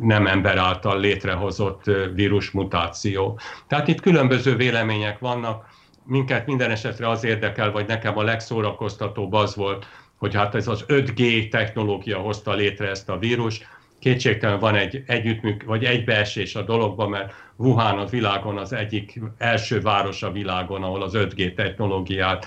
nem 0.00 0.26
ember 0.26 0.56
által 0.56 1.00
létrehozott 1.00 1.82
vírusmutáció. 2.14 3.38
Tehát 3.66 3.88
itt 3.88 4.00
különböző 4.00 4.56
vélemények 4.56 5.18
vannak, 5.18 5.72
minket 6.06 6.46
minden 6.46 6.70
esetre 6.70 7.08
az 7.08 7.24
érdekel, 7.24 7.70
vagy 7.70 7.86
nekem 7.86 8.18
a 8.18 8.22
legszórakoztatóbb 8.22 9.32
az 9.32 9.56
volt, 9.56 9.86
hogy 10.24 10.34
hát 10.34 10.54
ez 10.54 10.68
az 10.68 10.84
5G 10.88 11.48
technológia 11.48 12.18
hozta 12.18 12.54
létre 12.54 12.88
ezt 12.88 13.08
a 13.08 13.18
vírus. 13.18 13.60
Kétségtelen 13.98 14.58
van 14.58 14.74
egy 14.74 15.02
együttműk, 15.06 15.64
vagy 15.64 15.84
egybeesés 15.84 16.54
a 16.54 16.62
dologban, 16.62 17.10
mert 17.10 17.32
Wuhan 17.56 17.98
a 17.98 18.04
világon 18.04 18.58
az 18.58 18.72
egyik 18.72 19.20
első 19.38 19.80
város 19.80 20.22
a 20.22 20.32
világon, 20.32 20.82
ahol 20.82 21.02
az 21.02 21.12
5G 21.16 21.54
technológiát 21.54 22.46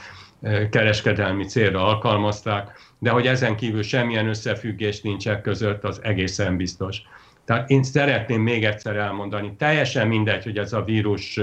kereskedelmi 0.69 1.45
célra 1.45 1.85
alkalmazták, 1.85 2.79
de 2.99 3.09
hogy 3.09 3.27
ezen 3.27 3.55
kívül 3.55 3.83
semmilyen 3.83 4.27
összefüggés 4.27 5.01
nincs 5.01 5.27
e 5.27 5.41
között, 5.41 5.83
az 5.83 5.99
egészen 6.03 6.57
biztos. 6.57 7.01
Tehát 7.45 7.69
én 7.69 7.83
szeretném 7.83 8.41
még 8.41 8.65
egyszer 8.65 8.95
elmondani, 8.95 9.55
teljesen 9.57 10.07
mindegy, 10.07 10.43
hogy 10.43 10.57
ez 10.57 10.73
a 10.73 10.83
vírus 10.83 11.39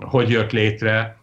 hogy 0.00 0.30
jött 0.30 0.52
létre, 0.52 1.16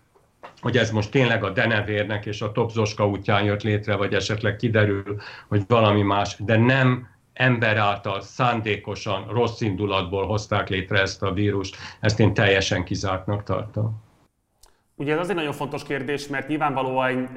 hogy 0.63 0.77
ez 0.77 0.91
most 0.91 1.11
tényleg 1.11 1.43
a 1.43 1.49
denevérnek 1.49 2.25
és 2.25 2.41
a 2.41 2.51
Topzoska 2.51 3.07
útján 3.07 3.43
jött 3.43 3.61
létre, 3.61 3.95
vagy 3.95 4.13
esetleg 4.13 4.55
kiderül, 4.55 5.21
hogy 5.47 5.63
valami 5.67 6.01
más, 6.01 6.35
de 6.39 6.57
nem 6.57 7.07
ember 7.33 7.77
által 7.77 8.21
szándékosan, 8.21 9.27
rossz 9.27 9.61
indulatból 9.61 10.25
hozták 10.25 10.69
létre 10.69 11.01
ezt 11.01 11.23
a 11.23 11.31
vírust, 11.31 11.75
ezt 11.99 12.19
én 12.19 12.33
teljesen 12.33 12.83
kizártnak 12.83 13.43
tartom. 13.43 14.01
Ugye 14.95 15.13
ez 15.13 15.19
azért 15.19 15.37
nagyon 15.37 15.53
fontos 15.53 15.83
kérdés, 15.83 16.27
mert 16.27 16.47
nyilvánvalóan 16.47 17.29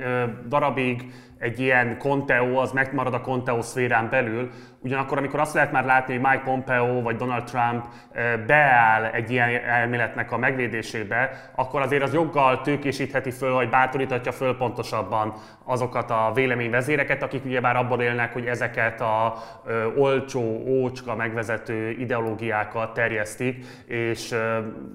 darabig 0.49 1.13
egy 1.39 1.61
ilyen 1.61 1.99
Conteo 1.99 2.61
az 2.61 2.73
megmarad 2.73 3.15
a 3.15 3.21
Conteo 3.21 3.63
szférán 3.63 4.11
belül, 4.11 4.51
Ugyanakkor, 4.87 5.19
amikor 5.19 5.41
azt 5.41 5.55
lehet 5.55 5.73
már 5.73 5.85
látni, 5.85 6.13
hogy 6.13 6.23
Mike 6.23 6.43
Pompeo 6.45 7.03
vagy 7.03 7.17
Donald 7.17 7.45
Trump 7.45 7.85
beáll 8.47 9.05
egy 9.05 9.31
ilyen 9.31 9.65
elméletnek 9.65 10.33
a 10.33 10.39
megvédésébe, 10.39 11.51
akkor 11.55 11.81
azért 11.81 12.03
az 12.03 12.13
joggal 12.13 12.61
tőkésítheti 12.61 13.31
föl, 13.31 13.53
vagy 13.53 13.69
bátorítatja 13.69 14.33
föl 14.33 14.57
pontosabban 14.57 15.35
azokat 15.65 16.11
a 16.11 16.31
véleményvezéreket, 16.35 17.23
akik 17.23 17.45
ugyebár 17.45 17.77
abból 17.77 18.03
élnek, 18.03 18.33
hogy 18.33 18.47
ezeket 18.47 19.01
a 19.01 19.35
olcsó, 19.97 20.65
ócska 20.67 21.15
megvezető 21.15 21.91
ideológiákat 21.91 22.95
terjesztik, 22.95 23.67
és 23.87 24.35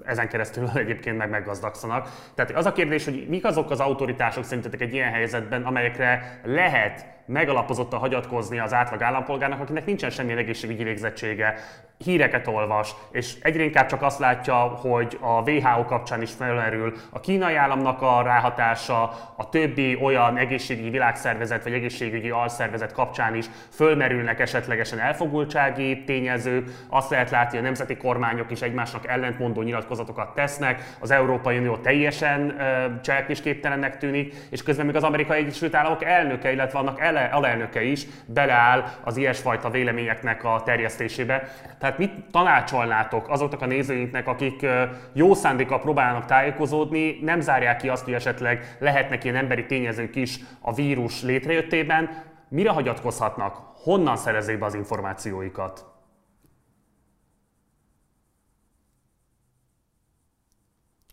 ezen 0.05 0.27
keresztül 0.27 0.69
egyébként 0.83 1.17
meg 1.17 1.29
meggazdagszanak. 1.29 2.09
Tehát 2.35 2.51
az 2.51 2.65
a 2.65 2.71
kérdés, 2.71 3.05
hogy 3.05 3.25
mik 3.29 3.45
azok 3.45 3.71
az 3.71 3.79
autoritások 3.79 4.43
szerintetek 4.43 4.81
egy 4.81 4.93
ilyen 4.93 5.11
helyzetben, 5.11 5.63
amelyekre 5.63 6.39
lehet 6.43 7.19
megalapozottan 7.31 7.99
hagyatkozni 7.99 8.59
az 8.59 8.73
átlag 8.73 9.01
állampolgárnak, 9.01 9.59
akinek 9.59 9.85
nincsen 9.85 10.09
semmilyen 10.09 10.37
egészségügyi 10.37 10.83
végzettsége, 10.83 11.55
híreket 12.03 12.47
olvas, 12.47 12.95
és 13.11 13.33
egyre 13.41 13.63
inkább 13.63 13.87
csak 13.87 14.01
azt 14.01 14.19
látja, 14.19 14.55
hogy 14.55 15.17
a 15.21 15.49
WHO 15.49 15.85
kapcsán 15.85 16.21
is 16.21 16.31
felmerül 16.31 16.93
a 17.09 17.19
kínai 17.19 17.55
államnak 17.55 18.01
a 18.01 18.21
ráhatása, 18.21 19.01
a 19.35 19.49
többi 19.49 19.97
olyan 20.01 20.37
egészségügyi 20.37 20.89
világszervezet 20.89 21.63
vagy 21.63 21.73
egészségügyi 21.73 22.29
alszervezet 22.29 22.91
kapcsán 22.91 23.35
is 23.35 23.45
fölmerülnek 23.69 24.39
esetlegesen 24.39 24.99
elfogultsági 24.99 26.03
tényezők, 26.03 26.69
azt 26.89 27.09
lehet 27.09 27.29
látni, 27.29 27.49
hogy 27.49 27.59
a 27.59 27.61
nemzeti 27.61 27.97
kormányok 27.97 28.51
is 28.51 28.61
egymásnak 28.61 29.07
ellentmondó 29.07 29.61
nyilatkozatokat 29.61 30.33
tesznek, 30.33 30.95
az 30.99 31.11
Európai 31.11 31.57
Unió 31.57 31.77
teljesen 31.77 32.55
cselekvésképtelennek 33.03 33.97
tűnik, 33.97 34.33
és 34.49 34.63
közben 34.63 34.85
még 34.85 34.95
az 34.95 35.03
Amerikai 35.03 35.39
Egyesült 35.39 35.75
Államok 35.75 36.03
elnöke, 36.03 36.51
illetve 36.51 36.79
annak 36.79 36.99
ele, 36.99 37.20
alelnöke 37.31 37.83
is 37.83 38.05
beleáll 38.25 38.83
az 39.03 39.17
ilyesfajta 39.17 39.69
véleményeknek 39.69 40.43
a 40.43 40.61
terjesztésébe. 40.65 41.49
Tehát 41.79 41.97
mit 41.97 42.11
tanácsolnátok 42.31 43.29
azoknak 43.29 43.61
a 43.61 43.65
nézőinknek, 43.65 44.27
akik 44.27 44.65
jó 45.13 45.33
szándékkal 45.33 45.81
próbálnak 45.81 46.25
tájékozódni, 46.25 47.19
nem 47.21 47.39
zárják 47.39 47.77
ki 47.77 47.89
azt, 47.89 48.03
hogy 48.03 48.13
esetleg 48.13 48.75
lehetnek 48.79 49.23
ilyen 49.23 49.35
emberi 49.35 49.65
tényezők 49.65 50.15
is 50.15 50.39
a 50.59 50.73
vírus 50.73 51.21
létrejöttében, 51.21 52.23
mire 52.47 52.69
hagyatkozhatnak, 52.69 53.55
honnan 53.83 54.17
szerezzék 54.17 54.59
be 54.59 54.65
az 54.65 54.73
információikat? 54.73 55.85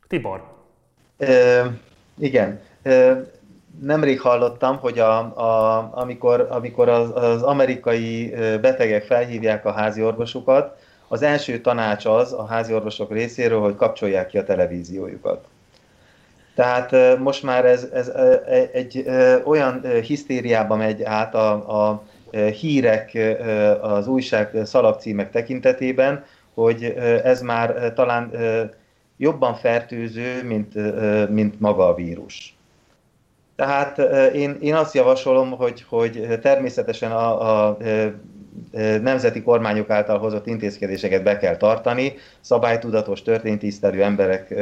Tibor. 0.08 0.42
E, 1.18 1.64
igen. 2.18 2.60
E, 2.82 3.16
nemrég 3.82 4.20
hallottam, 4.20 4.76
hogy 4.76 4.98
a, 4.98 5.18
a, 5.18 5.90
amikor, 5.94 6.46
amikor 6.50 6.88
az, 6.88 7.10
az 7.14 7.42
amerikai 7.42 8.34
betegek 8.60 9.04
felhívják 9.04 9.64
a 9.64 9.72
házi 9.72 10.02
orvosukat, 10.02 10.76
az 11.08 11.22
első 11.22 11.60
tanács 11.60 12.04
az 12.04 12.32
a 12.32 12.46
házi 12.46 12.74
orvosok 12.74 13.12
részéről, 13.12 13.60
hogy 13.60 13.76
kapcsolják 13.76 14.26
ki 14.26 14.38
a 14.38 14.44
televíziójukat. 14.44 15.44
Tehát 16.54 17.18
most 17.18 17.42
már 17.42 17.64
ez, 17.64 17.88
ez 17.92 18.08
egy 18.72 19.04
olyan 19.44 19.84
hisztériába 20.02 20.76
megy 20.76 21.02
át 21.02 21.34
a, 21.34 21.50
a 21.90 22.02
hírek, 22.30 23.18
az 23.80 24.06
újság 24.06 24.56
szalagcímek 24.64 25.30
tekintetében, 25.30 26.24
hogy 26.54 26.84
ez 27.24 27.40
már 27.40 27.92
talán 27.92 28.30
jobban 29.16 29.54
fertőző, 29.54 30.42
mint, 30.44 30.74
mint 31.30 31.60
maga 31.60 31.88
a 31.88 31.94
vírus. 31.94 32.57
Tehát 33.58 33.98
én, 34.34 34.56
én 34.60 34.74
azt 34.74 34.94
javasolom, 34.94 35.50
hogy, 35.50 35.84
hogy 35.88 36.38
természetesen 36.42 37.12
a, 37.12 37.66
a 37.66 37.76
nemzeti 39.00 39.42
kormányok 39.42 39.90
által 39.90 40.18
hozott 40.18 40.46
intézkedéseket 40.46 41.22
be 41.22 41.38
kell 41.38 41.56
tartani, 41.56 42.14
szabálytudatos, 42.40 43.22
történtisztelő 43.22 44.02
emberek 44.02 44.54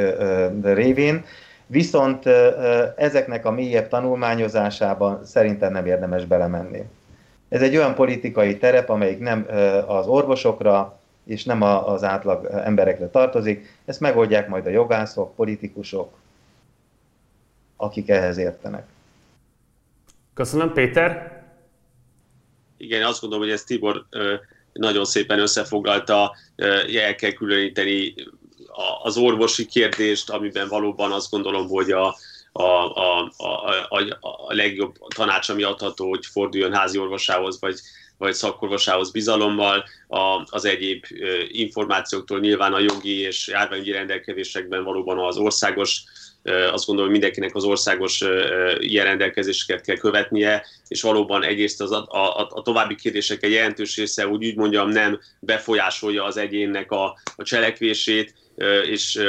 révén, 0.63 1.25
viszont 1.67 2.25
ezeknek 2.95 3.45
a 3.45 3.51
mélyebb 3.51 3.87
tanulmányozásában 3.87 5.25
szerintem 5.25 5.71
nem 5.71 5.85
érdemes 5.85 6.25
belemenni. 6.25 6.83
Ez 7.49 7.61
egy 7.61 7.75
olyan 7.75 7.95
politikai 7.95 8.57
terep, 8.57 8.89
amelyik 8.89 9.19
nem 9.19 9.47
az 9.87 10.07
orvosokra 10.07 10.99
és 11.25 11.43
nem 11.43 11.61
az 11.61 12.03
átlag 12.03 12.49
emberekre 12.65 13.07
tartozik, 13.07 13.79
ezt 13.85 13.99
megoldják 13.99 14.47
majd 14.47 14.65
a 14.65 14.69
jogászok, 14.69 15.35
politikusok, 15.35 16.09
akik 17.77 18.09
ehhez 18.09 18.37
értenek. 18.37 18.87
Köszönöm, 20.33 20.73
Péter. 20.73 21.43
Igen, 22.77 23.03
azt 23.03 23.21
gondolom, 23.21 23.45
hogy 23.45 23.53
ez 23.53 23.63
Tibor 23.63 24.05
nagyon 24.73 25.05
szépen 25.05 25.39
összefoglalta, 25.39 26.35
el 26.95 27.15
kell 27.15 27.31
különíteni 27.31 28.13
az 29.03 29.17
orvosi 29.17 29.65
kérdést, 29.65 30.29
amiben 30.29 30.67
valóban 30.67 31.11
azt 31.11 31.31
gondolom, 31.31 31.67
hogy 31.67 31.91
a, 31.91 32.15
a, 32.51 32.63
a, 32.63 33.31
a, 33.37 33.99
a, 34.19 34.53
legjobb 34.53 34.95
tanács, 35.15 35.49
ami 35.49 35.63
adható, 35.63 36.09
hogy 36.09 36.25
forduljon 36.25 36.73
házi 36.73 36.97
orvosához, 36.97 37.59
vagy, 37.59 37.79
vagy 38.17 38.33
szakorvosához 38.33 39.11
bizalommal. 39.11 39.83
A, 40.07 40.47
az 40.49 40.65
egyéb 40.65 41.05
információktól 41.47 42.39
nyilván 42.39 42.73
a 42.73 42.79
jogi 42.79 43.19
és 43.19 43.47
járványügyi 43.47 43.91
rendelkezésekben 43.91 44.83
valóban 44.83 45.19
az 45.19 45.37
országos 45.37 46.03
azt 46.71 46.85
gondolom, 46.85 47.11
hogy 47.11 47.19
mindenkinek 47.19 47.55
az 47.55 47.63
országos 47.63 48.23
ilyen 48.79 49.05
rendelkezéseket 49.05 49.81
kell 49.81 49.97
követnie, 49.97 50.65
és 50.87 51.01
valóban 51.01 51.43
egyrészt 51.43 51.81
az, 51.81 51.91
a, 51.91 52.05
a, 52.09 52.47
a 52.49 52.61
további 52.61 52.95
kérdések 52.95 53.43
egy 53.43 53.51
jelentős 53.51 53.97
része, 53.97 54.27
úgy, 54.27 54.45
úgy 54.45 54.55
mondjam, 54.55 54.89
nem 54.89 55.19
befolyásolja 55.39 56.23
az 56.23 56.37
egyénnek 56.37 56.91
a, 56.91 57.17
a 57.35 57.43
cselekvését, 57.43 58.33
és 58.83 59.19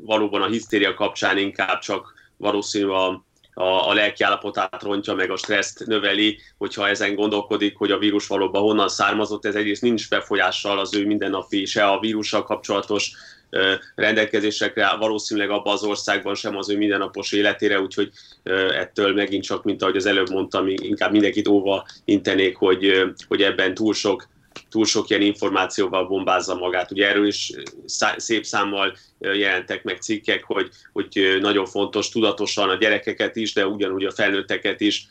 valóban 0.00 0.42
a 0.42 0.48
hisztéria 0.48 0.94
kapcsán 0.94 1.38
inkább 1.38 1.78
csak 1.78 2.14
valószínű 2.36 2.86
a, 2.86 3.24
a, 3.54 3.88
a 3.88 3.94
lelkiállapotát 3.94 4.82
rontja, 4.82 5.14
meg 5.14 5.30
a 5.30 5.36
stresszt 5.36 5.86
növeli, 5.86 6.38
hogyha 6.58 6.88
ezen 6.88 7.14
gondolkodik, 7.14 7.76
hogy 7.76 7.90
a 7.90 7.98
vírus 7.98 8.26
valóban 8.26 8.62
honnan 8.62 8.88
származott, 8.88 9.44
ez 9.44 9.54
egyrészt 9.54 9.82
nincs 9.82 10.08
befolyással 10.08 10.78
az 10.78 10.94
ő 10.94 11.06
mindennapi, 11.06 11.64
se 11.64 11.86
a 11.86 12.00
vírussal 12.00 12.42
kapcsolatos 12.42 13.12
rendelkezésekre 13.94 14.96
valószínűleg 14.96 15.50
abban 15.50 15.72
az 15.72 15.82
országban 15.82 16.34
sem 16.34 16.56
az 16.56 16.70
ő 16.70 16.76
mindennapos 16.76 17.32
életére, 17.32 17.80
úgyhogy 17.80 18.10
ettől 18.72 19.14
megint 19.14 19.44
csak, 19.44 19.64
mint 19.64 19.82
ahogy 19.82 19.96
az 19.96 20.06
előbb 20.06 20.30
mondtam, 20.30 20.68
inkább 20.68 21.10
mindenkit 21.10 21.48
óva 21.48 21.86
intenék, 22.04 22.56
hogy, 22.56 23.02
hogy 23.28 23.42
ebben 23.42 23.74
túl 23.74 23.94
sok 23.94 24.30
túl 24.70 24.84
sok 24.84 25.08
ilyen 25.08 25.22
információval 25.22 26.06
bombázza 26.06 26.54
magát. 26.54 26.90
Ugye 26.90 27.08
erről 27.08 27.26
is 27.26 27.52
szép 28.16 28.44
számmal 28.44 28.96
jelentek 29.18 29.84
meg 29.84 30.00
cikkek, 30.00 30.44
hogy, 30.44 30.68
hogy 30.92 31.38
nagyon 31.40 31.66
fontos 31.66 32.08
tudatosan 32.08 32.68
a 32.68 32.76
gyerekeket 32.76 33.36
is, 33.36 33.52
de 33.52 33.66
ugyanúgy 33.66 34.04
a 34.04 34.12
felnőtteket 34.12 34.80
is 34.80 35.06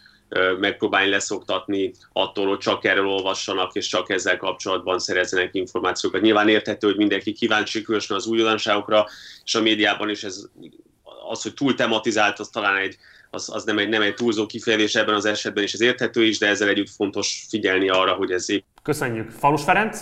megpróbálni 0.60 1.10
leszoktatni 1.10 1.92
attól, 2.14 2.48
hogy 2.48 2.58
csak 2.58 2.86
erről 2.86 3.08
olvassanak, 3.08 3.76
és 3.76 3.88
csak 3.88 4.10
ezzel 4.10 4.38
kapcsolatban 4.38 5.00
szerezzenek 5.00 5.50
információkat. 5.54 6.22
Nyilván 6.22 6.50
érthető, 6.50 6.88
hogy 6.88 6.98
mindenki 6.98 7.34
kíváncsi 7.34 7.82
különösen 7.82 8.16
az 8.16 8.26
újdonságokra, 8.26 9.06
és 9.44 9.56
a 9.56 9.62
médiában 9.62 10.10
is 10.10 10.24
ez, 10.24 10.46
az, 11.30 11.42
hogy 11.42 11.54
túl 11.54 11.76
tematizált, 11.76 12.40
az 12.40 12.48
talán 12.48 12.76
egy, 12.76 12.98
az, 13.30 13.50
az 13.54 13.64
nem, 13.64 13.78
egy, 13.78 13.90
nem 13.90 14.02
egy 14.02 14.14
túlzó 14.14 14.46
kifejezés 14.46 14.96
ebben 14.96 15.16
az 15.16 15.26
esetben, 15.26 15.64
és 15.64 15.74
ez 15.74 15.82
érthető 15.82 16.24
is, 16.24 16.38
de 16.38 16.48
ezzel 16.48 16.68
együtt 16.68 16.90
fontos 16.90 17.46
figyelni 17.50 17.90
arra, 17.90 18.14
hogy 18.14 18.32
ez 18.32 18.50
épp. 18.50 18.64
Köszönjük. 18.84 19.30
Falus 19.30 19.64
Ferenc? 19.64 20.02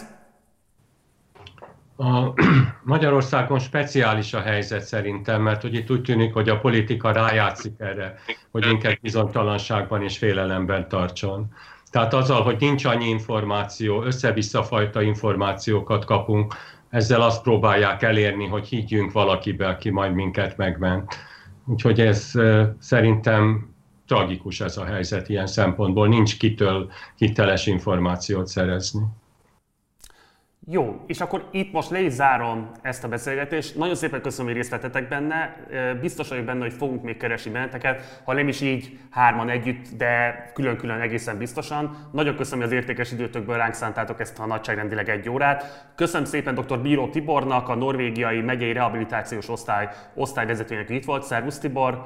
A 2.01 2.33
Magyarországon 2.83 3.59
speciális 3.59 4.33
a 4.33 4.41
helyzet 4.41 4.81
szerintem, 4.81 5.41
mert 5.41 5.61
hogy 5.61 5.73
itt 5.73 5.91
úgy 5.91 6.01
tűnik, 6.01 6.33
hogy 6.33 6.49
a 6.49 6.59
politika 6.59 7.11
rájátszik 7.11 7.73
erre, 7.77 8.15
hogy 8.51 8.65
minket 8.65 9.01
bizonytalanságban 9.01 10.03
és 10.03 10.17
félelemben 10.17 10.87
tartson. 10.87 11.53
Tehát 11.91 12.13
azzal, 12.13 12.41
hogy 12.43 12.55
nincs 12.59 12.85
annyi 12.85 13.07
információ, 13.07 14.03
össze-vissza 14.03 14.63
fajta 14.63 15.01
információkat 15.01 16.05
kapunk, 16.05 16.53
ezzel 16.89 17.21
azt 17.21 17.41
próbálják 17.41 18.01
elérni, 18.01 18.47
hogy 18.47 18.67
higgyünk 18.67 19.11
valakibe, 19.11 19.67
aki 19.67 19.89
majd 19.89 20.13
minket 20.13 20.57
megment. 20.57 21.15
Úgyhogy 21.65 21.99
ez 21.99 22.31
szerintem 22.79 23.73
tragikus 24.07 24.61
ez 24.61 24.77
a 24.77 24.85
helyzet 24.85 25.29
ilyen 25.29 25.47
szempontból, 25.47 26.07
nincs 26.07 26.37
kitől 26.37 26.91
hiteles 27.15 27.67
információt 27.67 28.47
szerezni. 28.47 29.01
Jó, 30.71 31.03
és 31.07 31.21
akkor 31.21 31.47
itt 31.51 31.71
most 31.71 31.89
le 31.89 32.01
is 32.01 32.11
zárom 32.11 32.71
ezt 32.81 33.03
a 33.03 33.07
beszélgetést. 33.07 33.75
Nagyon 33.75 33.95
szépen 33.95 34.21
köszönöm, 34.21 34.45
hogy 34.45 34.55
részt 34.55 34.69
vettetek 34.69 35.07
benne. 35.07 35.55
Biztos 36.01 36.29
vagyok 36.29 36.45
benne, 36.45 36.61
hogy 36.61 36.73
fogunk 36.73 37.03
még 37.03 37.17
keresni 37.17 37.51
benneteket, 37.51 38.21
ha 38.23 38.33
nem 38.33 38.47
is 38.47 38.61
így 38.61 38.99
hárman 39.09 39.49
együtt, 39.49 39.85
de 39.97 40.43
külön-külön 40.53 40.99
egészen 40.99 41.37
biztosan. 41.37 42.09
Nagyon 42.11 42.35
köszönöm, 42.35 42.59
hogy 42.59 42.73
az 42.73 42.79
értékes 42.79 43.11
időtökből 43.11 43.57
ránk 43.57 43.73
szántátok 43.73 44.19
ezt 44.19 44.39
a 44.39 44.45
nagyságrendileg 44.45 45.09
egy 45.09 45.29
órát. 45.29 45.87
Köszönöm 45.95 46.25
szépen 46.25 46.55
dr. 46.55 46.79
Bíró 46.79 47.07
Tibornak, 47.07 47.69
a 47.69 47.75
norvégiai 47.75 48.41
megyei 48.41 48.73
rehabilitációs 48.73 49.49
osztály 49.49 49.89
osztályvezetőjének, 50.13 50.87
hogy 50.87 50.97
itt 50.97 51.05
volt. 51.05 51.23
Szervusz 51.23 51.59
Tibor! 51.59 52.05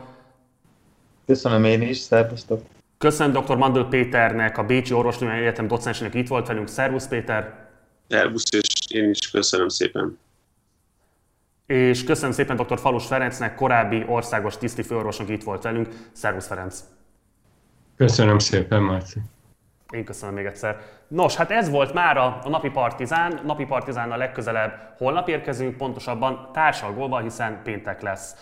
Köszönöm 1.26 1.64
én 1.64 1.82
is, 1.82 1.98
szervusztok! 1.98 2.62
Köszönöm 2.98 3.44
dr. 3.44 3.56
Mandl 3.56 3.82
Péternek, 3.82 4.58
a 4.58 4.64
Bécsi 4.64 4.94
Orvostudományi 4.94 5.42
Egyetem 5.42 5.68
docensének 5.68 6.14
itt 6.14 6.28
volt 6.28 6.48
velünk. 6.48 6.68
Szervusz 6.68 7.08
Péter! 7.08 7.63
Szervusz, 8.14 8.52
és 8.52 8.68
én 8.88 9.10
is 9.10 9.32
köszönöm 9.32 9.68
szépen. 9.68 10.18
És 11.66 12.04
köszönöm 12.04 12.32
szépen 12.32 12.56
dr. 12.56 12.80
Falus 12.80 13.06
Ferencnek, 13.06 13.56
korábbi 13.56 14.04
országos 14.08 14.58
tiszti 14.58 14.82
főorvosnak 14.82 15.30
itt 15.30 15.44
volt 15.44 15.64
velünk. 15.64 15.88
Szervusz 16.12 16.48
Ferenc! 16.48 16.84
Köszönöm 17.98 18.40
szépen, 18.40 18.82
Marci! 18.82 19.20
Én 19.94 20.06
köszönöm 20.06 20.36
még 20.36 20.46
egyszer. 20.46 20.82
Nos, 21.14 21.36
hát 21.36 21.52
ez 21.52 21.70
volt 21.70 21.94
már 21.94 22.18
a, 22.18 22.40
napi 22.48 22.70
partizán. 22.70 23.40
Napi 23.46 23.66
partizánnal 23.66 24.18
legközelebb 24.18 24.94
holnap 24.98 25.28
érkezünk, 25.28 25.78
pontosabban 25.78 26.50
társalgolva, 26.54 27.20
hiszen 27.20 27.60
péntek 27.64 28.02
lesz. 28.02 28.36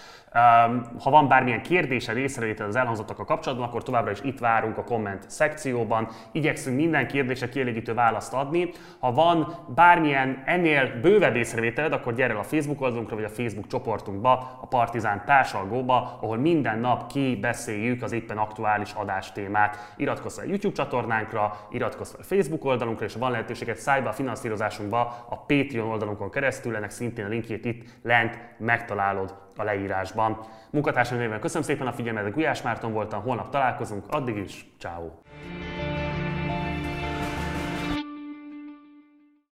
Ha 0.99 1.09
van 1.09 1.27
bármilyen 1.27 1.61
kérdése, 1.61 2.17
észrevétel 2.17 2.67
az 2.67 2.75
elhangzottak 2.75 3.19
a 3.19 3.25
kapcsolatban, 3.25 3.67
akkor 3.67 3.83
továbbra 3.83 4.11
is 4.11 4.19
itt 4.21 4.39
várunk 4.39 4.77
a 4.77 4.83
komment 4.83 5.29
szekcióban. 5.29 6.07
Igyekszünk 6.31 6.75
minden 6.75 7.07
kérdésre 7.07 7.49
kielégítő 7.49 7.93
választ 7.93 8.33
adni. 8.33 8.71
Ha 8.99 9.11
van 9.13 9.55
bármilyen 9.75 10.43
ennél 10.45 10.99
bővebb 11.01 11.35
észrevételed, 11.35 11.93
akkor 11.93 12.13
gyere 12.13 12.33
a 12.33 12.43
Facebook 12.43 12.81
oldalunkra 12.81 13.15
vagy 13.15 13.25
a 13.25 13.29
Facebook 13.29 13.67
csoportunkba, 13.67 14.57
a 14.61 14.67
Partizán 14.67 15.23
társalgóba, 15.25 16.17
ahol 16.21 16.37
minden 16.37 16.79
nap 16.79 17.11
kibeszéljük 17.11 18.03
az 18.03 18.11
éppen 18.11 18.37
aktuális 18.37 18.91
adástémát. 18.93 19.93
Iratkozz 19.97 20.37
a 20.37 20.43
YouTube 20.43 20.75
csatornánkra, 20.75 21.57
iratkozz 21.69 22.13
a 22.19 22.23
Facebook 22.23 22.60
oldalunkra, 22.65 23.05
és 23.05 23.13
van 23.13 23.31
lehetőséget 23.31 23.77
szállj 23.77 24.01
be 24.01 24.09
a 24.09 24.13
finanszírozásunkba 24.13 25.25
a 25.29 25.37
Patreon 25.37 25.89
oldalunkon 25.89 26.29
keresztül, 26.29 26.75
ennek 26.75 26.89
szintén 26.89 27.25
a 27.25 27.27
linkjét 27.27 27.65
itt 27.65 27.83
lent 28.03 28.39
megtalálod 28.57 29.35
a 29.55 29.63
leírásban. 29.63 30.39
Munkatársam 30.71 31.17
néven 31.17 31.39
köszönöm 31.39 31.63
szépen 31.63 31.87
a 31.87 31.93
figyelmet, 31.93 32.33
Gulyás 32.33 32.61
Márton 32.61 32.93
voltam, 32.93 33.21
holnap 33.21 33.49
találkozunk, 33.49 34.05
addig 34.09 34.37
is, 34.37 34.65
ciao. 34.79 35.09